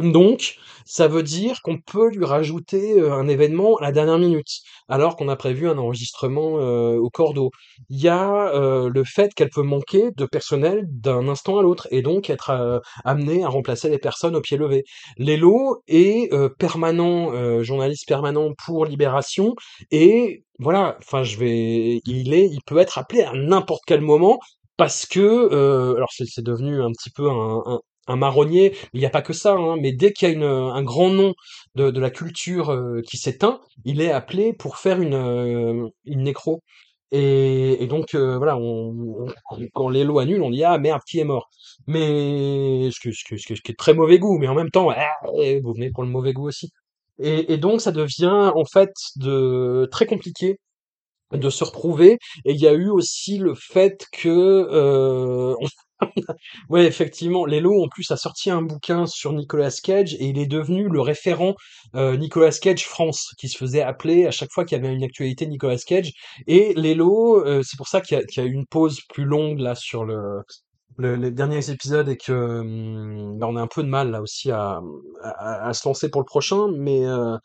[0.01, 0.55] donc,
[0.85, 5.15] ça veut dire qu'on peut lui rajouter euh, un événement à la dernière minute, alors
[5.15, 7.51] qu'on a prévu un enregistrement euh, au cordeau.
[7.89, 11.87] Il y a euh, le fait qu'elle peut manquer de personnel d'un instant à l'autre
[11.91, 14.83] et donc être euh, amenée à remplacer les personnes au pied levé.
[15.17, 19.55] Lélo est euh, permanent, euh, journaliste permanent pour Libération
[19.91, 24.39] et voilà, enfin je vais, il est, il peut être appelé à n'importe quel moment
[24.77, 29.05] parce que, euh, alors c'est devenu un petit peu un, un, un marronnier, il n'y
[29.05, 31.33] a pas que ça, hein, mais dès qu'il y a une, un grand nom
[31.75, 36.23] de, de la culture euh, qui s'éteint, il est appelé pour faire une, euh, une
[36.23, 36.61] nécro.
[37.13, 41.19] Et, et donc euh, voilà, on, on- quand Lélo annule, on dit ah merde, qui
[41.19, 41.49] est mort?
[41.87, 45.09] Mais ce, que, ce, ce, qui est très mauvais goût, mais en même temps, ah,
[45.41, 46.71] eh, vous venez pour le mauvais goût aussi.
[47.19, 50.57] Et, et donc ça devient en fait de très compliqué
[51.33, 52.17] de se retrouver.
[52.45, 55.55] Et il y a eu aussi le fait que euh,
[56.69, 60.45] Ouais, effectivement, Lelo en plus a sorti un bouquin sur Nicolas Cage et il est
[60.47, 61.55] devenu le référent
[61.95, 65.03] euh, Nicolas Cage France, qui se faisait appeler à chaque fois qu'il y avait une
[65.03, 66.11] actualité Nicolas Cage.
[66.47, 69.25] Et Lelo, euh, c'est pour ça qu'il y a, qu'il y a une pause plus
[69.25, 70.41] longue là sur le,
[70.97, 74.51] le- les derniers épisodes et que hum, on a un peu de mal là aussi
[74.51, 74.81] à,
[75.23, 77.37] à, à se lancer pour le prochain, mais euh,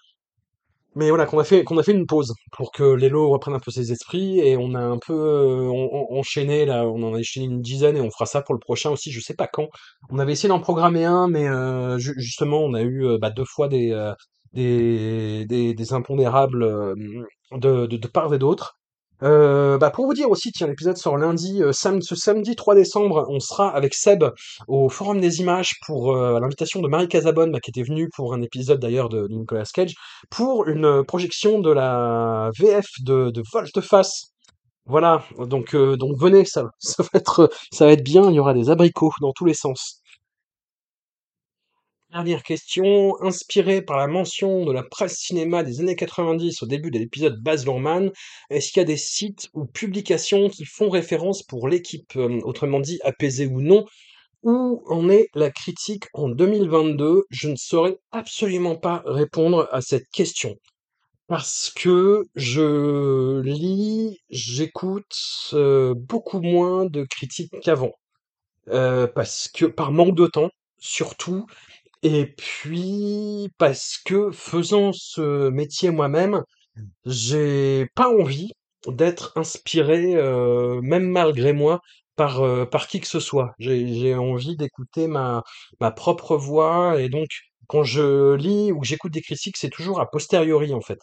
[0.97, 3.61] mais voilà, qu'on a fait, qu'on a fait une pause pour que Lelo reprenne un
[3.61, 7.15] peu ses esprits et on a un peu euh, en- en- enchaîné là, on en
[7.15, 9.47] a enchaîné une dizaine et on fera ça pour le prochain aussi, je sais pas
[9.47, 9.69] quand.
[10.11, 13.31] On avait essayé d'en programmer un, mais euh, ju- justement on a eu euh, bah,
[13.31, 13.93] deux fois des,
[14.53, 16.65] des, des, impondérables
[17.53, 18.79] de, de part et d'autre.
[19.23, 23.27] Euh, bah pour vous dire aussi, tiens, l'épisode sort lundi, euh, ce samedi 3 décembre,
[23.29, 24.25] on sera avec Seb
[24.69, 28.35] au Forum des Images pour euh, l'invitation de Marie Casabonne, bah, qui était venue pour
[28.35, 29.95] un épisode d'ailleurs de, Nicolas Cage
[30.31, 34.33] pour une projection de la VF de, de Volte-Face.
[34.89, 36.71] Voilà, donc euh, donc venez, ça va
[37.15, 38.31] être ça va être bien.
[38.31, 40.01] Il y aura des abricots dans tous les sens.
[42.17, 46.91] Dernière question, inspirée par la mention de la presse cinéma des années 90 au début
[46.91, 48.11] de l'épisode Baz Luhrmann,
[48.49, 52.81] est-ce qu'il y a des sites ou publications qui font référence pour l'équipe, euh, autrement
[52.81, 53.85] dit apaisée ou non,
[54.43, 57.25] où en est la critique en 2022?
[57.29, 60.57] Je ne saurais absolument pas répondre à cette question.
[61.27, 67.93] Parce que je lis, j'écoute euh, beaucoup moins de critiques qu'avant.
[68.69, 70.49] Euh, parce que par manque de temps,
[70.79, 71.47] surtout,
[72.07, 76.43] et puis parce que faisant ce métier moi-même,
[77.07, 78.53] j'ai pas envie
[78.87, 81.81] d'être inspiré, euh, même malgré moi,
[82.17, 83.55] par, euh, par qui que ce soit.
[83.59, 85.43] J'ai, j'ai envie d'écouter ma,
[85.81, 87.29] ma propre voix et donc
[87.69, 91.01] quand je lis ou que j'écoute des critiques, c'est toujours a posteriori en fait.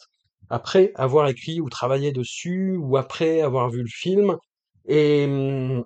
[0.49, 4.38] Après avoir écrit ou travaillé dessus ou après avoir vu le film.
[4.88, 5.85] Et hum,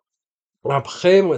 [0.69, 1.38] après, moi,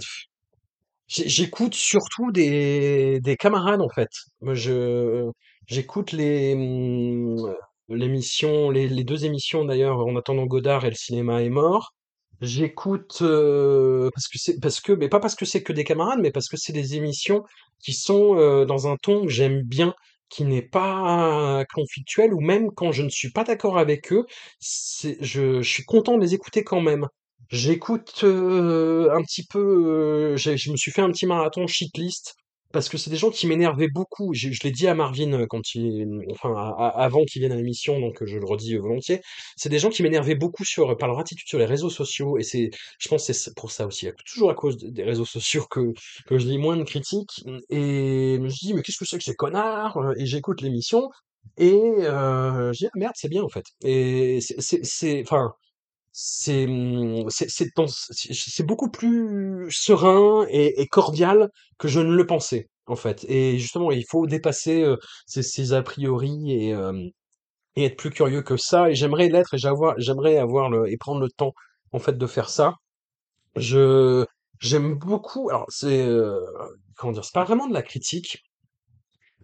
[1.10, 4.10] J'écoute surtout des, des camarades en fait.
[4.44, 5.30] Je
[5.68, 7.56] j'écoute les hum,
[7.90, 11.94] l'émission, les, les deux émissions d'ailleurs, En attendant Godard et Le cinéma est mort.
[12.42, 16.20] J'écoute euh, parce que c'est parce que mais pas parce que c'est que des camarades,
[16.22, 17.44] mais parce que c'est des émissions
[17.84, 19.94] qui sont euh, dans un ton que j'aime bien,
[20.30, 24.26] qui n'est pas conflictuel ou même quand je ne suis pas d'accord avec eux,
[24.60, 27.08] c'est je, je suis content de les écouter quand même.
[27.52, 32.36] J'écoute, heu, un petit peu, j'ai je me suis fait un petit marathon shitlist
[32.72, 34.36] parce que c'est des gens qui m'énervaient beaucoup.
[34.36, 36.54] J'ai je l'ai dit à Marvin, heu, quand il enfin,
[36.96, 39.22] avant qu'il vienne à l'émission, donc heu, je le redis, heu, volontiers.
[39.58, 42.44] C'est des gens qui m'énervaient beaucoup sur par leur attitude sur les réseaux sociaux et
[42.44, 42.70] c'est
[43.00, 45.92] je pense que c'est pour ça aussi, toujours à cause des réseaux sociaux que
[46.28, 49.24] que je lis moins de critiques, et je me dis: «Mais qu'est-ce que c'est que
[49.24, 51.10] ces connards?» et j'écoute l'émission
[51.58, 55.54] et heu, je dis: «Ah merde, c'est bien en fait» et c'est c'est c'est enfin
[56.22, 62.70] c'est, mmh, c'est c'est beaucoup plus serein et cordial que je ne le pensais.
[62.88, 63.26] en fait.
[63.30, 64.98] Et justement, il faut dépasser euh,
[65.28, 66.76] ces, a priori et,
[67.78, 68.90] être plus curieux que ça.
[68.90, 71.54] Et j'aimerais l'être et j'aimerais avoir le, et prendre le temps,
[71.94, 72.76] en fait, de faire ça.
[73.56, 74.26] Je,
[74.60, 76.06] j'aime beaucoup, alors c'est,
[76.98, 78.44] comment dire, c'est pas vraiment de la critique,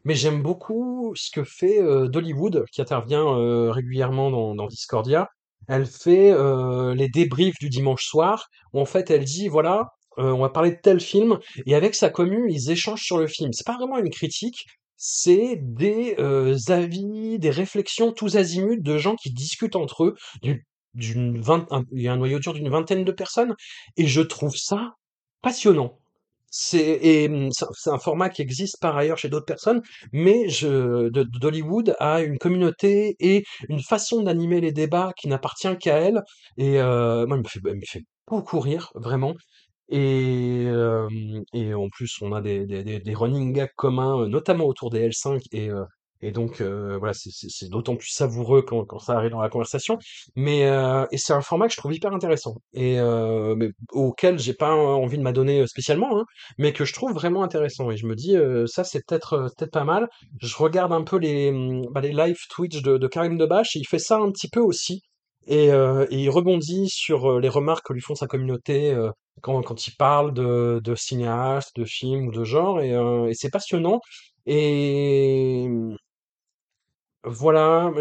[0.04, 5.30] mais j'aime beaucoup ce que fait Dollywood, qui intervient régulièrement dans Discordia.
[5.68, 10.32] Elle fait euh, les débriefs du dimanche soir, où en fait elle dit, voilà, euh,
[10.32, 13.52] on va parler de tel film, et avec sa commu, ils échangent sur le film.
[13.54, 14.66] C'est pas vraiment une critique,
[14.98, 20.16] c'est des euh, avis, des réflexions tous azimuts de gens qui discutent entre eux,
[20.94, 21.44] d'une
[21.92, 23.54] il y a un noyau dur d'une vingtaine de personnes,
[23.98, 24.94] et je trouve ça
[25.42, 26.00] passionnant.
[26.74, 29.82] Mmh, c'est un format qui existe par ailleurs chez d'autres personnes,
[30.14, 35.98] mais je d'Hollywood a une communauté et une façon d'animer les débats qui n'appartient qu'à
[36.00, 36.22] elle.
[36.58, 39.34] Et heu, moi, elle me fait elle me fait beaucoup rire, vraiment.
[39.90, 44.66] Et hem et en plus, on a des des des running gags communs, heu, notamment
[44.66, 45.86] autour des L5 et heu
[46.28, 49.98] et donc heu, voilà, c'est d'autant plus savoureux quand quand ça arrive dans la conversation.
[50.36, 54.40] Mais heu et c'est un format que je trouve hyper intéressant et heu, mais auquel
[54.40, 56.26] j'ai pas envie de m'adonner, spécialement, hein,
[56.58, 59.50] mais que je trouve vraiment intéressant et je me dis, heu: «Ça, c'est peut-être, heu,
[59.58, 60.08] peut-être pas mal».
[60.42, 63.80] Je regarde un peu les, mmh, bah, les live Twitch de de Karim Debache et
[63.80, 65.02] il fait ça un petit peu aussi
[65.48, 69.12] et heu et il rebondit sur, heu, les remarques que lui font sa communauté, heu,
[69.42, 73.34] quand quand il parle de de cinéastes, de films ou de genre et heu et
[73.36, 74.00] c'est passionnant
[74.48, 75.68] et
[77.26, 77.92] voilà,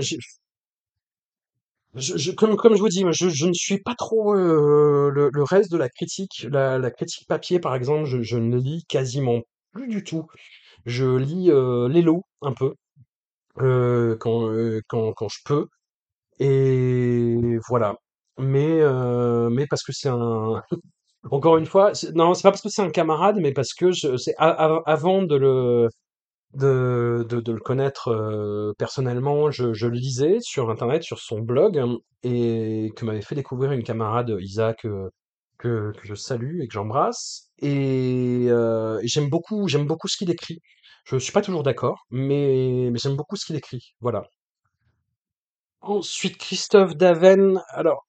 [1.95, 5.77] je comme comme je vous dis, je ne suis pas trop, heu, le reste de
[5.79, 6.47] la critique.
[6.51, 9.41] La critique papier, par exemple, je ne lis quasiment
[9.73, 10.27] plus du tout.
[10.87, 12.75] Je lis, heu, Lelo un peu,
[13.61, 15.69] heu, quand, heu, quand quand je peux
[16.41, 17.97] et voilà.
[18.39, 18.81] Mais
[19.51, 20.63] mais parce que c'est un
[21.31, 24.35] encore une fois, non, c'est pas parce que c'est un camarade, mais parce que c'est
[24.39, 25.89] avant de le
[26.55, 32.90] de, le connaître euh, personnellement, je, le lisais sur Internet, sur son blog, hein, et
[32.97, 35.10] que m'avait fait découvrir une camarade, Isaac, euh,
[35.59, 37.51] que, je salue et que j'embrasse.
[37.60, 40.60] Et, euh, j'aime beaucoup, beaucoup ce qu'il écrit.
[41.05, 43.94] Je suis pas toujours d'accord, mais, mais j'aime beaucoup ce qu'il écrit.
[44.01, 44.22] Voilà.
[45.81, 47.60] Ensuite, Christophe Daven.
[47.68, 48.06] Alors,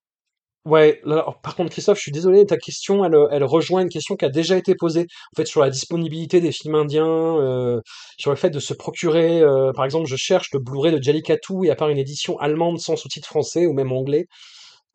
[0.66, 3.90] Ouais, alors, par contre, Christophe, je suis désolé, ta question, elle, euh, elle rejoint une
[3.90, 7.80] question qui a déjà été posée, en fait, sur la disponibilité des films indiens, euh,
[8.18, 11.66] sur le fait de se procurer, euh, par exemple, je cherche le Blu-ray de Jallikattu
[11.66, 14.26] et à part une édition allemande sans sous-titres français ou même anglais.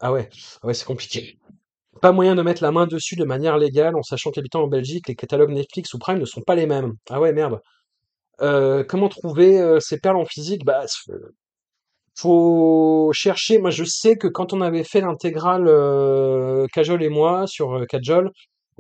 [0.01, 0.29] Ah ouais,
[0.63, 1.39] ah ouais, c'est compliqué.
[2.03, 5.09] Pas moyen de mettre la main dessus de manière légale, en sachant qu'habitant en Belgique,
[5.09, 6.95] les catalogues Netflix ou Prime ne sont pas les mêmes.
[7.11, 7.61] Ah ouais, merde.
[8.43, 10.65] Euh, comment trouver euh, ces perles en physique?
[10.65, 10.85] Bah,
[12.21, 13.59] faut chercher.
[13.59, 17.87] Moi, je sais que quand on avait fait l'intégrale euh, Kajol et moi sur euh,
[17.87, 18.31] Kajol,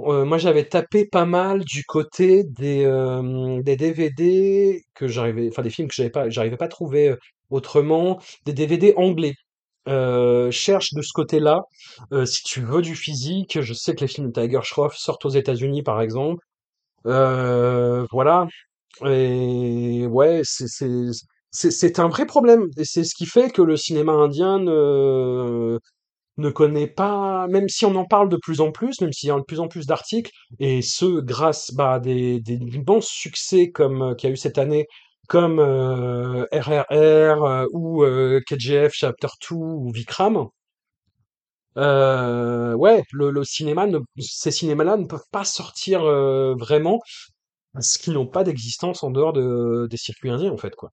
[0.01, 5.63] euh, moi j'avais tapé pas mal du côté des euh, des DVD que j'arrivais, enfin
[5.63, 7.15] des films que j'avais pas, j'arrivais pas à trouver
[7.51, 9.35] autrement, des DVD anglais.
[10.53, 11.63] Cherche de ce côté-là.
[12.27, 15.31] Si tu veux du physique, je sais que les films de Tiger Shroff sortent aux
[15.31, 16.45] États-Unis par exemple.
[17.05, 18.47] Voilà.
[19.05, 20.67] Et ouais, c'est
[21.51, 25.79] c'est un vrai problème et c'est ce qui fait que le cinéma indien ne
[26.39, 29.33] ne connaît pas, même si on en parle de plus en plus, même s'il y
[29.33, 33.71] a de plus en plus d'articles, et ce grâce bah, à des des immenses succès
[33.71, 34.87] comme euh, qu'il y a eu cette année,
[35.29, 40.49] comme RRR euh, ou euh, KGF Chapter 2 ou Vikram.
[41.77, 43.87] Ouais, le, le cinéma,
[44.19, 46.03] ces cinémas-là ne peuvent pas sortir
[46.57, 47.01] vraiment
[47.75, 50.91] parce qu'ils n'ont pas d'existence en dehors de, des circuits indiens, en fait, quoi.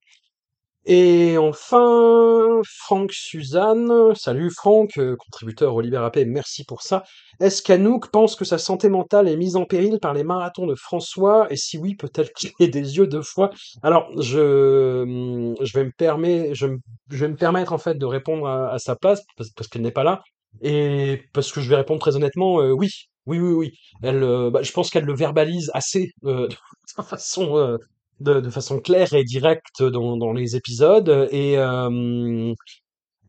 [0.90, 7.04] Et enfin, Franck Suzanne, salut Franck, euh, contributeur au Libérapé, merci pour ça.
[7.40, 10.74] Est-ce qu'Anouk pense que sa santé mentale est mise en péril par les marathons de
[10.74, 11.46] François?
[11.52, 13.50] Et si oui, peut-elle qu'il des yeux deux fois?
[13.82, 16.66] Alors, je, hum, vais me je,
[17.10, 20.22] vais me permettre en fait de répondre à, sa place parce, qu'elle n'est pas là
[20.62, 22.88] et parce que je vais répondre très honnêtement, euh, oui,
[23.26, 23.72] oui, oui, oui.
[24.02, 26.48] Elle, euh, bah, je pense qu'elle le verbalise assez euh,
[26.98, 27.78] de façon
[28.20, 31.28] de, de façon claire et directe dans, dans les épisodes.
[31.30, 32.54] Et, euh,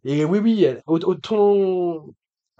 [0.05, 2.05] et oui, oui, autant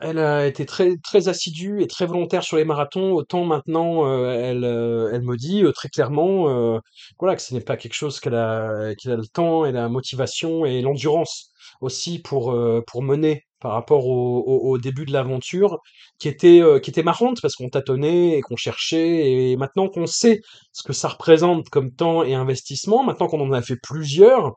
[0.02, 4.32] elle a été très, très assidue et très volontaire sur les marathons, autant maintenant euh,
[4.32, 6.80] elle, euh, elle me dit euh, très clairement euh,
[7.20, 9.90] voilà, que ce n'est pas quelque chose qu'elle a, qu'elle a le temps et la
[9.90, 11.52] motivation et l'endurance
[11.82, 12.56] aussi pour,
[12.88, 15.80] pour mener par rapport au, début de l'aventure,
[16.18, 20.06] qui était, euh, qui était marrante parce qu'on tâtonnait et qu'on cherchait, et maintenant qu'on
[20.08, 20.42] sait
[20.72, 24.54] ce que ça représente comme temps et investissement, maintenant qu'on en a fait plusieurs,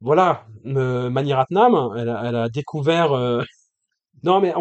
[0.00, 3.12] voilà, Mani Ratnam, elle a, elle a découvert.
[3.12, 3.42] euh,
[4.22, 4.52] Non, mais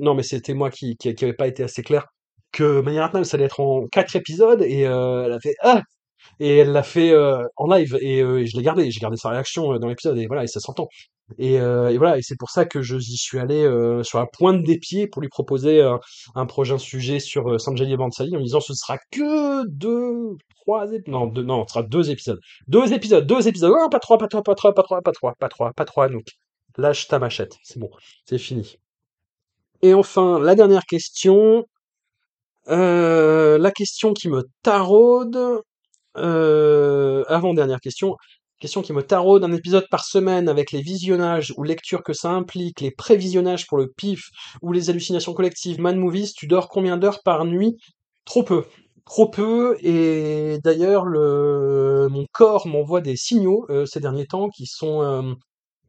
[0.00, 2.06] non, mais c'était moi qui qui, pas été assez clair.
[2.52, 5.82] que Mania Hartnell, ça allait être en quatre épisodes, et euh, elle a fait ah
[6.40, 9.30] et elle l'a fait euh, en live, et, euh, je l'ai gardé, j'ai gardé sa
[9.30, 10.88] réaction euh, dans l'épisode, et voilà, et ça s'entend.
[11.38, 13.62] Et, voilà, et c'est pour ça que je j'y suis allé
[14.02, 15.80] sur la pointe des pieds pour lui proposer
[16.34, 21.08] un prochain sujet sur Sanjay Bansali en lui disant ce sera que deux, trois épisodes,
[21.08, 22.38] non, non, ce sera deux épisodes,
[22.68, 25.34] deux épisodes, deux épisodes, non, pas trois, pas trois, pas trois, pas trois, pas trois,
[25.38, 26.26] pas trois, pas trois, Anouk.
[26.76, 27.88] Lâche ta machette, c'est bon,
[28.26, 28.76] c'est fini.
[29.80, 31.64] Et enfin, la dernière question,
[32.66, 35.62] la question qui me taraude,
[36.16, 38.16] euh, avant-dernière question,
[38.60, 42.30] question qui me taraude, un épisode par semaine avec les visionnages ou lectures que ça
[42.30, 44.28] implique, les prévisionnages pour le pif
[44.62, 47.76] ou les hallucinations collectives, Man Movies, tu dors combien d'heures par nuit?
[48.24, 48.64] Trop peu.
[49.06, 54.64] Trop peu, et d'ailleurs, le, mon corps m'envoie des signaux euh, ces derniers temps qui
[54.66, 55.34] sont euh,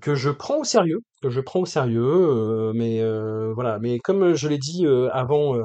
[0.02, 3.80] que je prends au sérieux, que je prends au sérieux, euh, mais euh, voilà.
[3.80, 5.56] Mais comme je l'ai dit avant,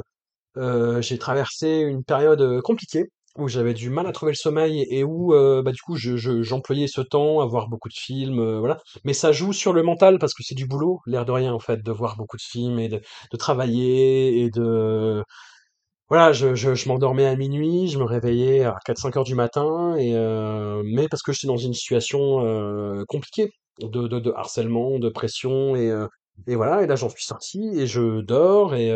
[1.00, 3.06] j'ai traversé une période compliquée
[3.40, 6.16] où j'avais du mal à trouver le sommeil et où euh, bah du coup je,
[6.16, 8.80] je- j'employais ce temps à voir beaucoup de films, euh, voilà.
[9.04, 11.58] Mais ça joue sur le mental parce que c'est du boulot, l'air de rien en
[11.60, 13.00] fait, de voir beaucoup de films et de,
[13.38, 15.22] travailler et de
[16.08, 20.14] voilà, je, je, m'endormais à minuit, je me réveillais à 4-5 heures du matin et
[20.16, 25.92] euh, mais parce que j'étais dans une situation compliquée de, de, harcèlement, de pression et
[26.46, 26.82] et voilà.
[26.82, 28.90] Et là j'en suis sorti et je dors et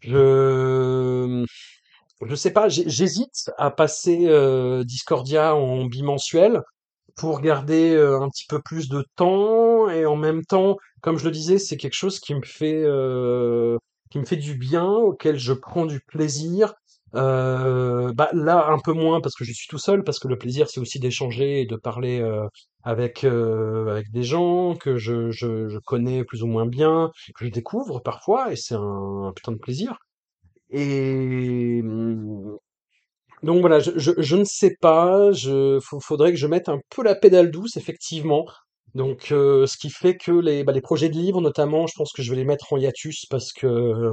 [0.00, 1.44] je
[2.26, 6.62] je sais pas, j'hé- j'hésite à passer euh, Discordia en bimensuel
[7.16, 11.24] pour garder euh, un petit peu plus de temps et en même temps, comme je
[11.26, 13.78] le disais, c'est quelque chose qui me fait euh,
[14.10, 16.74] qui me fait du bien, auquel je prends du plaisir.
[17.14, 20.36] Euh, bah là un peu moins parce que je suis tout seul, parce que le
[20.38, 22.46] plaisir c'est aussi d'échanger et de parler euh,
[22.82, 27.44] avec euh, avec des gens que je, je je connais plus ou moins bien, que
[27.46, 29.96] je découvre parfois et c'est un putain de plaisir.
[30.74, 32.58] Et hum,
[33.42, 35.30] donc voilà, je, ne sais pas,
[35.82, 38.46] faut- faudrait que je mette un peu la pédale douce, effectivement.
[38.94, 42.12] Donc, euh, ce qui fait que les, bah, les projets de livres, notamment, je pense
[42.12, 44.12] que je vais les mettre en hiatus parce que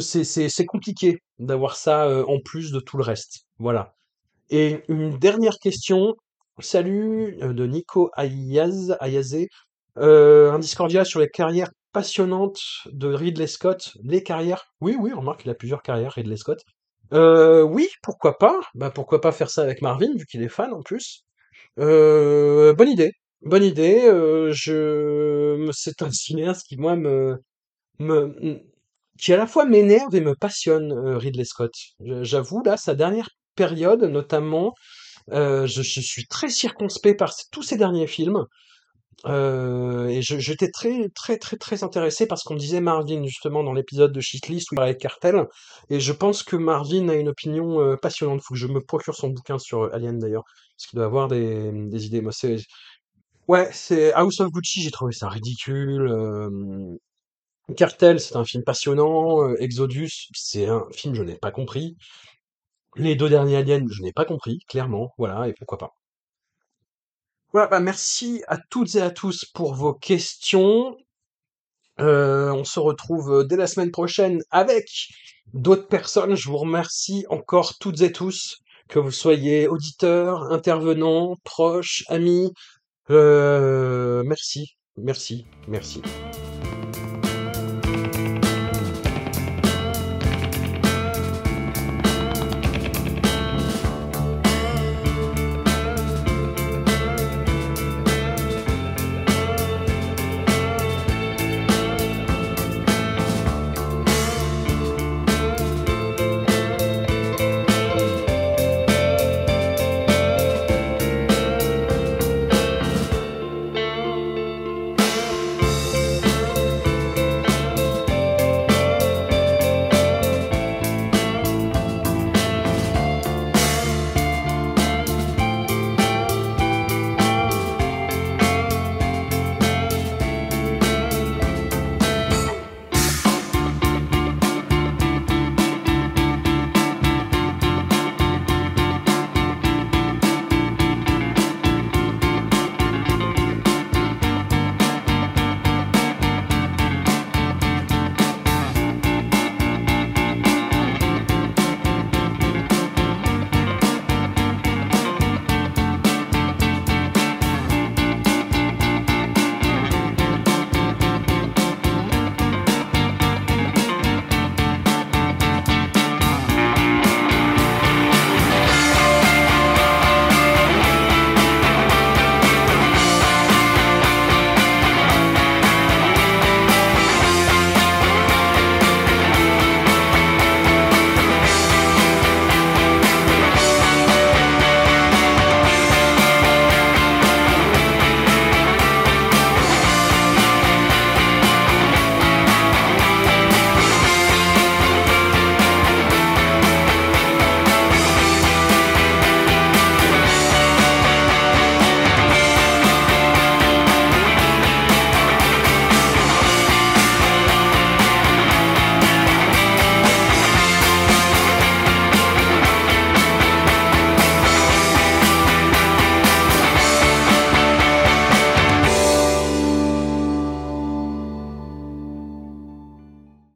[0.00, 3.46] c'est compliqué d'avoir ça euh, en plus de tout le reste.
[3.58, 3.94] Voilà.
[4.50, 6.14] Et une dernière question.
[6.60, 9.48] Salut euh, de Nico Ayaz, Ayazé.
[9.98, 13.96] Euh, un Discordia sur les carrières passionnantes de Ridley Scott.
[14.02, 14.64] Les carrières.
[14.80, 16.62] Oui, oui, remarque qu'il a plusieurs carrières, Ridley Scott.
[17.12, 18.58] Euh, oui, pourquoi pas?
[18.74, 21.24] Bah pourquoi pas faire ça avec Marvin, vu qu'il est fan en plus.
[21.78, 23.12] Euh, bonne idée.
[23.42, 24.02] Bonne idée.
[24.06, 27.38] euh, je, c'est un cinéaste qui moi me,
[29.18, 31.72] qui à la fois m'énerve et me passionne, Ridley Scott.
[32.00, 34.74] J'avoue là, sa dernière période, notamment,
[35.30, 38.46] je, je suis très circonspect par tous ses derniers films.
[39.26, 44.12] Euh, et j'étais très, très, très, très intéressé parce qu'on disait Marvin justement dans l'épisode
[44.12, 45.46] de Shitlist où il parlait de Cartel.
[45.90, 48.42] Et je pense que Marvin a une opinion euh, passionnante.
[48.42, 50.44] Faut que je me procure son bouquin sur euh, Alien d'ailleurs,
[50.76, 52.20] parce qu'il doit avoir des, idées.
[52.20, 52.56] Moi, c'est,
[53.48, 54.82] ouais, c'est House of Gucci.
[54.82, 56.08] J'ai trouvé ça ridicule.
[56.08, 56.96] euh,
[57.76, 59.54] Cartel, c'est un film passionnant.
[59.56, 61.96] Exodus, c'est un film je n'ai pas compris.
[62.96, 65.12] Les deux derniers Aliens, je n'ai pas compris, clairement.
[65.18, 65.94] Voilà, et pourquoi pas.
[67.52, 70.96] Voilà, bah merci à toutes et à tous pour vos questions.
[72.00, 74.86] Euh, on se retrouve euh, dès la semaine prochaine avec
[75.52, 76.34] d'autres personnes.
[76.34, 78.56] Je vous remercie encore toutes et tous,
[78.88, 82.52] que vous soyez auditeurs, intervenants, proches, amis.
[83.10, 86.00] Euh, merci, merci, merci.